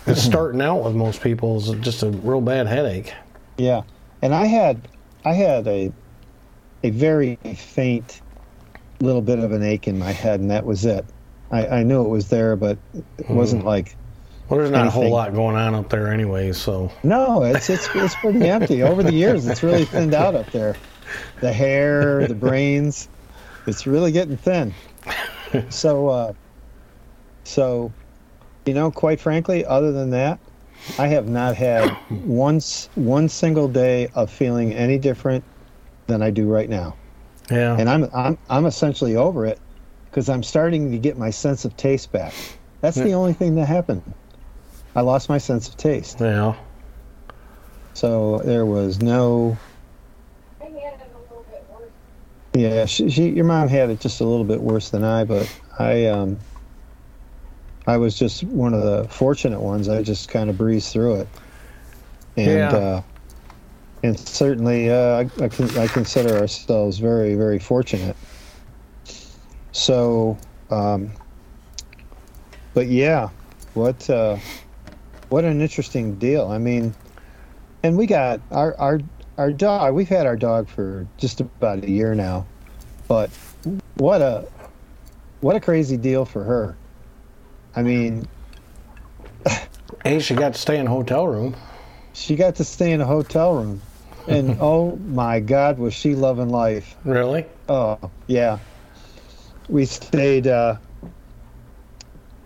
is 0.07 0.21
starting 0.23 0.61
out 0.61 0.83
with 0.83 0.95
most 0.95 1.21
people 1.21 1.57
is 1.57 1.69
just 1.81 2.01
a 2.03 2.09
real 2.09 2.41
bad 2.41 2.65
headache. 2.67 3.13
Yeah, 3.57 3.83
and 4.21 4.33
I 4.33 4.45
had 4.45 4.87
I 5.26 5.34
had 5.34 5.67
a 5.67 5.91
a 6.84 6.89
very 6.91 7.36
faint 7.55 8.22
little 9.01 9.22
bit 9.22 9.39
of 9.39 9.51
an 9.51 9.63
ache 9.63 9.88
in 9.88 9.97
my 9.99 10.11
head, 10.11 10.39
and 10.39 10.49
that 10.51 10.65
was 10.65 10.86
it. 10.86 11.05
I, 11.51 11.67
I 11.67 11.84
knew 11.84 12.03
it 12.03 12.09
was 12.09 12.30
there, 12.30 12.55
but 12.55 12.78
it 13.17 13.30
wasn't 13.30 13.65
like 13.65 13.95
Well, 14.47 14.59
there's 14.59 14.72
not 14.72 14.88
a 14.88 14.89
whole 14.91 15.09
lot 15.09 15.34
going 15.34 15.55
on 15.55 15.76
up 15.76 15.89
there 15.89 16.11
anyway, 16.11 16.51
so 16.53 16.91
no. 17.03 17.43
It's 17.43 17.70
it's 17.70 17.89
it's 17.95 18.15
pretty 18.15 18.47
empty. 18.47 18.84
Over 18.84 19.03
the 19.03 19.13
years, 19.13 19.47
it's 19.47 19.63
really 19.63 19.86
thinned 19.86 20.13
out 20.13 20.36
up 20.36 20.51
there. 20.51 20.76
The 21.41 21.51
hair, 21.51 22.28
the 22.28 22.36
brains, 22.36 23.09
it's 23.65 23.88
really 23.88 24.11
getting 24.11 24.38
thin. 24.38 24.74
So, 25.70 26.09
uh, 26.09 26.34
so, 27.43 27.91
you 28.67 28.76
know, 28.76 28.91
quite 28.91 29.20
frankly, 29.20 29.65
other 29.65 29.91
than 29.91 30.11
that, 30.11 30.39
I 30.97 31.07
have 31.07 31.27
not 31.27 31.55
had 31.55 31.95
once 32.25 32.89
one 32.95 33.30
single 33.30 33.67
day 33.67 34.09
of 34.15 34.32
feeling 34.32 34.73
any 34.73 34.97
different 34.97 35.43
than 36.07 36.21
I 36.21 36.30
do 36.32 36.47
right 36.47 36.69
now. 36.69 36.95
yeah. 37.51 37.75
and 37.77 37.89
I'm 37.89 38.09
I'm 38.13 38.38
I'm 38.49 38.65
essentially 38.65 39.15
over 39.15 39.45
it 39.45 39.59
because 40.09 40.30
I'm 40.30 40.43
starting 40.43 40.91
to 40.91 40.97
get 40.97 41.17
my 41.17 41.30
sense 41.30 41.65
of 41.65 41.75
taste 41.77 42.11
back. 42.11 42.34
That's 42.82 42.97
the 42.97 43.11
only 43.13 43.34
thing 43.34 43.55
that 43.55 43.65
happened. 43.65 44.01
I 44.95 45.01
lost 45.01 45.30
my 45.30 45.38
sense 45.38 45.67
of 45.67 45.77
taste. 45.77 46.19
yeah. 46.19 46.55
So 47.93 48.39
there 48.45 48.65
was 48.65 49.01
no. 49.01 49.57
Yeah, 52.53 52.86
she, 52.86 53.09
she, 53.09 53.30
your 53.30 53.45
mom 53.45 53.67
had 53.67 53.89
it 53.89 53.99
just 53.99 54.21
a 54.21 54.25
little 54.25 54.43
bit 54.43 54.59
worse 54.59 54.89
than 54.89 55.03
I, 55.03 55.23
but 55.23 55.53
I, 55.77 56.05
um, 56.07 56.39
I 57.89 57.97
was 57.97 58.17
just 58.17 58.43
one 58.43 58.75
of 58.75 58.83
the 58.83 59.07
fortunate 59.09 59.59
ones. 59.59 59.89
I 59.89 60.03
just 60.03 60.29
kind 60.29 60.47
of 60.47 60.57
breezed 60.59 60.93
through 60.93 61.21
it, 61.21 61.27
and 62.37 62.47
Yeah. 62.47 62.69
uh, 62.71 63.01
and 64.03 64.19
certainly 64.19 64.91
uh, 64.91 65.23
I, 65.23 65.43
I, 65.43 65.83
I 65.83 65.87
consider 65.87 66.37
ourselves 66.37 66.99
very, 66.99 67.33
very 67.33 67.57
fortunate. 67.57 68.15
So, 69.71 70.37
um, 70.69 71.11
but 72.75 72.87
yeah, 72.87 73.29
what 73.73 74.07
uh, 74.07 74.37
what 75.29 75.43
an 75.43 75.59
interesting 75.59 76.13
deal. 76.15 76.47
I 76.47 76.59
mean, 76.59 76.93
and 77.81 77.97
we 77.97 78.05
got 78.05 78.39
our 78.51 78.75
our 78.77 78.99
our 79.39 79.51
dog. 79.51 79.95
We've 79.95 80.07
had 80.07 80.27
our 80.27 80.35
dog 80.35 80.69
for 80.69 81.07
just 81.17 81.41
about 81.41 81.83
a 81.83 81.89
year 81.89 82.13
now, 82.13 82.45
but 83.07 83.31
what 83.95 84.21
a 84.21 84.47
what 85.41 85.55
a 85.55 85.59
crazy 85.59 85.97
deal 85.97 86.23
for 86.23 86.43
her. 86.43 86.75
I 87.76 87.84
mean, 87.84 88.28
Hey, 90.03 90.20
she 90.20 90.34
got 90.34 90.53
to 90.53 90.59
stay 90.59 90.78
in 90.80 90.88
a 90.88 90.89
hotel 90.89 91.28
room. 91.28 91.55
she 92.13 92.36
got 92.36 92.55
to 92.55 92.63
stay 92.63 92.91
in 92.93 93.01
a 93.01 93.05
hotel 93.05 93.53
room, 93.53 93.82
and 94.28 94.57
oh 94.61 94.95
my 94.95 95.39
God, 95.39 95.78
was 95.78 95.93
she 95.93 96.15
loving 96.15 96.49
life? 96.49 96.95
Really? 97.03 97.45
Oh 97.67 97.99
yeah, 98.28 98.59
we 99.67 99.86
stayed. 99.86 100.47
Uh, 100.47 100.78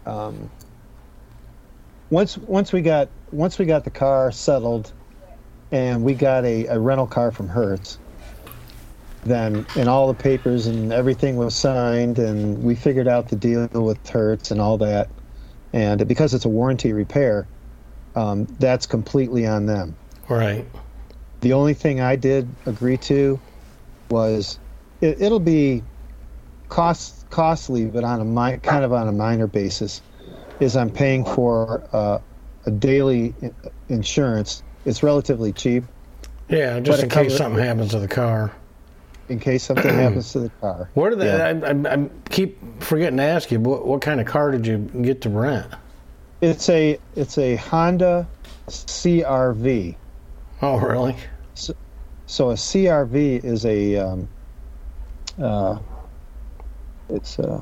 um, 0.05 0.49
once 2.09 2.37
once 2.37 2.73
we 2.73 2.81
got 2.81 3.09
once 3.31 3.59
we 3.59 3.65
got 3.65 3.83
the 3.83 3.91
car 3.91 4.31
settled, 4.31 4.91
and 5.71 6.03
we 6.03 6.15
got 6.15 6.45
a, 6.45 6.65
a 6.67 6.79
rental 6.79 7.07
car 7.07 7.31
from 7.31 7.47
Hertz. 7.47 7.97
Then 9.25 9.65
and 9.77 9.87
all 9.87 10.07
the 10.07 10.13
papers 10.21 10.67
and 10.67 10.91
everything 10.91 11.37
was 11.37 11.55
signed, 11.55 12.19
and 12.19 12.61
we 12.63 12.75
figured 12.75 13.07
out 13.07 13.29
the 13.29 13.35
deal 13.35 13.67
with 13.73 14.07
Hertz 14.09 14.51
and 14.51 14.59
all 14.59 14.77
that. 14.79 15.09
And 15.71 16.05
because 16.07 16.33
it's 16.33 16.45
a 16.45 16.49
warranty 16.49 16.93
repair, 16.93 17.47
um, 18.15 18.45
that's 18.59 18.85
completely 18.85 19.47
on 19.47 19.65
them. 19.65 19.95
Right. 20.29 20.65
The 21.41 21.53
only 21.53 21.73
thing 21.73 21.99
I 22.01 22.15
did 22.15 22.47
agree 22.65 22.97
to 22.97 23.39
was 24.09 24.59
it, 25.01 25.21
it'll 25.21 25.39
be 25.39 25.83
cost 26.69 27.29
costly, 27.29 27.85
but 27.85 28.03
on 28.03 28.19
a 28.21 28.25
mi- 28.25 28.57
kind 28.59 28.83
of 28.85 28.93
on 28.93 29.07
a 29.07 29.11
minor 29.11 29.47
basis. 29.47 30.01
Is 30.59 30.75
I'm 30.77 30.91
paying 30.91 31.25
for 31.25 31.83
uh, 31.91 32.19
a 32.65 32.71
daily 32.71 33.33
insurance. 33.89 34.63
It's 34.85 35.01
relatively 35.01 35.51
cheap 35.51 35.83
Yeah, 36.49 36.79
just 36.79 37.03
in 37.03 37.09
case 37.09 37.15
covers- 37.15 37.37
something 37.37 37.63
happens 37.63 37.91
to 37.91 37.99
the 37.99 38.07
car. 38.07 38.51
In 39.29 39.39
case 39.39 39.63
something 39.63 39.93
happens 39.93 40.31
to 40.33 40.39
the 40.39 40.49
car. 40.61 40.89
Where 40.93 41.09
did 41.09 41.19
they? 41.19 41.27
Yeah. 41.27 41.61
I, 41.65 41.89
I, 41.89 41.93
I 41.93 42.09
keep 42.29 42.57
forgetting 42.81 43.17
to 43.17 43.23
ask 43.23 43.51
you. 43.51 43.59
What, 43.59 43.85
what 43.85 44.01
kind 44.01 44.19
of 44.19 44.27
car 44.27 44.51
did 44.51 44.67
you 44.67 44.77
get 45.01 45.21
to 45.21 45.29
rent? 45.29 45.67
It's 46.41 46.67
a 46.69 46.99
it's 47.15 47.37
a 47.37 47.55
Honda 47.55 48.27
CRV. 48.67 49.95
Oh, 50.61 50.77
really? 50.77 51.15
So 52.25 52.49
a 52.49 52.53
CRV 52.53 53.43
is 53.43 53.65
a 53.65 53.97
um, 53.97 54.27
uh, 55.41 55.79
it's 57.09 57.39
uh, 57.39 57.61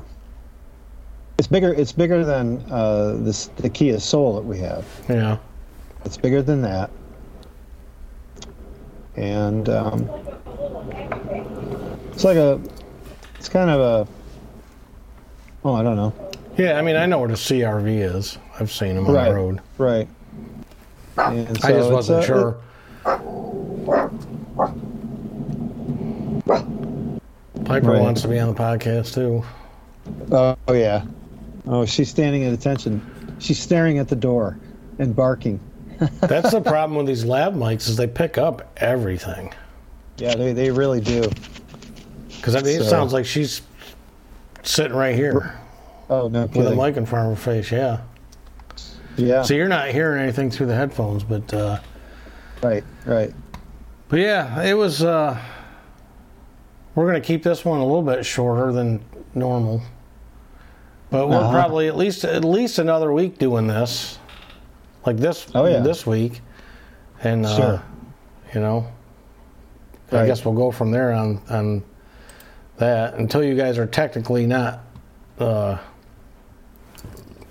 it's 1.38 1.46
bigger 1.46 1.72
it's 1.74 1.92
bigger 1.92 2.24
than 2.24 2.64
uh, 2.70 3.16
this 3.20 3.46
the 3.56 3.68
Kia 3.68 4.00
Soul 4.00 4.34
that 4.34 4.44
we 4.44 4.58
have. 4.58 4.84
Yeah. 5.08 5.38
It's 6.04 6.16
bigger 6.16 6.42
than 6.42 6.62
that, 6.62 6.90
and 9.16 9.68
um, 9.68 10.08
it's 12.12 12.24
like 12.24 12.36
a 12.36 12.60
it's 13.38 13.48
kind 13.48 13.70
of 13.70 13.80
a 13.80 14.08
oh 15.64 15.74
I 15.74 15.82
don't 15.82 15.96
know 15.96 16.12
Yeah, 16.56 16.78
I 16.78 16.82
mean, 16.82 16.96
I 16.96 17.06
know 17.06 17.18
what 17.18 17.30
a 17.30 17.34
CRV 17.34 18.14
is. 18.16 18.38
I've 18.60 18.70
seen 18.72 18.94
them 18.96 19.06
on 19.06 19.14
Right. 19.14 19.28
the 19.28 19.34
road. 19.34 19.60
right. 19.78 20.08
And 21.18 21.58
I 21.64 21.72
just 21.72 21.90
wasn't 21.90 22.20
a- 22.24 22.26
sure. 22.26 22.56
Piper 27.64 27.92
Right. 27.92 28.00
wants 28.00 28.22
to 28.22 28.28
be 28.28 28.38
on 28.38 28.48
the 28.52 28.60
podcast 28.60 29.14
too. 29.14 29.42
Oh 30.30 30.56
yeah. 30.72 31.04
Oh, 31.66 31.84
she's 31.86 32.08
standing 32.10 32.44
at 32.44 32.52
attention. 32.52 33.00
She's 33.38 33.58
staring 33.58 33.98
at 33.98 34.08
the 34.08 34.16
door 34.16 34.56
and 34.98 35.14
barking. 35.14 35.60
That's 36.20 36.50
the 36.50 36.60
problem 36.60 36.96
with 36.96 37.06
these 37.06 37.24
lav 37.24 37.54
mics 37.54 37.88
is 37.88 37.96
they 37.96 38.06
pick 38.06 38.38
up 38.38 38.70
everything. 38.78 39.52
Yeah, 40.18 40.34
they, 40.34 40.52
they 40.52 40.70
really 40.70 41.00
do. 41.00 41.28
Because 42.36 42.54
I 42.56 42.60
mean, 42.62 42.80
it 42.80 42.84
sounds 42.84 43.12
like 43.12 43.24
she's 43.24 43.62
sitting 44.62 44.96
right 44.96 45.14
here 45.14 45.58
Oh 46.08 46.28
no 46.28 46.46
with 46.46 46.66
a 46.66 46.74
mic 46.76 46.96
in 46.96 47.06
front 47.06 47.30
of 47.32 47.38
her 47.38 47.52
face. 47.52 47.70
Yeah. 47.72 48.00
Yeah. 49.16 49.42
So 49.42 49.54
you're 49.54 49.68
not 49.68 49.88
hearing 49.88 50.22
anything 50.22 50.50
through 50.50 50.66
the 50.66 50.74
headphones, 50.74 51.22
but 51.24 51.52
uh, 51.54 51.78
Right. 52.62 52.84
Right. 53.06 53.32
but 54.08 54.18
yeah, 54.20 54.62
it 54.62 54.74
was. 54.74 55.02
Uh, 55.02 55.38
we're 56.94 57.06
gonna 57.06 57.20
keep 57.20 57.42
this 57.42 57.64
one 57.64 57.80
a 57.80 57.84
little 57.84 58.02
bit 58.02 58.24
shorter 58.26 58.72
than 58.72 59.02
normal, 59.34 59.82
but 61.10 61.28
we're 61.28 61.36
Uh-huh. 61.36 61.50
probably 61.50 61.88
at 61.88 61.96
least 61.96 62.24
at 62.24 62.44
least 62.44 62.78
another 62.78 63.12
week 63.12 63.38
doing 63.38 63.66
this, 63.66 64.18
like 65.06 65.16
this 65.16 65.46
Oh, 65.54 65.66
yeah. 65.66 65.80
this 65.80 66.06
week, 66.06 66.40
and 67.22 67.44
uh, 67.46 67.56
Sure. 67.56 67.82
you 68.54 68.60
know, 68.60 68.86
I 70.12 70.26
guess 70.26 70.44
we'll 70.44 70.54
go 70.54 70.70
from 70.70 70.90
there 70.90 71.12
on 71.12 71.40
on 71.48 71.82
that 72.76 73.14
until 73.14 73.42
you 73.42 73.54
guys 73.54 73.78
are 73.78 73.86
technically 73.86 74.46
not 74.46 74.80
uh, 75.38 75.78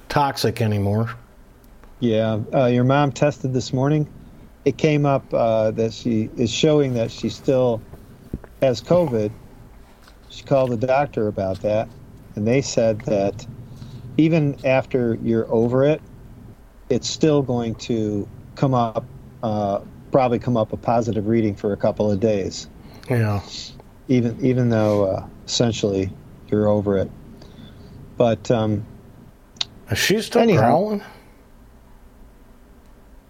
toxic 0.10 0.62
anymore. 0.62 1.10
Yeah. 2.00 2.40
Uh, 2.54 2.66
your 2.66 2.84
mom 2.84 3.12
tested 3.12 3.54
this 3.54 3.74
morning. 3.74 4.08
It 4.66 4.78
came 4.78 5.06
up 5.06 5.32
uh, 5.34 5.72
that 5.72 5.94
she 5.94 6.30
is 6.38 6.52
showing 6.52 6.94
that 6.94 7.12
she 7.12 7.30
still 7.30 7.82
has 8.62 8.82
COVID. 8.82 9.32
She 10.30 10.44
called 10.44 10.70
the 10.72 10.78
doctor 10.78 11.28
about 11.28 11.62
that, 11.62 11.90
and 12.36 12.48
they 12.48 12.62
said 12.62 13.02
that 13.02 13.46
even 14.18 14.56
after 14.66 15.16
you're 15.24 15.52
over 15.52 15.84
it, 15.84 16.02
it's 16.92 17.10
still 17.10 17.42
going 17.42 17.74
to 17.76 18.28
come 18.56 18.74
up, 18.74 19.06
uh, 19.42 19.80
probably 20.12 20.38
come 20.40 20.58
up 20.58 20.74
a 20.74 20.78
positive 20.78 21.28
reading 21.28 21.56
for 21.56 21.72
a 21.74 21.78
couple 21.78 22.12
of 22.12 22.20
days, 22.20 22.68
Yeah. 23.10 23.42
even 24.10 24.38
even 24.46 24.70
though 24.70 25.06
uh, 25.06 25.28
essentially 25.46 26.12
you're 26.50 26.68
over 26.68 26.98
it. 26.98 27.10
But 28.18 28.52
um, 28.52 28.86
Is 29.90 29.98
she 29.98 30.22
still 30.22 30.42
Anyhow. 30.42 30.60
growling? 30.62 31.02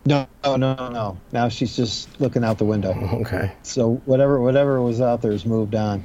no, 0.06 0.28
no, 0.44 0.56
no, 0.58 0.90
no. 0.90 1.18
Now 1.32 1.48
she's 1.50 1.76
just 1.76 2.20
looking 2.20 2.44
out 2.44 2.58
the 2.58 2.66
window. 2.66 2.94
Okay. 3.22 3.52
So 3.62 4.02
whatever 4.06 4.42
whatever 4.42 4.82
was 4.82 5.00
out 5.00 5.22
there 5.22 5.32
has 5.32 5.46
moved 5.46 5.76
on. 5.76 6.04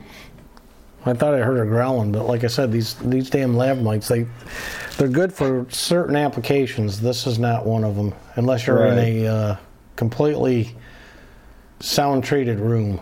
I 1.06 1.14
thought 1.14 1.34
I 1.34 1.38
heard 1.38 1.56
her 1.56 1.64
growling, 1.66 2.10
but 2.12 2.26
like 2.26 2.44
I 2.44 2.48
said, 2.48 2.70
these 2.72 2.94
these 2.94 3.30
damn 3.30 3.56
lav 3.56 3.78
mics 3.78 4.08
they 4.08 4.26
they're 4.96 5.08
good 5.08 5.32
for 5.32 5.66
certain 5.68 6.16
applications. 6.16 7.00
This 7.00 7.26
is 7.26 7.38
not 7.38 7.66
one 7.66 7.84
of 7.84 7.96
them, 7.96 8.14
unless 8.36 8.66
you're 8.66 8.86
in 8.86 8.98
a 8.98 9.26
uh, 9.26 9.56
completely 9.96 10.74
sound 11.80 12.24
treated 12.24 12.58
room. 12.58 13.00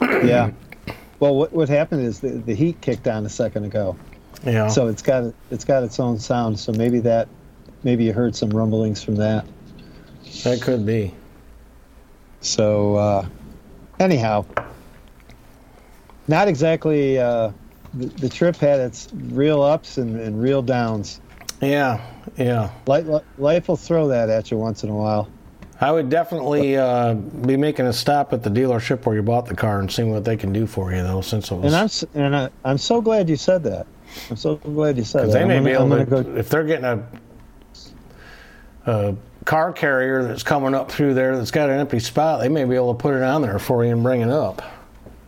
Yeah. 0.00 0.50
Well, 1.18 1.34
what 1.34 1.52
what 1.52 1.68
happened 1.68 2.00
is 2.00 2.20
the, 2.20 2.30
the 2.30 2.54
heat 2.54 2.80
kicked 2.80 3.06
on 3.06 3.26
a 3.26 3.28
second 3.28 3.66
ago, 3.66 3.94
Yeah. 4.42 4.68
so 4.68 4.86
it's 4.88 5.02
got 5.02 5.34
it's 5.50 5.66
got 5.66 5.82
its 5.82 6.00
own 6.00 6.18
sound. 6.18 6.58
So 6.58 6.72
maybe 6.72 6.98
that 7.00 7.28
maybe 7.82 8.04
you 8.04 8.14
heard 8.14 8.34
some 8.34 8.48
rumblings 8.48 9.04
from 9.04 9.16
that. 9.16 9.44
that 10.44 10.62
could 10.62 10.86
be. 10.86 11.14
So 12.40 12.94
uh, 12.96 13.26
anyhow, 13.98 14.46
not 16.26 16.48
exactly. 16.48 17.18
Uh, 17.18 17.50
the, 17.92 18.06
the 18.06 18.28
trip 18.30 18.56
had 18.56 18.80
its 18.80 19.08
real 19.12 19.60
ups 19.62 19.98
and, 19.98 20.18
and 20.18 20.40
real 20.40 20.62
downs. 20.62 21.20
Yeah. 21.60 22.00
Yeah. 22.36 22.70
Life, 22.86 23.06
life 23.38 23.68
will 23.68 23.76
throw 23.76 24.08
that 24.08 24.28
at 24.30 24.50
you 24.50 24.56
once 24.58 24.82
in 24.84 24.90
a 24.90 24.94
while. 24.96 25.28
I 25.80 25.90
would 25.90 26.10
definitely 26.10 26.76
uh, 26.76 27.14
be 27.14 27.56
making 27.56 27.86
a 27.86 27.92
stop 27.92 28.32
at 28.34 28.42
the 28.42 28.50
dealership 28.50 29.06
where 29.06 29.16
you 29.16 29.22
bought 29.22 29.46
the 29.46 29.54
car 29.56 29.80
and 29.80 29.90
seeing 29.90 30.10
what 30.10 30.24
they 30.24 30.36
can 30.36 30.52
do 30.52 30.66
for 30.66 30.92
you, 30.92 31.02
though, 31.02 31.22
since 31.22 31.50
it 31.50 31.54
was. 31.54 31.72
And 31.72 32.14
I'm 32.14 32.22
and 32.24 32.36
I, 32.36 32.50
I'm 32.64 32.76
so 32.78 33.00
glad 33.00 33.30
you 33.30 33.36
said 33.36 33.62
that. 33.64 33.86
I'm 34.28 34.36
so 34.36 34.56
glad 34.56 34.98
you 34.98 35.04
said 35.04 35.28
that. 35.28 35.32
they 35.32 35.44
may 35.46 35.56
I'm 35.56 35.64
be 35.64 35.72
gonna- 35.72 35.96
able 36.02 36.04
to, 36.04 36.22
go- 36.24 36.36
if 36.36 36.50
they're 36.50 36.64
getting 36.64 36.84
a, 36.84 37.06
a 38.86 39.16
car 39.46 39.72
carrier 39.72 40.22
that's 40.22 40.42
coming 40.42 40.74
up 40.74 40.90
through 40.90 41.14
there 41.14 41.36
that's 41.38 41.50
got 41.50 41.70
an 41.70 41.78
empty 41.80 41.98
spot, 42.00 42.40
they 42.40 42.48
may 42.48 42.64
be 42.64 42.74
able 42.74 42.94
to 42.94 43.00
put 43.00 43.14
it 43.14 43.22
on 43.22 43.40
there 43.42 43.58
for 43.58 43.84
you 43.84 43.92
and 43.92 44.02
bring 44.02 44.20
it 44.20 44.30
up. 44.30 44.62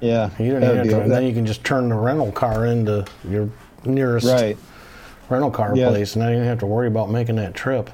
Yeah, 0.01 0.31
You 0.39 0.53
don't 0.53 0.61
that 0.63 0.67
even 0.75 0.87
would 0.87 0.93
have 0.93 1.03
to, 1.05 1.09
then 1.09 1.25
you 1.25 1.33
can 1.33 1.47
just 1.47 1.65
turn 1.65 1.89
the 1.89 1.95
rental 1.95 2.33
car 2.33 2.67
into 2.67 3.07
your 3.27 3.49
nearest 3.85 4.27
right. 4.27 4.57
Rental 5.33 5.51
car 5.51 5.73
Yeah. 5.77 5.89
place, 5.89 6.15
and 6.15 6.23
I 6.23 6.33
don't 6.33 6.45
have 6.45 6.59
to 6.61 6.67
worry 6.67 6.87
about 6.89 7.11
making 7.11 7.37
that 7.37 7.55
trip. 7.55 7.91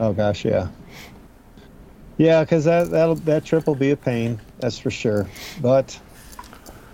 Oh 0.00 0.12
gosh, 0.12 0.44
yeah. 0.44 0.68
Yeah, 2.18 2.42
because 2.44 2.64
that 2.64 2.90
that'll, 2.90 3.14
that 3.16 3.44
trip 3.44 3.66
will 3.66 3.74
be 3.74 3.92
a 3.92 3.96
pain, 3.96 4.38
that's 4.58 4.78
for 4.78 4.90
sure. 4.90 5.26
But 5.62 5.98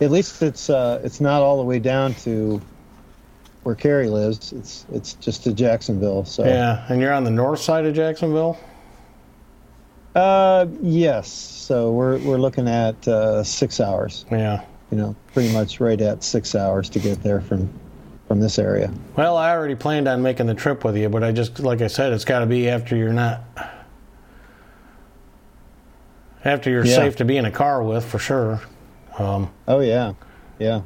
at 0.01 0.11
least 0.11 0.43
it's 0.43 0.71
uh, 0.71 1.01
it's 1.03 1.21
not 1.21 1.43
all 1.43 1.57
the 1.57 1.65
way 1.65 1.79
down 1.81 2.15
to 2.17 2.61
where 3.65 3.75
Carrie 3.75 4.09
lives. 4.09 4.53
It's 4.53 4.87
it's 4.93 5.15
just 5.15 5.43
to 5.45 5.53
Jacksonville. 5.53 6.25
So 6.25 6.45
Yeah, 6.45 6.85
and 6.89 7.01
you're 7.01 7.13
on 7.13 7.25
the 7.25 7.31
north 7.33 7.61
side 7.61 7.87
of 7.87 7.95
Jacksonville. 7.95 8.57
uh, 10.15 10.67
yes. 10.81 11.29
So 11.29 11.91
we're 11.93 12.19
we're 12.19 12.39
looking 12.39 12.69
at 12.69 13.07
uh, 13.09 13.43
six 13.43 13.81
hours. 13.81 14.25
Yeah. 14.31 14.65
You 14.93 14.97
know, 14.99 15.17
pretty 15.35 15.53
much 15.53 15.81
right 15.81 16.01
at 16.01 16.23
six 16.23 16.55
hours 16.55 16.89
to 16.91 17.01
get 17.01 17.21
there 17.25 17.41
from 17.41 17.69
from 18.29 18.41
this 18.41 18.59
area. 18.59 18.93
Well, 19.16 19.37
I 19.37 19.51
already 19.53 19.74
planned 19.77 20.09
on 20.09 20.22
making 20.22 20.47
the 20.47 20.55
trip 20.55 20.85
with 20.85 20.97
you, 20.97 21.09
but 21.09 21.22
I 21.22 21.33
just, 21.33 21.61
like 21.61 21.81
I 21.81 21.87
said, 21.87 22.12
it's 22.12 22.24
got 22.24 22.41
to 22.41 22.47
be 22.47 22.68
after 22.68 22.97
you're 22.97 23.12
not, 23.12 23.43
after 26.45 26.70
you're 26.70 26.85
Yeah. 26.85 26.95
safe 26.97 27.16
to 27.16 27.24
be 27.24 27.37
in 27.37 27.45
a 27.45 27.51
car 27.51 27.83
with, 27.83 28.05
for 28.05 28.18
sure. 28.18 28.61
Um, 29.18 29.51
Oh 29.66 29.81
yeah, 29.81 30.12
yeah, 30.59 30.83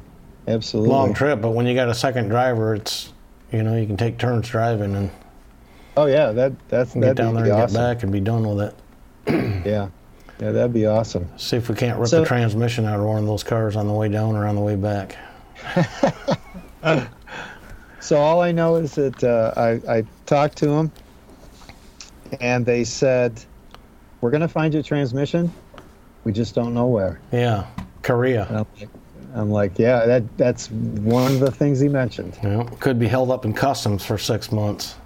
absolutely. 0.47 0.91
long 0.91 1.15
trip, 1.15 1.41
but 1.41 1.51
when 1.51 1.67
you 1.67 1.75
got 1.75 1.89
a 1.89 1.95
second 1.95 2.29
driver, 2.29 2.75
it's, 2.75 3.13
you 3.53 3.63
know, 3.63 3.77
you 3.77 3.87
can 3.87 3.97
take 3.97 4.19
turns 4.19 4.49
driving 4.49 4.95
and 4.95 5.11
Oh 5.97 6.07
yeah, 6.07 6.31
that 6.33 6.53
that's 6.69 6.95
get 6.95 7.17
down 7.17 7.35
there 7.35 7.45
and 7.45 7.53
awesome. 7.53 7.75
get 7.75 7.81
back 7.81 8.03
and 8.05 8.13
be 8.13 8.21
done 8.21 8.49
with 8.49 8.69
it. 8.69 8.75
Yeah, 9.67 9.89
yeah, 10.41 10.53
that'd 10.53 10.73
be 10.73 10.87
awesome. 10.87 11.29
See 11.37 11.57
if 11.57 11.69
we 11.69 11.75
can't 11.75 11.99
rip 11.99 12.09
So- 12.09 12.21
the 12.21 12.27
transmission 12.27 12.85
out 12.87 13.01
of 13.01 13.05
one 13.07 13.19
of 13.19 13.27
those 13.27 13.43
cars 13.43 13.77
on 13.77 13.87
the 13.89 13.93
way 13.93 14.09
down 14.09 14.37
or 14.37 14.47
on 14.47 14.55
the 14.55 14.61
way 14.63 14.77
back. 14.77 15.17
So 18.01 18.17
all 18.17 18.41
I 18.41 18.51
know 18.51 18.77
is 18.77 18.95
that 18.95 19.23
uh, 19.23 19.53
I, 19.57 19.99
I 19.99 20.05
talked 20.27 20.57
to 20.59 20.67
them, 20.67 20.91
and 22.41 22.65
they 22.65 22.83
said, 22.85 23.43
"We're 24.21 24.31
going 24.31 24.41
to 24.41 24.49
find 24.49 24.73
your 24.73 24.83
transmission. 24.83 25.53
We 26.25 26.33
just 26.33 26.55
don't 26.55 26.75
know 26.75 26.87
where." 26.87 27.21
Yeah, 27.31 27.67
Korea. 28.03 28.47
I'm 28.49 28.67
like, 28.81 28.89
I'm 29.35 29.51
like, 29.51 29.79
"Yeah, 29.79 30.07
that 30.07 30.37
that's 30.39 30.71
one 30.71 31.33
of 31.33 31.41
the 31.41 31.51
things 31.51 31.79
he 31.79 31.89
mentioned." 31.89 32.39
Yeah, 32.43 32.65
could 32.81 32.99
be 32.99 33.07
held 33.07 33.31
up 33.31 33.45
in 33.45 33.53
customs 33.53 34.05
for 34.05 34.17
six 34.17 34.51
months. 34.51 34.97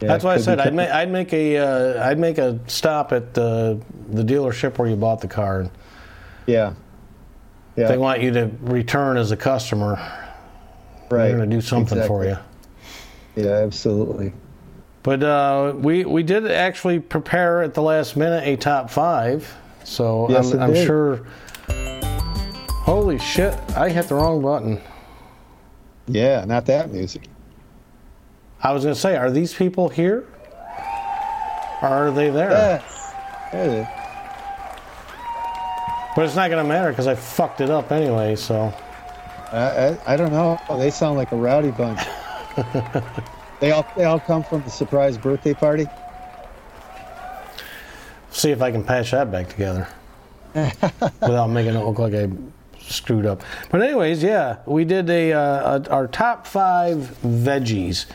Yeah, 0.00 0.08
That's 0.08 0.24
why 0.24 0.34
I 0.34 0.36
said 0.38 0.60
I'd 0.60 0.78
I'd 0.78 1.10
make 1.10 1.32
a 1.32 1.58
uh, 1.58 2.08
I'd 2.08 2.18
make 2.18 2.38
a 2.38 2.58
stop 2.66 3.12
at 3.12 3.38
uh, 3.38 3.76
the 4.10 4.22
dealership 4.24 4.76
where 4.76 4.88
you 4.88 4.96
bought 4.96 5.20
the 5.20 5.28
car. 5.28 5.60
And 5.60 5.70
Yeah, 6.46 6.74
yeah, 7.76 7.88
They 7.88 7.96
want 7.96 8.20
you 8.20 8.32
to 8.32 8.50
return 8.60 9.16
as 9.16 9.30
a 9.30 9.36
customer. 9.36 10.21
Right. 11.12 11.28
They're 11.28 11.36
going 11.36 11.50
to 11.50 11.56
do 11.56 11.60
something 11.60 12.02
for 12.06 12.24
you. 12.24 12.36
Yeah, 13.36 13.50
absolutely. 13.50 14.32
But 15.02 15.22
uh, 15.22 15.72
we 15.76 16.04
we 16.04 16.22
did 16.22 16.50
actually 16.50 17.00
prepare 17.00 17.62
at 17.62 17.74
the 17.74 17.82
last 17.82 18.16
minute 18.16 18.46
a 18.46 18.56
top 18.56 18.88
five. 18.90 19.52
So 19.84 20.28
Yes, 20.30 20.52
I'm, 20.52 20.60
I'm 20.60 20.74
sure. 20.74 21.26
Holy 22.84 23.18
shit! 23.18 23.54
I 23.76 23.88
hit 23.88 24.08
the 24.08 24.14
wrong 24.14 24.42
button. 24.42 24.80
Yeah, 26.06 26.44
not 26.44 26.66
that 26.66 26.90
music. 26.90 27.22
I 28.62 28.72
was 28.72 28.84
going 28.84 28.94
to 28.94 29.00
say, 29.00 29.16
are 29.16 29.30
these 29.30 29.52
people 29.54 29.88
here? 29.88 30.26
Or 31.80 31.88
are 31.88 32.10
they 32.12 32.30
there? 32.30 32.50
Yeah, 32.50 32.82
there 33.50 33.64
it 33.64 33.72
is. 33.80 33.86
But 36.14 36.26
it's 36.26 36.36
not 36.36 36.50
going 36.50 36.62
to 36.62 36.68
matter 36.68 36.90
because 36.90 37.06
I 37.06 37.14
fucked 37.14 37.60
it 37.60 37.70
up 37.70 37.90
anyway. 37.90 38.36
So 38.36 38.72
I, 39.52 39.58
I, 39.58 40.14
I 40.14 40.16
don't 40.16 40.32
know. 40.32 40.58
They 40.78 40.90
sound 40.90 41.18
like 41.18 41.32
a 41.32 41.36
rowdy 41.36 41.70
bunch. 41.70 42.00
they 43.60 43.70
all 43.70 43.86
they 43.96 44.04
all 44.04 44.20
come 44.20 44.42
from 44.42 44.62
the 44.62 44.70
surprise 44.70 45.18
birthday 45.18 45.54
party. 45.54 45.86
see 48.30 48.50
if 48.50 48.62
I 48.62 48.70
can 48.70 48.82
patch 48.82 49.10
that 49.10 49.30
back 49.30 49.48
together 49.48 49.88
without 50.54 51.48
making 51.48 51.74
it 51.74 51.84
look 51.84 51.98
like 51.98 52.14
I 52.14 52.28
screwed 52.80 53.26
up. 53.26 53.42
But 53.70 53.82
anyways, 53.82 54.22
yeah, 54.22 54.58
we 54.66 54.84
did 54.84 55.08
a, 55.10 55.32
uh, 55.32 55.78
a 55.78 55.90
our 55.90 56.06
top 56.06 56.46
five 56.46 56.98
veggies, 57.22 58.06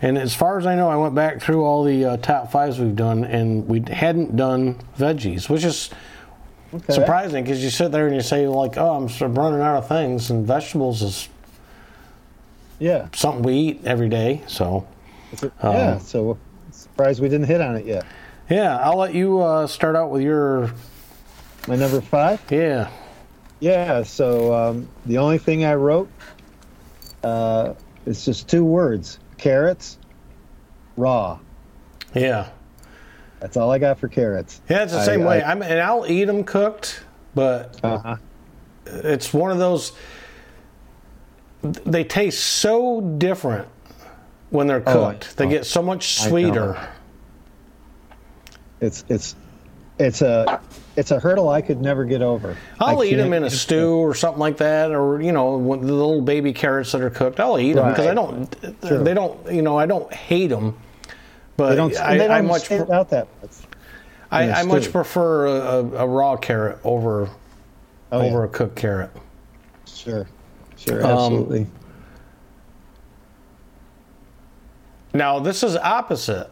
and 0.00 0.16
as 0.16 0.34
far 0.34 0.58
as 0.58 0.66
I 0.66 0.74
know, 0.76 0.88
I 0.88 0.96
went 0.96 1.14
back 1.14 1.42
through 1.42 1.62
all 1.62 1.84
the 1.84 2.04
uh, 2.04 2.16
top 2.18 2.50
fives 2.50 2.78
we've 2.78 2.96
done, 2.96 3.24
and 3.24 3.68
we 3.68 3.82
hadn't 3.90 4.36
done 4.36 4.80
veggies, 4.98 5.48
which 5.48 5.64
is 5.64 5.90
Okay. 6.72 6.92
surprising 6.92 7.42
because 7.42 7.62
you 7.64 7.70
sit 7.70 7.90
there 7.92 8.06
and 8.06 8.14
you 8.14 8.20
say 8.22 8.46
like, 8.46 8.76
"Oh, 8.78 8.90
I'm 8.94 9.08
sort 9.08 9.32
of 9.32 9.36
running 9.36 9.60
out 9.60 9.76
of 9.78 9.88
things," 9.88 10.30
and 10.30 10.46
vegetables 10.46 11.02
is 11.02 11.28
Yeah. 12.78 13.08
something 13.12 13.42
we 13.42 13.54
eat 13.54 13.80
every 13.84 14.08
day. 14.08 14.42
So 14.46 14.86
Um, 15.42 15.50
yeah. 15.74 15.98
So 15.98 16.38
surprised 16.70 17.20
we 17.20 17.28
didn't 17.28 17.46
hit 17.46 17.60
on 17.60 17.76
it 17.76 17.86
yet. 17.86 18.04
yeah, 18.48 18.76
I'll 18.78 18.96
let 18.98 19.14
you 19.14 19.40
uh, 19.40 19.66
start 19.66 19.96
out 19.96 20.10
with 20.10 20.22
your 20.22 20.70
My 21.68 21.76
number 21.76 22.00
five. 22.00 22.40
yeah. 22.50 22.88
Yeah. 23.60 24.02
So 24.04 24.54
um, 24.54 24.88
the 25.06 25.18
only 25.18 25.38
thing 25.38 25.64
I 25.64 25.74
wrote, 25.74 26.08
uh, 27.24 27.74
it's 28.06 28.24
just 28.24 28.48
two 28.48 28.64
words: 28.64 29.18
carrots, 29.38 29.98
raw. 30.96 31.38
Yeah. 32.14 32.48
That's 33.40 33.56
all 33.56 33.70
I 33.70 33.78
got 33.78 33.98
for 33.98 34.08
carrots. 34.08 34.60
Yeah, 34.68 34.82
it's 34.84 34.92
the 34.92 34.98
I- 35.00 35.04
same 35.04 35.24
way. 35.24 35.42
I- 35.42 35.52
I, 35.52 35.54
mean, 35.54 35.64
and 35.70 35.80
I'll 35.80 36.06
eat 36.06 36.24
them 36.26 36.44
cooked, 36.44 37.02
but 37.34 37.78
Uh-huh. 37.82 38.16
it's 38.86 39.32
one 39.32 39.50
of 39.50 39.58
those. 39.58 39.92
They 41.62 42.04
taste 42.04 42.40
so 42.44 43.00
different 43.00 43.66
when 44.50 44.66
they're 44.66 44.82
Oh, 44.86 45.04
I- 45.04 45.12
cooked. 45.12 45.36
they 45.36 45.46
oh, 45.46 45.50
get 45.50 45.66
so 45.66 45.82
much 45.82 46.18
sweeter. 46.20 46.76
It's 48.80 49.04
it's 49.08 49.36
it's 49.98 50.22
a 50.22 50.60
it's 50.96 51.10
a 51.10 51.20
hurdle 51.20 51.50
I 51.50 51.60
could 51.60 51.80
never 51.82 52.04
get 52.06 52.22
over. 52.22 52.56
I'll 52.78 53.02
I 53.02 53.04
eat 53.04 53.16
them 53.16 53.34
in 53.34 53.44
a 53.44 53.50
stew 53.50 53.94
or 53.96 54.14
something 54.14 54.40
like 54.40 54.56
that, 54.58 54.90
or 54.90 55.20
you 55.20 55.32
know, 55.32 55.58
the 55.58 55.92
little 55.92 56.22
baby 56.22 56.52
carrots 56.54 56.92
that 56.92 57.02
are 57.02 57.10
cooked. 57.10 57.40
I'll 57.40 57.58
eat 57.58 57.74
them 57.74 57.90
because 57.90 58.06
I 58.06 58.14
don't. 58.14 58.56
Sure. 58.86 59.02
They 59.04 59.12
don't. 59.12 59.52
You 59.52 59.60
know, 59.62 59.78
I 59.78 59.84
don't 59.84 60.10
hate 60.12 60.46
them, 60.48 60.78
but 61.60 61.68
They 61.70 61.76
don't. 61.76 61.96
I, 61.98 62.16
they 62.16 62.26
don't 62.26 62.30
I 62.30 62.40
much. 62.40 62.64
stand 62.64 62.86
pre- 62.86 62.96
out 62.96 63.10
that 63.10 63.28
much. 63.42 63.50
I, 64.30 64.50
I 64.50 64.62
much 64.62 64.90
prefer 64.90 65.46
a, 65.46 65.78
a, 66.04 66.06
raw 66.06 66.36
carrot 66.36 66.78
over 66.84 67.28
Oh, 68.12 68.20
over 68.20 68.38
yeah. 68.38 68.44
a 68.44 68.48
cooked 68.48 68.76
carrot. 68.76 69.10
Sure. 69.86 70.26
Sure. 70.76 71.04
Um, 71.04 71.10
Absolutely. 71.10 71.66
Now 75.12 75.38
this 75.38 75.62
is 75.62 75.76
opposite. 75.76 76.50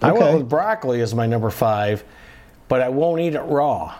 I 0.00 0.12
went 0.12 0.38
with 0.38 0.48
broccoli 0.48 1.00
as 1.00 1.12
my 1.12 1.26
number 1.26 1.50
five, 1.50 2.04
but 2.68 2.80
I 2.80 2.90
won't 2.90 3.20
eat 3.20 3.34
it 3.34 3.40
raw. 3.40 3.94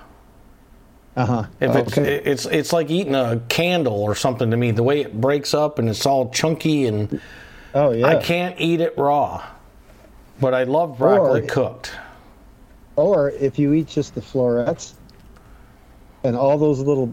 Uh 1.17 1.27
huh. 1.27 1.47
If 1.59 1.75
it's, 1.75 1.99
okay. 1.99 2.15
it's 2.25 2.47
it's 2.47 2.73
like 2.73 2.91
eating 2.91 3.17
a 3.17 3.43
candle 3.49 4.01
or 4.01 4.15
something 4.15 4.53
to 4.53 4.57
me. 4.57 4.71
The 4.71 4.85
way 4.85 5.01
it 5.01 5.21
breaks 5.21 5.53
up 5.53 5.81
and 5.81 5.89
it's 5.89 6.07
all 6.07 6.31
chunky 6.31 6.87
and 6.87 7.21
oh 7.75 7.91
yeah. 7.91 8.07
I 8.07 8.17
can't 8.23 8.55
eat 8.61 8.81
it 8.81 8.97
raw. 8.97 9.45
But 10.41 10.55
I 10.55 10.65
love 10.65 10.99
broccoli 10.99 11.43
Or- 11.43 11.47
cooked. 11.47 11.93
Or 12.97 13.31
if 13.31 13.59
you 13.59 13.73
eat 13.73 13.87
just 13.89 14.15
the 14.15 14.21
florets 14.21 14.95
and 16.25 16.37
all 16.37 16.59
those 16.59 16.81
little, 16.81 17.11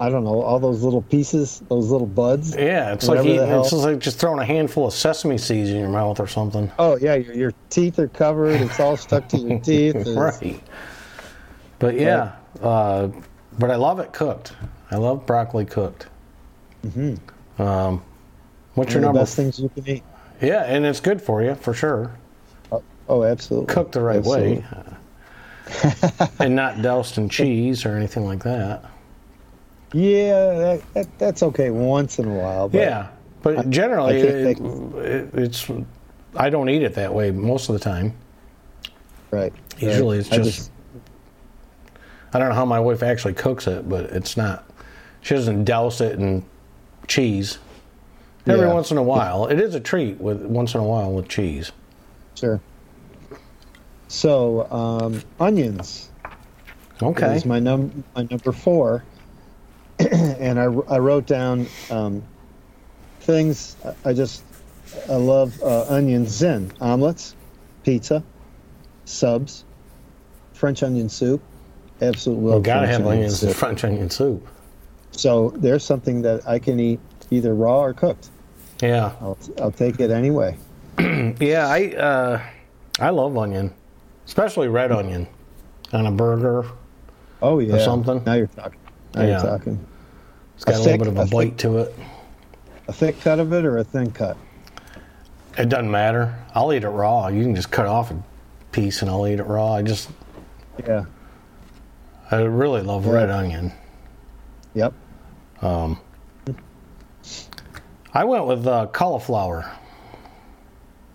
I 0.00 0.10
don't 0.10 0.24
know, 0.24 0.42
all 0.42 0.58
those 0.58 0.82
little 0.82 1.00
pieces, 1.02 1.62
those 1.68 1.90
little 1.90 2.06
buds. 2.06 2.54
Yeah, 2.54 2.92
it's 2.92 3.08
like 3.08 3.24
eating, 3.24 3.40
it's 3.40 3.70
just 3.70 3.84
like 3.84 3.98
just 4.00 4.18
throwing 4.18 4.38
a 4.40 4.44
handful 4.44 4.86
of 4.86 4.92
sesame 4.92 5.38
seeds 5.38 5.70
in 5.70 5.76
your 5.78 5.88
mouth 5.88 6.20
or 6.20 6.26
something. 6.26 6.70
Oh 6.78 6.96
yeah, 6.98 7.14
your, 7.14 7.34
your 7.34 7.52
teeth 7.70 7.98
are 7.98 8.08
covered. 8.08 8.60
It's 8.60 8.78
all 8.80 8.96
stuck 8.98 9.28
to 9.30 9.38
your 9.38 9.58
teeth. 9.60 10.06
Right. 10.08 10.60
But 11.78 11.98
yeah, 11.98 12.32
uh, 12.60 13.08
but 13.58 13.70
I 13.70 13.76
love 13.76 14.00
it 14.00 14.12
cooked. 14.12 14.52
I 14.90 14.96
love 14.96 15.24
broccoli 15.26 15.64
cooked. 15.64 16.06
Mm-hmm. 16.84 17.62
Um, 17.62 18.02
what's 18.74 18.92
your 18.92 19.00
One 19.02 19.10
of 19.10 19.14
number? 19.14 19.18
the 19.20 19.22
best 19.22 19.36
things 19.36 19.58
you 19.60 19.68
can 19.70 19.88
eat. 19.88 20.02
Yeah, 20.42 20.64
and 20.64 20.84
it's 20.84 21.00
good 21.00 21.22
for 21.22 21.40
you 21.42 21.54
for 21.54 21.72
sure. 21.72 22.14
Oh, 23.08 23.22
absolutely. 23.24 23.72
Cooked 23.72 23.92
the 23.92 24.00
right 24.00 24.18
Absolutely. 24.18 24.56
way, 24.58 26.28
and 26.38 26.56
not 26.56 26.80
doused 26.82 27.18
in 27.18 27.28
cheese 27.28 27.84
or 27.84 27.96
anything 27.96 28.24
like 28.24 28.42
that. 28.44 28.84
Yeah, 29.92 30.54
that, 30.54 30.94
that, 30.94 31.18
that's 31.18 31.42
okay 31.42 31.70
once 31.70 32.18
in 32.18 32.26
a 32.26 32.34
while. 32.34 32.68
But 32.68 32.78
Yeah, 32.80 33.08
but 33.42 33.70
generally, 33.70 34.14
I 34.16 34.24
it, 34.24 34.58
it, 34.60 35.30
it's. 35.34 35.70
I 36.36 36.50
don't 36.50 36.68
eat 36.68 36.82
it 36.82 36.94
that 36.94 37.14
way 37.14 37.30
most 37.30 37.68
of 37.68 37.74
the 37.74 37.78
time. 37.78 38.12
Right. 39.30 39.52
Usually, 39.78 40.18
right. 40.18 40.26
it's 40.26 40.34
I 40.34 40.42
just, 40.42 40.70
I 42.32 42.38
don't 42.38 42.48
know 42.48 42.54
how 42.54 42.64
my 42.64 42.80
wife 42.80 43.02
actually 43.02 43.34
cooks 43.34 43.66
it, 43.66 43.88
but 43.88 44.06
it's 44.06 44.36
not. 44.36 44.64
She 45.20 45.34
doesn't 45.34 45.64
douse 45.64 46.00
it 46.00 46.18
in 46.18 46.44
cheese. 47.06 47.58
Every 48.46 48.66
Yeah. 48.66 48.74
once 48.74 48.90
in 48.90 48.96
a 48.98 49.02
while, 49.02 49.46
it 49.46 49.60
is 49.60 49.74
a 49.74 49.80
treat 49.80 50.20
with 50.20 50.42
once 50.42 50.74
in 50.74 50.80
a 50.80 50.84
while 50.84 51.12
with 51.12 51.28
cheese. 51.28 51.70
Sure. 52.34 52.60
So, 54.08 54.70
um, 54.70 55.22
onions 55.40 56.10
Okay. 57.02 57.36
is 57.36 57.44
my 57.44 57.58
num 57.58 58.04
my 58.14 58.26
number 58.30 58.52
four, 58.52 59.04
and 60.12 60.58
I, 60.60 60.64
I 60.64 60.98
wrote 60.98 61.26
down 61.26 61.66
um, 61.90 62.22
things 63.20 63.76
I 64.04 64.12
just 64.12 64.42
I 65.08 65.14
love 65.14 65.52
uh, 65.62 65.86
onions 65.88 66.42
in 66.42 66.70
omelets, 66.80 67.34
pizza, 67.82 68.22
subs, 69.06 69.64
French 70.54 70.82
onion 70.82 71.08
soup. 71.08 71.42
Absolutely 72.00 72.52
love 72.52 72.62
gotta 72.62 72.86
French 72.86 72.92
have 72.92 73.00
onion 73.06 73.18
onions 73.18 73.38
soup. 73.40 73.54
French 73.54 73.84
onion 73.84 74.10
soup. 74.10 74.46
So 75.12 75.50
there's 75.56 75.84
something 75.84 76.22
that 76.22 76.46
I 76.48 76.58
can 76.58 76.78
eat 76.78 77.00
either 77.30 77.54
raw 77.54 77.80
or 77.80 77.92
cooked. 77.92 78.30
Yeah, 78.80 79.12
I'll 79.20 79.38
I'll 79.60 79.72
take 79.72 80.00
it 80.00 80.10
anyway. 80.10 80.56
yeah. 80.98 81.66
I 81.68 81.94
uh, 81.96 82.42
I 83.00 83.10
love 83.10 83.36
onion, 83.36 83.72
especially 84.26 84.68
red 84.68 84.92
onion, 84.92 85.26
on 85.92 86.06
a 86.06 86.10
burger. 86.12 86.66
Oh 87.42 87.58
yeah. 87.58 87.74
Or 87.76 87.80
something. 87.80 88.22
Now 88.24 88.34
you're 88.34 88.46
talking. 88.48 88.78
Now 89.14 89.22
Yeah. 89.22 89.28
you're 89.28 89.40
talking. 89.40 89.86
It's 90.56 90.64
got 90.64 90.76
a, 90.76 90.78
A 90.78 90.80
little 90.80 90.98
bit 90.98 91.06
of 91.08 91.16
a, 91.18 91.20
a 91.22 91.26
bite 91.26 91.48
thick- 91.50 91.56
to 91.58 91.78
it. 91.78 91.94
A 92.88 92.92
thick 92.92 93.20
cut 93.20 93.38
of 93.40 93.52
it 93.52 93.64
or 93.64 93.78
a 93.78 93.84
thin 93.84 94.10
cut? 94.10 94.36
It 95.56 95.68
doesn't 95.68 95.90
matter. 95.90 96.34
I'll 96.54 96.72
eat 96.72 96.84
it 96.84 96.88
raw. 96.88 97.28
You 97.28 97.42
can 97.42 97.54
just 97.54 97.70
cut 97.70 97.86
off 97.86 98.10
a 98.10 98.22
piece 98.72 99.02
and 99.02 99.10
I'll 99.10 99.26
eat 99.26 99.38
it 99.40 99.44
raw. 99.46 99.74
I 99.74 99.82
just 99.82 100.10
Yeah. 100.86 101.04
I 102.30 102.40
really 102.42 102.82
love 102.82 103.06
Yeah. 103.06 103.12
red 103.12 103.30
onion. 103.30 103.72
Yep. 104.74 104.92
Um, 105.62 105.98
I 108.12 108.24
went 108.24 108.46
with 108.46 108.66
uh, 108.66 108.86
cauliflower. 108.88 109.70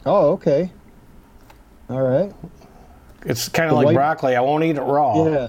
Oh, 0.06 0.32
okay. 0.32 0.72
All 1.90 2.02
right. 2.02 2.32
It's 3.26 3.50
kind 3.50 3.70
of 3.70 3.76
like 3.76 3.86
white- 3.86 3.96
broccoli. 3.96 4.36
I 4.36 4.42
won't 4.42 4.64
eat 4.64 4.78
it 4.78 4.82
raw, 4.82 5.26
Yeah. 5.28 5.48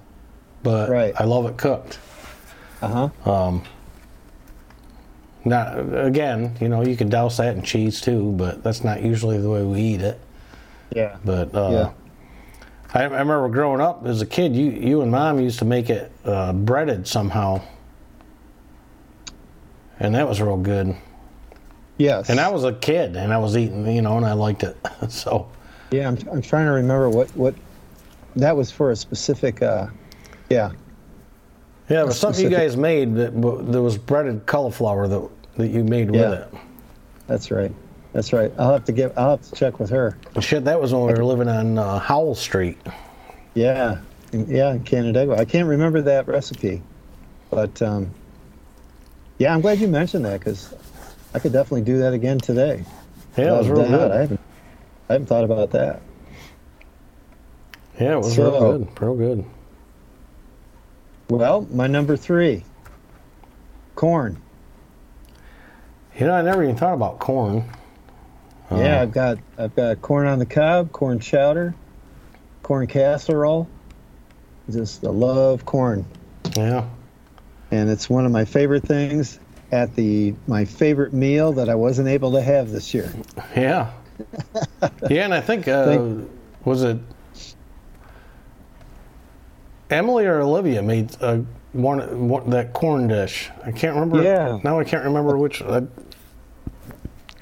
but 0.62 0.90
Right. 0.90 1.14
I 1.18 1.24
love 1.24 1.46
it 1.46 1.56
cooked. 1.56 1.98
Uh 2.82 3.08
huh. 3.24 3.30
Um, 3.30 3.62
not 5.44 5.78
again, 6.06 6.56
you 6.60 6.68
know, 6.68 6.82
you 6.82 6.96
can 6.96 7.08
douse 7.08 7.36
that 7.38 7.56
in 7.56 7.62
cheese 7.62 8.00
too, 8.00 8.32
but 8.32 8.62
that's 8.62 8.84
not 8.84 9.02
usually 9.02 9.38
the 9.38 9.48
way 9.48 9.62
we 9.62 9.80
eat 9.80 10.02
it. 10.02 10.20
Yeah. 10.94 11.16
But 11.24 11.54
uh, 11.54 11.70
Yeah. 11.70 11.90
I, 12.92 13.02
I 13.02 13.04
remember 13.04 13.48
growing 13.48 13.80
up 13.80 14.04
as 14.06 14.20
a 14.20 14.26
kid, 14.26 14.54
you 14.56 14.70
you 14.70 15.00
and 15.02 15.10
mom 15.12 15.38
used 15.40 15.58
to 15.60 15.64
make 15.64 15.88
it 15.90 16.10
uh, 16.24 16.52
breaded 16.52 17.06
somehow, 17.06 17.60
and 19.98 20.14
that 20.14 20.28
was 20.28 20.40
real 20.40 20.56
good. 20.56 20.96
Yes. 21.98 22.30
And 22.30 22.40
I 22.40 22.48
was 22.48 22.64
a 22.64 22.72
kid, 22.72 23.14
and 23.16 23.32
I 23.32 23.38
was 23.38 23.56
eating, 23.56 23.86
you 23.86 24.02
know, 24.02 24.16
and 24.16 24.24
I 24.26 24.32
liked 24.32 24.62
it. 24.62 24.76
so 25.08 25.48
Yeah, 25.90 26.08
I'm, 26.08 26.18
I'm 26.30 26.42
trying 26.42 26.66
to 26.66 26.72
remember 26.72 27.08
what 27.10 27.28
what 27.36 27.54
that 28.36 28.56
was 28.56 28.70
for 28.70 28.90
a 28.90 28.96
specific. 28.96 29.62
Uh, 29.62 29.88
yeah. 30.48 30.70
yeah, 31.88 32.02
it 32.02 32.06
was 32.06 32.18
something 32.18 32.44
you 32.44 32.50
guys 32.50 32.76
made 32.76 33.14
that 33.16 33.32
there 33.70 33.82
was 33.82 33.98
breaded 33.98 34.46
cauliflower 34.46 35.08
that 35.08 35.28
that 35.56 35.68
you 35.68 35.82
made 35.84 36.10
with 36.10 36.20
Yeah. 36.20 36.32
it. 36.32 36.54
That's 37.26 37.50
right. 37.50 37.72
That's 38.12 38.32
right. 38.32 38.52
I'll 38.58 38.72
have 38.72 38.84
to 38.86 38.92
get. 38.92 39.16
I'll 39.16 39.30
have 39.36 39.42
to 39.42 39.54
check 39.54 39.78
with 39.78 39.90
her. 39.90 40.16
Shit, 40.40 40.64
that 40.64 40.80
was 40.80 40.92
when 40.92 41.06
we 41.06 41.12
were 41.12 41.24
living 41.24 41.48
on 41.48 41.78
uh, 41.78 41.98
Howell 41.98 42.34
Street. 42.34 42.78
Yeah. 43.54 44.00
Yeah, 44.32 44.72
in 44.74 44.84
Canandaigua. 44.84 45.36
I 45.36 45.44
can't 45.44 45.66
remember 45.68 46.00
that 46.02 46.28
recipe, 46.28 46.82
but 47.50 47.82
um, 47.82 48.12
yeah, 49.38 49.52
I'm 49.52 49.60
glad 49.60 49.80
you 49.80 49.88
mentioned 49.88 50.24
that 50.24 50.38
because 50.38 50.72
I 51.34 51.40
could 51.40 51.52
definitely 51.52 51.82
do 51.82 51.98
that 51.98 52.12
again 52.12 52.38
today. 52.38 52.84
Yeah, 53.36 53.54
it 53.54 53.58
was 53.58 53.68
real 53.68 53.88
doubt. 53.88 53.92
I 53.92 53.98
good. 53.98 54.20
haven't. 54.20 54.40
I 55.10 55.14
haven't 55.14 55.26
thought 55.26 55.42
about 55.42 55.72
that. 55.72 56.00
Yeah, 58.00 58.12
it 58.12 58.18
was 58.18 58.36
So- 58.36 58.44
real 58.52 58.78
good. 58.78 59.00
Real 59.02 59.14
good. 59.16 59.44
Well, 61.28 61.66
my 61.72 61.88
number 61.88 62.16
three. 62.16 62.62
Corn. 63.96 64.36
You 66.16 66.26
know, 66.26 66.32
I 66.32 66.42
never 66.42 66.62
even 66.62 66.76
thought 66.76 66.94
about 66.94 67.18
corn. 67.18 67.64
Uh, 68.70 68.76
Yeah, 68.76 69.02
I've 69.02 69.10
got 69.10 69.38
I've 69.58 69.74
got 69.74 70.00
corn 70.00 70.28
on 70.28 70.38
the 70.38 70.46
cob, 70.46 70.92
corn 70.92 71.18
chowder, 71.18 71.74
corn 72.62 72.86
casserole. 72.86 73.66
Just 74.70 75.04
I 75.04 75.10
love 75.10 75.64
corn, 75.64 76.04
Yeah. 76.56 76.84
and 77.72 77.90
it's 77.90 78.08
one 78.08 78.26
of 78.26 78.30
my 78.32 78.44
favorite 78.44 78.84
things 78.84 79.40
at 79.72 79.96
the 79.96 80.34
my 80.46 80.64
favorite 80.66 81.12
meal 81.12 81.54
that 81.54 81.68
I 81.68 81.74
wasn't 81.74 82.06
able 82.06 82.32
to 82.32 82.40
have 82.42 82.70
this 82.70 82.94
year. 82.94 83.12
Yeah. 83.56 83.90
yeah, 85.10 85.24
and 85.24 85.34
I 85.34 85.40
think 85.40 85.68
uh, 85.68 85.84
Thank- 85.86 86.30
was 86.64 86.82
it 86.82 86.98
Emily 89.90 90.26
or 90.26 90.40
Olivia 90.40 90.82
made 90.82 91.10
uh, 91.20 91.38
one, 91.72 92.28
one 92.28 92.50
that 92.50 92.72
corn 92.72 93.08
dish. 93.08 93.50
I 93.64 93.72
can't 93.72 93.94
remember. 93.94 94.22
Yeah. 94.22 94.58
Now 94.62 94.78
I 94.78 94.84
can't 94.84 95.04
remember 95.04 95.36
which. 95.36 95.62
I, 95.62 95.82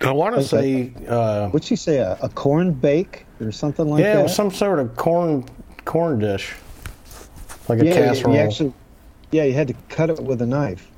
I 0.00 0.12
want 0.12 0.34
to 0.36 0.42
say. 0.42 0.92
Uh, 1.06 1.48
What'd 1.48 1.66
she 1.66 1.76
say? 1.76 1.98
A, 1.98 2.18
a 2.22 2.28
corn 2.28 2.72
bake 2.72 3.26
or 3.40 3.52
something 3.52 3.88
like 3.88 4.00
yeah, 4.02 4.14
that? 4.14 4.20
it 4.20 4.22
was 4.24 4.34
some 4.34 4.50
sort 4.50 4.78
of 4.78 4.96
corn 4.96 5.44
corn 5.84 6.18
dish, 6.18 6.54
like 7.68 7.80
a 7.80 7.84
yeah, 7.84 7.90
you- 7.90 8.00
casserole. 8.00 8.34
You 8.34 8.40
actually, 8.40 8.72
yeah, 9.30 9.44
you 9.44 9.52
had 9.54 9.68
to 9.68 9.74
cut 9.88 10.10
it 10.10 10.20
with 10.20 10.40
a 10.42 10.46
knife. 10.46 10.90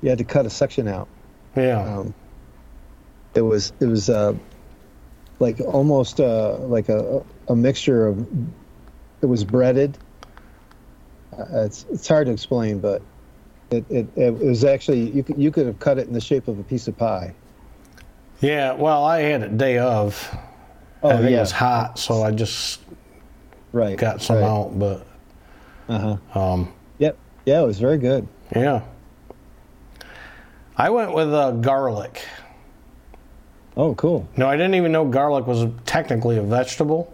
You 0.00 0.08
had 0.08 0.18
to 0.18 0.24
cut 0.24 0.46
a 0.46 0.50
section 0.50 0.88
out. 0.88 1.08
yeah. 1.56 1.98
Um, 1.98 2.14
it 3.34 3.40
was 3.42 3.72
it 3.80 3.86
was 3.86 4.10
uh, 4.10 4.34
like 5.42 5.60
almost 5.60 6.20
uh, 6.20 6.56
like 6.60 6.88
a 6.88 7.22
a 7.48 7.56
mixture 7.56 8.06
of 8.06 8.26
it 9.20 9.26
was 9.26 9.44
breaded. 9.44 9.98
Uh, 11.36 11.64
it's 11.66 11.84
it's 11.90 12.06
hard 12.08 12.26
to 12.28 12.32
explain, 12.32 12.78
but 12.78 13.02
it, 13.70 13.84
it 13.90 14.06
it 14.16 14.30
was 14.38 14.64
actually 14.64 15.10
you 15.10 15.22
could 15.22 15.36
you 15.36 15.50
could 15.50 15.66
have 15.66 15.78
cut 15.80 15.98
it 15.98 16.06
in 16.06 16.14
the 16.14 16.20
shape 16.20 16.48
of 16.48 16.58
a 16.58 16.62
piece 16.62 16.88
of 16.88 16.96
pie. 16.96 17.34
yeah. 18.40 18.72
Well, 18.72 19.04
I 19.04 19.20
had 19.20 19.42
it 19.42 19.58
day 19.58 19.78
of. 19.78 20.34
Oh 21.02 21.10
I 21.10 21.16
think 21.16 21.30
yeah, 21.30 21.38
it 21.38 21.40
was 21.40 21.50
hot, 21.50 21.98
so 21.98 22.22
I 22.22 22.30
just 22.30 22.80
right. 23.72 23.98
got 23.98 24.22
some 24.22 24.36
right. 24.36 24.44
out. 24.44 24.78
But 24.78 25.06
Uh 25.88 26.16
huh. 26.34 26.40
um, 26.40 26.72
Yep. 26.98 27.18
Yeah, 27.44 27.62
it 27.62 27.66
was 27.66 27.80
very 27.80 27.98
good. 27.98 28.28
yeah. 28.54 28.82
I 30.76 30.90
went 30.90 31.12
with 31.12 31.34
uh, 31.34 31.50
garlic. 31.52 32.24
Oh, 33.76 33.94
cool. 33.94 34.28
No, 34.36 34.48
I 34.48 34.56
didn't 34.56 34.74
even 34.74 34.92
know 34.92 35.04
garlic 35.06 35.46
was 35.46 35.66
technically 35.86 36.36
a 36.36 36.42
vegetable, 36.42 37.12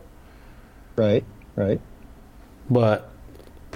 Right. 0.96 1.24
Right. 1.54 1.80
but 2.68 3.10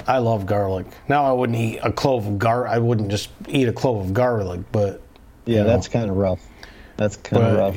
I 0.07 0.19
love 0.19 0.47
garlic. 0.47 0.87
Now 1.09 1.25
I 1.25 1.33
wouldn't 1.33 1.59
eat 1.59 1.79
a 1.83 1.93
clove 1.93 2.27
of 2.27 2.39
gar. 2.39 2.67
I 2.67 2.79
wouldn't 2.79 3.11
just 3.11 3.31
eat 3.49 3.69
a 3.69 3.73
clove 3.73 4.05
of 4.07 4.15
garlic, 4.15 4.61
but 4.73 5.01
Yeah, 5.45 5.59
You 5.59 5.63
know. 5.65 5.69
that's 5.71 5.89
kind 5.89 6.11
of 6.11 6.17
rough. 6.17 6.41
That's 6.97 7.17
kind 7.17 7.43
of 7.45 7.57
rough. 7.59 7.77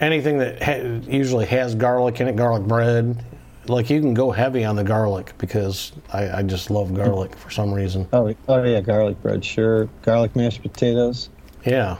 anything 0.00 0.38
that 0.38 0.62
ha- 0.62 1.00
usually 1.08 1.46
has 1.46 1.74
garlic 1.74 2.20
in 2.20 2.28
it, 2.28 2.36
garlic 2.36 2.62
bread. 2.64 3.24
Like 3.66 3.88
you 3.90 4.00
can 4.00 4.12
go 4.14 4.30
heavy 4.30 4.64
on 4.64 4.76
the 4.76 4.84
garlic 4.84 5.32
because 5.38 5.92
I, 6.12 6.38
I 6.38 6.42
just 6.42 6.70
love 6.70 6.92
garlic 6.94 7.34
for 7.36 7.50
some 7.50 7.72
reason. 7.72 8.06
Oh, 8.12 8.34
oh 8.48 8.62
yeah, 8.62 8.80
garlic 8.80 9.20
bread, 9.22 9.44
sure. 9.44 9.88
Garlic 10.02 10.36
mashed 10.36 10.62
potatoes. 10.62 11.30
Yeah, 11.64 11.96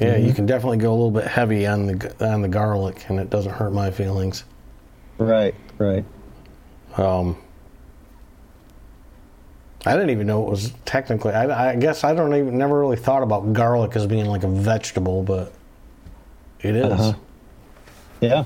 yeah, 0.00 0.16
you 0.16 0.32
can 0.32 0.46
definitely 0.46 0.78
go 0.78 0.90
a 0.90 0.94
little 0.94 1.10
bit 1.10 1.26
heavy 1.26 1.66
on 1.66 1.86
the 1.86 2.26
on 2.26 2.42
the 2.42 2.48
garlic, 2.48 3.04
and 3.08 3.20
it 3.20 3.30
doesn't 3.30 3.52
hurt 3.52 3.72
my 3.72 3.90
feelings. 3.90 4.44
Right, 5.18 5.54
right. 5.78 6.04
Um, 6.96 7.36
I 9.86 9.92
didn't 9.94 10.10
even 10.10 10.26
know 10.26 10.46
it 10.46 10.50
was 10.50 10.72
technically. 10.84 11.32
I, 11.32 11.72
I 11.72 11.76
guess 11.76 12.04
I 12.04 12.14
don't 12.14 12.34
even 12.34 12.58
never 12.58 12.78
really 12.78 12.96
thought 12.96 13.22
about 13.22 13.52
garlic 13.52 13.96
as 13.96 14.06
being 14.06 14.26
like 14.26 14.42
a 14.42 14.48
vegetable, 14.48 15.22
but 15.22 15.52
it 16.60 16.76
is. 16.76 16.84
Uh-huh. 16.84 17.12
Yeah. 18.20 18.44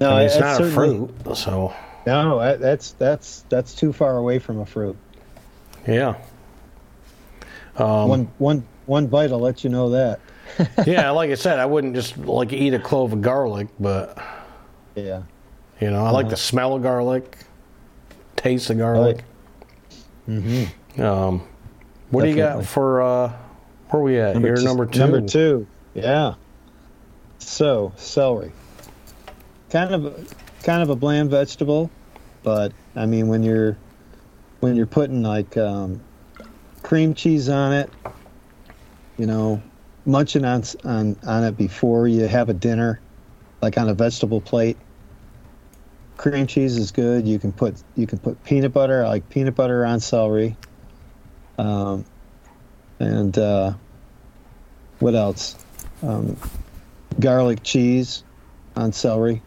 No, 0.00 0.10
I 0.10 0.14
mean, 0.18 0.26
it's 0.26 0.36
I 0.36 0.40
not 0.40 0.60
a 0.60 0.70
fruit, 0.70 1.10
so 1.36 1.74
No, 2.06 2.56
that's 2.56 2.92
that's 2.92 3.44
that's 3.48 3.74
too 3.74 3.92
far 3.92 4.16
away 4.16 4.38
from 4.38 4.60
a 4.60 4.66
fruit. 4.66 4.96
yeah. 5.86 6.16
Um, 7.76 8.08
one 8.08 8.28
one 8.38 8.66
one 8.90 9.06
bite 9.06 9.30
will 9.30 9.38
let 9.38 9.62
you 9.62 9.70
know 9.70 9.90
that. 9.90 10.18
yeah, 10.86 11.10
like 11.10 11.30
I 11.30 11.34
said, 11.34 11.60
I 11.60 11.64
wouldn't 11.66 11.94
just 11.94 12.18
like 12.18 12.52
eat 12.52 12.74
a 12.74 12.78
clove 12.80 13.12
of 13.12 13.22
garlic, 13.22 13.68
but 13.78 14.18
Yeah. 14.96 15.22
you 15.80 15.90
know, 15.92 16.04
I 16.04 16.10
like 16.10 16.24
Uh-huh. 16.26 16.30
the 16.30 16.36
smell 16.36 16.74
of 16.74 16.82
garlic, 16.82 17.38
taste 18.34 18.68
of 18.68 18.78
garlic. 18.78 19.22
Mm-hmm. 20.28 21.00
Um, 21.00 21.42
what 22.10 22.24
do 22.24 22.28
you 22.30 22.36
got 22.36 22.66
for? 22.66 23.00
uh 23.00 23.32
Where 23.90 24.02
we 24.02 24.18
at? 24.18 24.40
You're 24.40 24.60
number 24.60 24.86
two. 24.86 24.98
Number 24.98 25.20
two. 25.20 25.66
Yeah. 25.94 26.34
So 27.38 27.92
celery. 27.96 28.50
Kind 29.70 29.94
of 29.94 30.34
kind 30.64 30.82
of 30.82 30.90
a 30.90 30.96
bland 30.96 31.30
vegetable, 31.30 31.90
but 32.42 32.72
I 32.96 33.06
mean 33.06 33.28
when 33.28 33.44
you're 33.44 33.76
when 34.58 34.74
you're 34.74 34.86
putting 34.86 35.22
like 35.22 35.56
um, 35.56 36.00
cream 36.82 37.14
cheese 37.14 37.48
on 37.48 37.72
it, 37.72 37.88
you 39.20 39.26
know, 39.26 39.62
munching 40.06 40.46
on 40.46 40.64
on 40.82 41.14
on 41.26 41.44
it 41.44 41.54
before 41.58 42.08
you 42.08 42.26
have 42.26 42.48
a 42.48 42.54
dinner, 42.54 43.00
like 43.60 43.76
on 43.76 43.86
a 43.90 43.94
vegetable 43.94 44.40
plate. 44.40 44.78
Cream 46.16 46.46
cheese 46.46 46.78
is 46.78 46.90
good. 46.90 47.28
You 47.28 47.38
can 47.38 47.52
put 47.52 47.82
you 47.96 48.06
can 48.06 48.18
put 48.18 48.42
peanut 48.44 48.72
butter. 48.72 49.04
I 49.04 49.08
like 49.08 49.28
peanut 49.28 49.54
butter 49.54 49.84
on 49.84 50.00
celery. 50.00 50.56
Um, 51.58 52.06
and 52.98 53.36
uh, 53.36 53.74
what 55.00 55.14
else? 55.14 55.54
Um, 56.02 56.38
garlic 57.18 57.62
cheese 57.62 58.24
on 58.74 58.90
celery. 58.90 59.42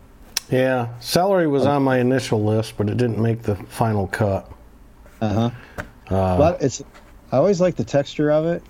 Yeah, 0.51 0.89
celery 0.99 1.47
was 1.47 1.65
on 1.65 1.81
my 1.81 1.97
initial 1.97 2.43
list, 2.43 2.77
but 2.77 2.89
it 2.89 2.97
didn't 2.97 3.19
make 3.19 3.41
the 3.41 3.55
final 3.55 4.05
cut. 4.05 4.51
Uh 5.19 5.33
huh. 5.33 5.49
Uh, 6.09 6.37
but 6.37 6.61
it's 6.61 6.83
I 7.31 7.37
always 7.37 7.59
like 7.59 7.75
the 7.75 7.83
texture 7.83 8.29
of 8.29 8.45
it. 8.45 8.61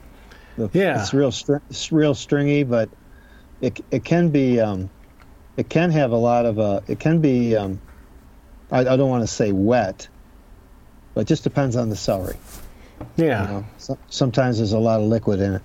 Yeah. 0.74 1.02
it's 1.02 1.14
real 1.14 1.32
str- 1.32 1.58
it's 1.70 1.92
real 1.92 2.14
stringy, 2.16 2.64
but 2.64 2.90
it 3.62 3.84
it 3.92 4.04
can 4.04 4.30
be 4.30 4.60
um, 4.60 4.90
it 5.58 5.70
can 5.70 5.90
have 5.92 6.12
a 6.12 6.18
lot 6.18 6.46
of 6.46 6.60
uh, 6.60 6.82
it 6.88 7.00
can 7.00 7.20
be 7.20 7.56
um, 7.56 7.80
I, 8.72 8.80
I 8.80 8.96
don't 8.98 9.10
want 9.10 9.24
to 9.24 9.28
say 9.28 9.52
wet, 9.52 10.08
but 11.14 11.22
it 11.22 11.28
just 11.28 11.44
depends 11.44 11.76
on 11.76 11.90
the 11.90 11.96
celery. 11.96 12.38
yeah, 13.18 13.42
You 13.42 13.48
know, 13.54 13.66
so, 13.78 13.98
sometimes 14.10 14.58
there's 14.58 14.74
a 14.74 14.80
lot 14.80 15.00
of 15.00 15.08
liquid 15.08 15.40
in 15.40 15.56
it, 15.56 15.62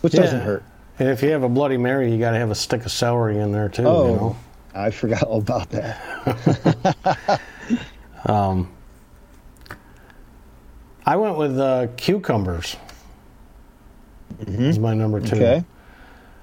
which 0.00 0.12
doesn't 0.14 0.40
hurt. 0.40 0.62
and 0.98 1.08
if 1.08 1.22
you 1.22 1.30
have 1.30 1.42
a 1.42 1.48
Bloody 1.48 1.76
Mary, 1.76 2.10
you 2.12 2.18
got 2.18 2.30
to 2.32 2.38
have 2.38 2.50
a 2.50 2.54
stick 2.54 2.84
of 2.84 2.90
celery 2.92 3.38
in 3.38 3.52
there 3.52 3.68
too. 3.68 3.84
Oh, 3.84 4.06
You 4.08 4.16
know? 4.16 4.36
I 4.74 4.90
forgot 4.90 5.22
all 5.24 5.38
about 5.38 5.70
that. 5.70 7.40
Um, 8.24 8.72
I 11.04 11.14
went 11.16 11.36
with 11.36 11.58
uh, 11.60 11.86
cucumbers. 11.96 12.76
Is 14.46 14.78
my 14.78 14.94
number 14.94 15.20
two. 15.20 15.36
Mm-hmm. 15.36 15.42
Okay. 15.42 15.64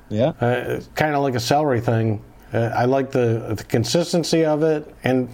Yeah. 0.09 0.33
Uh, 0.41 0.81
kind 0.95 1.15
of 1.15 1.23
like 1.23 1.35
a 1.35 1.39
celery 1.39 1.79
thing. 1.81 2.21
Uh, 2.53 2.71
I 2.75 2.85
like 2.85 3.11
the 3.11 3.53
the 3.57 3.63
consistency 3.63 4.45
of 4.45 4.61
it, 4.63 4.93
and 5.03 5.29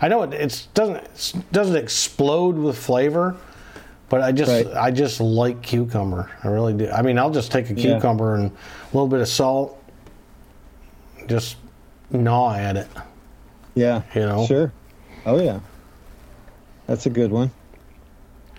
I 0.00 0.08
know 0.08 0.22
it 0.22 0.32
it's, 0.32 0.66
doesn't 0.66 0.96
it 0.96 1.34
doesn't 1.52 1.76
explode 1.76 2.56
with 2.56 2.78
flavor, 2.78 3.36
but 4.08 4.22
I 4.22 4.32
just 4.32 4.50
Right. 4.50 4.66
I 4.76 4.90
just 4.90 5.20
like 5.20 5.60
cucumber. 5.62 6.30
I 6.42 6.48
really 6.48 6.72
do. 6.72 6.88
I 6.90 7.02
mean, 7.02 7.18
I'll 7.18 7.30
just 7.32 7.50
take 7.52 7.68
a 7.70 7.74
Yeah. 7.74 7.94
cucumber 7.94 8.34
and 8.36 8.50
a 8.50 8.96
little 8.96 9.08
bit 9.08 9.20
of 9.20 9.28
salt, 9.28 9.82
just 11.26 11.56
gnaw 12.10 12.54
at 12.54 12.76
it. 12.76 12.88
Yeah. 13.74 14.02
You 14.14 14.20
know? 14.22 14.46
Sure. 14.46 14.72
Oh 15.26 15.40
yeah. 15.40 15.60
That's 16.86 17.06
a 17.06 17.10
good 17.10 17.32
one. 17.32 17.50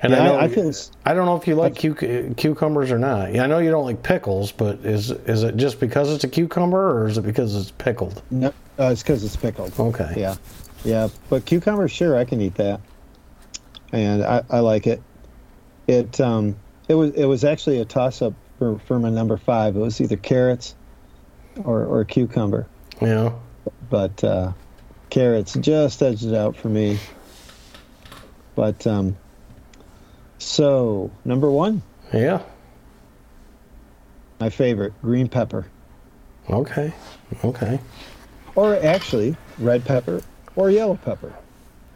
And 0.01 0.11
yeah, 0.11 0.19
I 0.19 0.25
know 0.25 0.37
I, 0.37 0.47
feel 0.49 0.71
I 1.05 1.13
don't 1.13 1.25
know 1.25 1.37
if 1.37 1.47
you 1.47 1.55
like 1.55 1.75
cuc- 1.75 2.35
cucumbers 2.37 2.91
or 2.91 2.99
not. 2.99 3.33
Yeah, 3.33 3.43
I 3.43 3.47
know 3.47 3.59
you 3.59 3.71
don't 3.71 3.85
like 3.85 4.03
pickles, 4.03 4.51
but 4.51 4.79
is 4.79 5.09
is 5.11 5.43
it 5.43 5.55
just 5.55 5.79
because 5.79 6.13
it's 6.13 6.23
a 6.23 6.27
cucumber, 6.27 6.91
or 7.01 7.07
is 7.07 7.17
it 7.17 7.21
because 7.23 7.55
it's 7.55 7.71
pickled? 7.71 8.21
no, 8.29 8.47
uh, 8.77 8.89
it's 8.91 9.01
because 9.01 9.23
it's 9.23 9.35
pickled. 9.37 9.77
Okay. 9.79 10.13
Yeah, 10.17 10.35
yeah. 10.83 11.07
But 11.29 11.45
cucumber, 11.45 11.87
sure, 11.87 12.17
I 12.17 12.25
can 12.25 12.41
eat 12.41 12.55
that, 12.55 12.81
and 13.93 14.23
I, 14.23 14.43
I 14.49 14.59
like 14.59 14.85
it. 14.85 15.01
It 15.87 16.19
um 16.19 16.57
it 16.89 16.95
was 16.95 17.11
it 17.11 17.25
was 17.25 17.43
actually 17.45 17.79
a 17.79 17.85
toss 17.85 18.21
up 18.21 18.33
for, 18.59 18.77
for 18.79 18.99
my 18.99 19.09
number 19.09 19.37
five. 19.37 19.75
It 19.75 19.79
was 19.79 20.01
either 20.01 20.17
carrots 20.17 20.75
or 21.63 21.85
or 21.85 22.03
cucumber, 22.03 22.67
Yeah. 23.01 23.31
but 23.89 24.21
uh, 24.23 24.51
carrots 25.09 25.53
just 25.53 26.03
edged 26.03 26.25
it 26.25 26.35
out 26.35 26.55
for 26.57 26.67
me. 26.69 26.99
But 28.55 28.85
um, 28.87 29.15
so 30.37 31.11
number 31.23 31.49
one, 31.49 31.81
Yeah. 32.13 32.41
my 34.39 34.49
favorite, 34.49 34.93
green 35.01 35.27
pepper, 35.27 35.65
Okay. 36.49 36.93
Okay. 37.43 37.79
or 38.55 38.75
actually 38.75 39.35
red 39.59 39.83
pepper 39.85 40.21
or 40.55 40.69
yellow 40.69 40.95
pepper. 40.95 41.33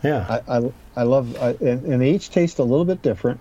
Yeah. 0.03 0.41
I, 0.47 0.57
I, 0.57 0.73
I 0.95 1.03
love, 1.03 1.35
I, 1.41 1.49
and, 1.61 1.83
and 1.85 2.01
they 2.01 2.11
each 2.11 2.29
taste 2.29 2.59
a 2.59 2.63
little 2.63 2.85
bit 2.85 3.01
different. 3.01 3.39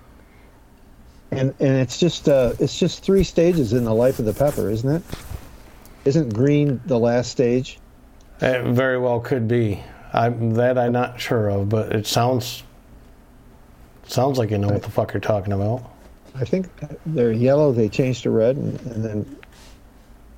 And 1.31 1.55
and 1.61 1.77
it's 1.77 1.99
just 1.99 2.27
uh, 2.27 2.55
it's 2.59 2.79
just 2.79 3.05
three 3.05 3.23
stages 3.23 3.75
in 3.75 3.85
the 3.85 3.93
life 3.95 4.19
of 4.19 4.25
the 4.25 4.33
pepper, 4.33 4.71
isn't 4.71 4.89
it? 4.91 5.03
Isn't 6.07 6.33
green 6.33 6.81
the 6.87 6.99
last 6.99 7.31
stage? 7.31 7.79
It 8.41 8.65
very 8.73 8.99
well 8.99 9.21
could 9.21 9.47
be. 9.47 9.83
I 10.15 10.31
that 10.31 10.79
I'm 10.79 10.93
not 10.93 11.21
sure 11.21 11.51
of, 11.51 11.69
but 11.69 11.93
it 11.93 12.07
sounds 12.07 12.63
sounds 14.09 14.39
like 14.39 14.51
you 14.51 14.59
know 14.59 14.69
what 14.69 14.83
the 14.83 14.91
fuck 14.91 15.13
you're 15.13 15.21
talking 15.21 15.53
about. 15.53 15.83
I 16.35 16.45
think 16.45 16.69
they're 17.07 17.33
yellow. 17.33 17.73
They 17.73 17.89
change 17.89 18.23
to 18.23 18.31
red, 18.31 18.57
and, 18.57 18.81
and 18.87 19.05
then 19.05 19.37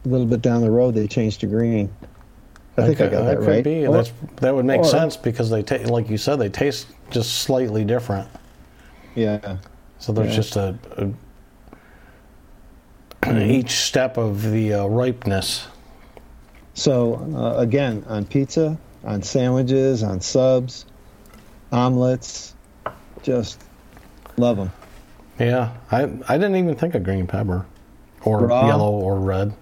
a 0.05 0.09
little 0.09 0.27
bit 0.27 0.41
down 0.43 0.63
the 0.63 0.71
road 0.71 0.95
they 0.95 1.07
change 1.07 1.39
to 1.39 1.47
green. 1.47 1.93
I 2.77 2.87
think 2.87 3.01
I 3.01 3.09
got 3.09 3.25
that 3.25 3.39
could 3.39 3.47
right. 3.47 3.65
be. 3.65 3.87
Or- 3.87 3.93
That's 3.93 4.13
that 4.37 4.55
would 4.55 4.65
make 4.65 4.81
or- 4.81 4.85
sense 4.85 5.17
because 5.17 5.51
they 5.51 5.63
ta- 5.63 5.85
like 5.93 6.09
you 6.09 6.17
said 6.17 6.37
they 6.37 6.49
taste 6.49 6.87
just 7.11 7.39
slightly 7.43 7.85
different. 7.85 8.29
yeah, 9.15 9.57
So 9.99 10.13
there's 10.13 10.31
Yeah. 10.31 10.37
just 10.37 10.57
a, 10.57 10.79
a 10.97 11.11
each 13.43 13.73
step 13.73 14.17
of 14.17 14.43
the 14.51 14.73
uh, 14.75 14.87
ripeness. 14.87 15.67
So 16.75 17.17
uh, 17.35 17.61
again, 17.61 18.05
on 18.09 18.25
pizza, 18.25 18.79
on 19.05 19.23
sandwiches, 19.23 20.03
on 20.03 20.21
subs, 20.21 20.87
omelets, 21.73 22.55
just 23.23 23.63
love 24.37 24.57
them. 24.57 24.73
Yeah, 25.39 25.73
I 25.91 26.03
I 26.29 26.37
didn't 26.39 26.57
even 26.57 26.75
think 26.77 26.95
of 26.95 27.03
green 27.05 27.27
pepper, 27.27 27.67
or 28.25 28.47
Raw? 28.47 28.67
yellow 28.67 28.91
or 28.91 29.19
red. 29.19 29.55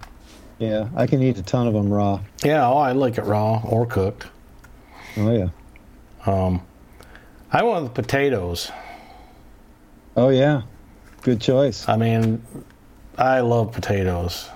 Yeah, 0.57 0.89
I 0.95 1.07
can 1.07 1.21
eat 1.23 1.37
a 1.37 1.43
ton 1.43 1.67
of 1.67 1.73
them 1.73 1.89
raw. 1.89 2.19
Yeah, 2.43 2.67
oh, 2.67 2.77
I 2.77 2.91
like 2.91 3.17
it 3.17 3.23
raw 3.23 3.61
or 3.63 3.85
cooked. 3.85 4.27
Oh 5.17 5.31
yeah. 5.31 5.49
Um, 6.25 6.61
I 7.51 7.63
went 7.63 7.83
with 7.83 7.93
potatoes. 7.93 8.69
Oh 10.17 10.29
yeah. 10.29 10.63
Good 11.21 11.39
choice. 11.41 11.87
I 11.87 11.95
mean, 11.97 12.41
I 13.17 13.39
love 13.39 13.71
potatoes. 13.71 14.49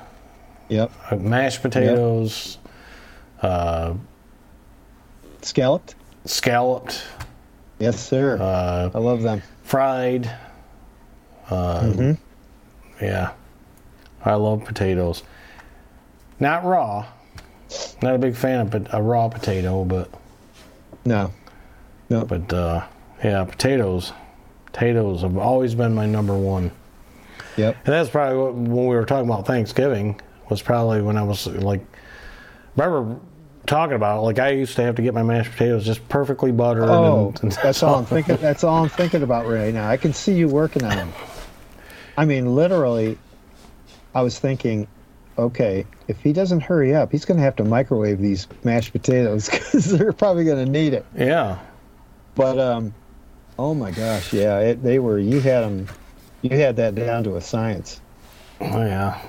Yep. 0.69 0.91
Uh, 1.11 1.15
Mashed 1.17 1.61
potatoes, 1.61 2.57
uh, 3.41 3.93
Scalloped? 5.41 5.95
scalloped, 6.25 7.03
Yes, 7.83 7.99
sir. 7.99 8.37
uh, 8.41 8.89
I 8.93 8.97
love 8.99 9.21
them. 9.21 9.41
fried. 9.63 10.29
Uh, 11.49 11.81
Mhm. 11.81 12.17
Yeah, 13.01 13.31
I 14.23 14.35
love 14.35 14.63
potatoes. 14.65 15.23
Not 16.39 16.63
raw. 16.63 17.05
Not 18.01 18.15
a 18.15 18.17
big 18.17 18.35
fan 18.35 18.61
of 18.61 18.93
a 18.93 19.01
raw 19.01 19.27
potato, 19.29 19.83
but 19.83 20.09
No. 21.05 21.31
No. 22.09 22.23
but 22.25 22.51
uh, 22.53 22.83
yeah, 23.23 23.43
potatoes. 23.43 24.13
Potatoes 24.67 25.21
have 25.21 25.37
always 25.37 25.75
been 25.75 25.93
my 25.93 26.05
number 26.05 26.35
one. 26.37 26.71
Yep. 27.57 27.75
And 27.85 27.93
that's 27.93 28.09
probably 28.09 28.37
what, 28.37 28.53
when 28.55 28.87
we 28.87 28.95
were 28.95 29.05
talking 29.05 29.29
about 29.29 29.45
Thanksgiving 29.45 30.19
was 30.49 30.61
probably 30.61 31.01
when 31.01 31.17
I 31.17 31.23
was 31.23 31.45
like, 31.47 31.81
remember 32.75 33.19
talking 33.65 33.95
about 33.95 34.23
like 34.23 34.39
I 34.39 34.49
used 34.51 34.75
to 34.75 34.83
have 34.83 34.95
to 34.95 35.01
get 35.01 35.13
my 35.13 35.23
mashed 35.23 35.51
potatoes 35.51 35.85
just 35.85 36.07
perfectly 36.09 36.51
buttered. 36.51 36.89
Oh, 36.89 37.29
and, 37.29 37.43
and 37.43 37.51
that's 37.63 37.83
all 37.83 37.95
I'm 37.95 38.05
thinking. 38.05 38.37
That's 38.37 38.63
all 38.63 38.83
I'm 38.83 38.89
thinking 38.89 39.23
about 39.23 39.47
right 39.47 39.73
now. 39.73 39.89
I 39.89 39.97
can 39.97 40.13
see 40.13 40.33
you 40.33 40.47
working 40.47 40.83
on 40.83 40.95
them. 40.95 41.13
I 42.17 42.25
mean, 42.25 42.55
literally, 42.55 43.17
I 44.13 44.21
was 44.21 44.37
thinking, 44.37 44.87
okay, 45.37 45.85
if 46.07 46.21
he 46.21 46.33
doesn't 46.33 46.61
hurry 46.61 46.93
up, 46.93 47.11
he's 47.11 47.25
going 47.25 47.37
to 47.37 47.43
have 47.43 47.55
to 47.55 47.63
microwave 47.63 48.19
these 48.19 48.47
mashed 48.63 48.91
potatoes 48.91 49.49
because 49.51 49.85
they're 49.85 50.13
probably 50.13 50.45
going 50.45 50.63
to 50.65 50.71
need 50.71 50.93
it. 50.93 51.05
Yeah. 51.15 51.59
But 52.35 52.59
um, 52.59 52.93
oh 53.57 53.73
my 53.73 53.91
gosh, 53.91 54.33
yeah, 54.33 54.59
it, 54.59 54.83
they 54.83 54.99
were. 54.99 55.19
You 55.19 55.39
had 55.39 55.61
them. 55.61 55.87
You 56.41 56.57
had 56.57 56.75
that 56.77 56.95
down 56.95 57.23
to 57.25 57.37
a 57.37 57.41
science. 57.41 58.01
Oh 58.59 58.83
yeah. 58.83 59.21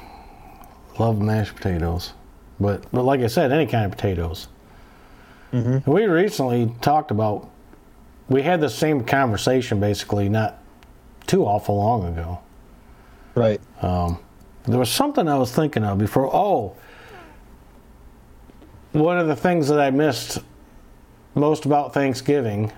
Love 0.98 1.20
mashed 1.20 1.56
potatoes. 1.56 2.12
But 2.60 2.84
but 2.92 3.04
like 3.04 3.20
I 3.20 3.26
said, 3.26 3.52
any 3.52 3.66
kind 3.66 3.84
of 3.84 3.90
potatoes. 3.92 4.48
Mhm. 5.52 5.86
We 5.86 6.04
recently 6.06 6.74
talked 6.80 7.10
about 7.10 7.48
we 8.28 8.42
had 8.42 8.60
the 8.60 8.70
same 8.70 9.04
conversation 9.04 9.80
basically 9.80 10.28
not 10.28 10.58
too 11.26 11.44
awful 11.44 11.76
long 11.76 12.06
ago. 12.06 12.38
Right. 13.34 13.60
There 14.66 14.78
was 14.78 14.88
something 14.90 15.28
I 15.28 15.36
was 15.36 15.52
thinking 15.52 15.84
of 15.84 15.98
before. 15.98 16.34
Oh, 16.34 16.74
one 18.92 19.18
of 19.18 19.26
the 19.26 19.36
things 19.36 19.68
that 19.68 19.78
I 19.78 19.90
missed 19.90 20.38
most 21.34 21.66
about 21.66 21.92
Thanksgiving 21.92 22.72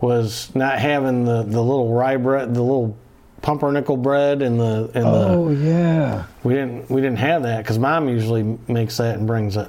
was 0.00 0.54
not 0.54 0.78
having 0.80 1.24
the, 1.24 1.44
the 1.44 1.62
little 1.62 1.94
rye 1.94 2.16
bread, 2.16 2.54
the 2.54 2.60
little 2.62 2.96
pumpernickel 3.42 3.96
bread, 3.96 4.40
and 4.42 4.58
the 4.58 4.90
and 4.94 5.04
the 5.04 5.28
Oh 5.28 5.50
yeah. 5.50 6.24
we 6.44 6.54
didn't 6.54 6.88
we 6.90 7.00
didn't 7.00 7.18
have 7.18 7.42
that 7.42 7.58
because 7.58 7.78
mom 7.78 8.08
usually 8.08 8.58
makes 8.68 8.96
that 8.96 9.18
and 9.18 9.26
brings 9.26 9.56
it. 9.56 9.68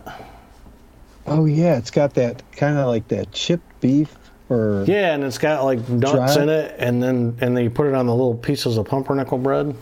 Oh 1.27 1.45
yeah. 1.45 1.77
It's 1.77 1.91
got 1.91 2.13
that 2.15 2.41
kind 2.55 2.77
of 2.77 2.87
like 2.87 3.07
that 3.09 3.31
chipped 3.31 3.79
beef 3.81 4.15
or 4.49 4.83
Yeah, 4.87 5.13
and 5.13 5.23
it's 5.23 5.37
got 5.37 5.63
like 5.63 5.87
nuts 5.89 6.35
in 6.35 6.49
it, 6.49 6.75
and 6.77 7.01
then 7.01 7.37
and 7.41 7.55
then 7.57 7.63
you 7.63 7.69
put 7.69 7.87
it 7.87 7.95
on 7.95 8.05
the 8.05 8.13
little 8.15 8.35
pieces 8.35 8.77
of 8.77 8.85
pumpernickel 8.87 9.37
bread. 9.37 9.75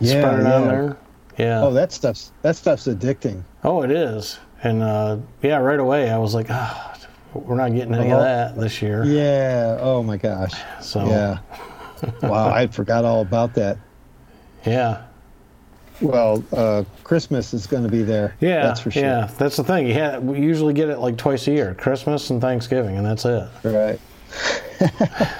Yeah, 0.00 0.20
spread 0.20 0.40
it 0.40 0.46
on 0.46 0.68
there. 0.68 0.96
Yeah. 1.38 1.62
Oh, 1.64 1.72
that 1.72 1.92
stuff's 1.92 2.32
that 2.42 2.56
stuff's 2.56 2.86
addicting. 2.86 3.42
Oh, 3.64 3.82
it 3.82 3.90
is. 3.90 4.38
And 4.62 4.82
uh, 4.82 5.18
yeah, 5.42 5.58
right 5.58 5.78
away 5.80 6.08
I 6.10 6.16
was 6.18 6.34
like, 6.34 6.46
ah, 6.50 6.96
we're 7.34 7.56
not 7.56 7.74
getting 7.74 7.94
any 7.94 8.12
Oh. 8.12 8.16
of 8.16 8.22
that 8.22 8.56
this 8.58 8.80
year. 8.80 9.04
Yeah. 9.04 9.76
Oh 9.80 10.02
my 10.02 10.16
gosh. 10.16 10.52
So 10.80 11.04
Yeah. 11.06 11.38
Wow, 12.22 12.48
I 12.48 12.66
forgot 12.66 13.04
all 13.04 13.20
about 13.22 13.54
that. 13.54 13.78
yeah, 14.66 15.02
Well, 16.00 16.42
uh, 16.52 16.84
Christmas 17.04 17.54
is 17.54 17.66
going 17.66 17.82
to 17.84 17.88
be 17.90 18.02
there. 18.02 18.34
yeah, 18.40 18.62
That's 18.62 18.80
for 18.80 18.90
sure. 18.90 19.02
yeah. 19.02 19.30
That's 19.38 19.56
the 19.56 19.64
thing. 19.64 19.90
Ha 19.94 20.18
we 20.18 20.40
usually 20.40 20.74
get 20.74 20.88
it 20.88 20.98
like 20.98 21.16
twice 21.16 21.46
a 21.48 21.52
year, 21.52 21.74
Christmas 21.74 22.30
and 22.30 22.40
Thanksgiving, 22.40 22.96
and 22.96 23.06
that's 23.06 23.24
it. 23.24 23.48
Right. 23.62 24.00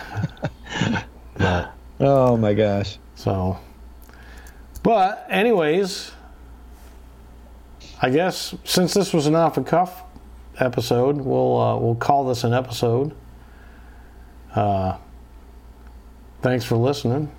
But 1.37 1.73
Oh 2.01 2.37
my 2.37 2.55
gosh. 2.55 2.99
so, 3.17 3.59
but 4.83 5.27
anyways, 5.31 6.13
I 8.03 8.11
guess 8.11 8.55
since 8.65 8.95
this 8.95 9.13
was 9.13 9.27
an 9.27 9.35
off 9.35 9.55
the 9.57 9.63
cuff 9.63 10.03
episode, 10.59 11.17
we'll 11.17 11.61
uh, 11.61 11.77
we'll 11.79 11.95
call 11.97 12.25
this 12.27 12.45
an 12.45 12.53
episode. 12.53 13.15
Uh, 14.55 14.97
thanks 16.45 16.63
for 16.63 16.77
listening. 16.77 17.33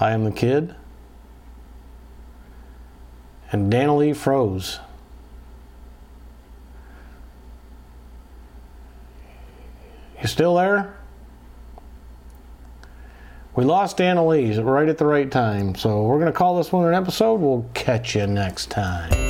I 0.00 0.10
am 0.10 0.24
the 0.24 0.32
kid. 0.32 0.74
And 3.52 3.70
Dana 3.70 3.96
Lee 3.96 4.12
froze. 4.12 4.80
You 10.20 10.26
still 10.26 10.56
there? 10.56 10.96
We 13.54 13.64
lost 13.64 13.96
Dana 13.96 14.26
Lee 14.26 14.58
right 14.58 14.88
at 14.88 14.98
the 14.98 15.06
right 15.06 15.30
time, 15.30 15.76
so 15.76 16.02
we're 16.02 16.18
going 16.18 16.26
to 16.26 16.36
call 16.36 16.56
this 16.56 16.72
one 16.72 16.88
an 16.88 16.94
episode. 16.94 17.40
We'll 17.40 17.70
catch 17.72 18.16
you 18.16 18.26
next 18.26 18.68
time. 18.68 19.29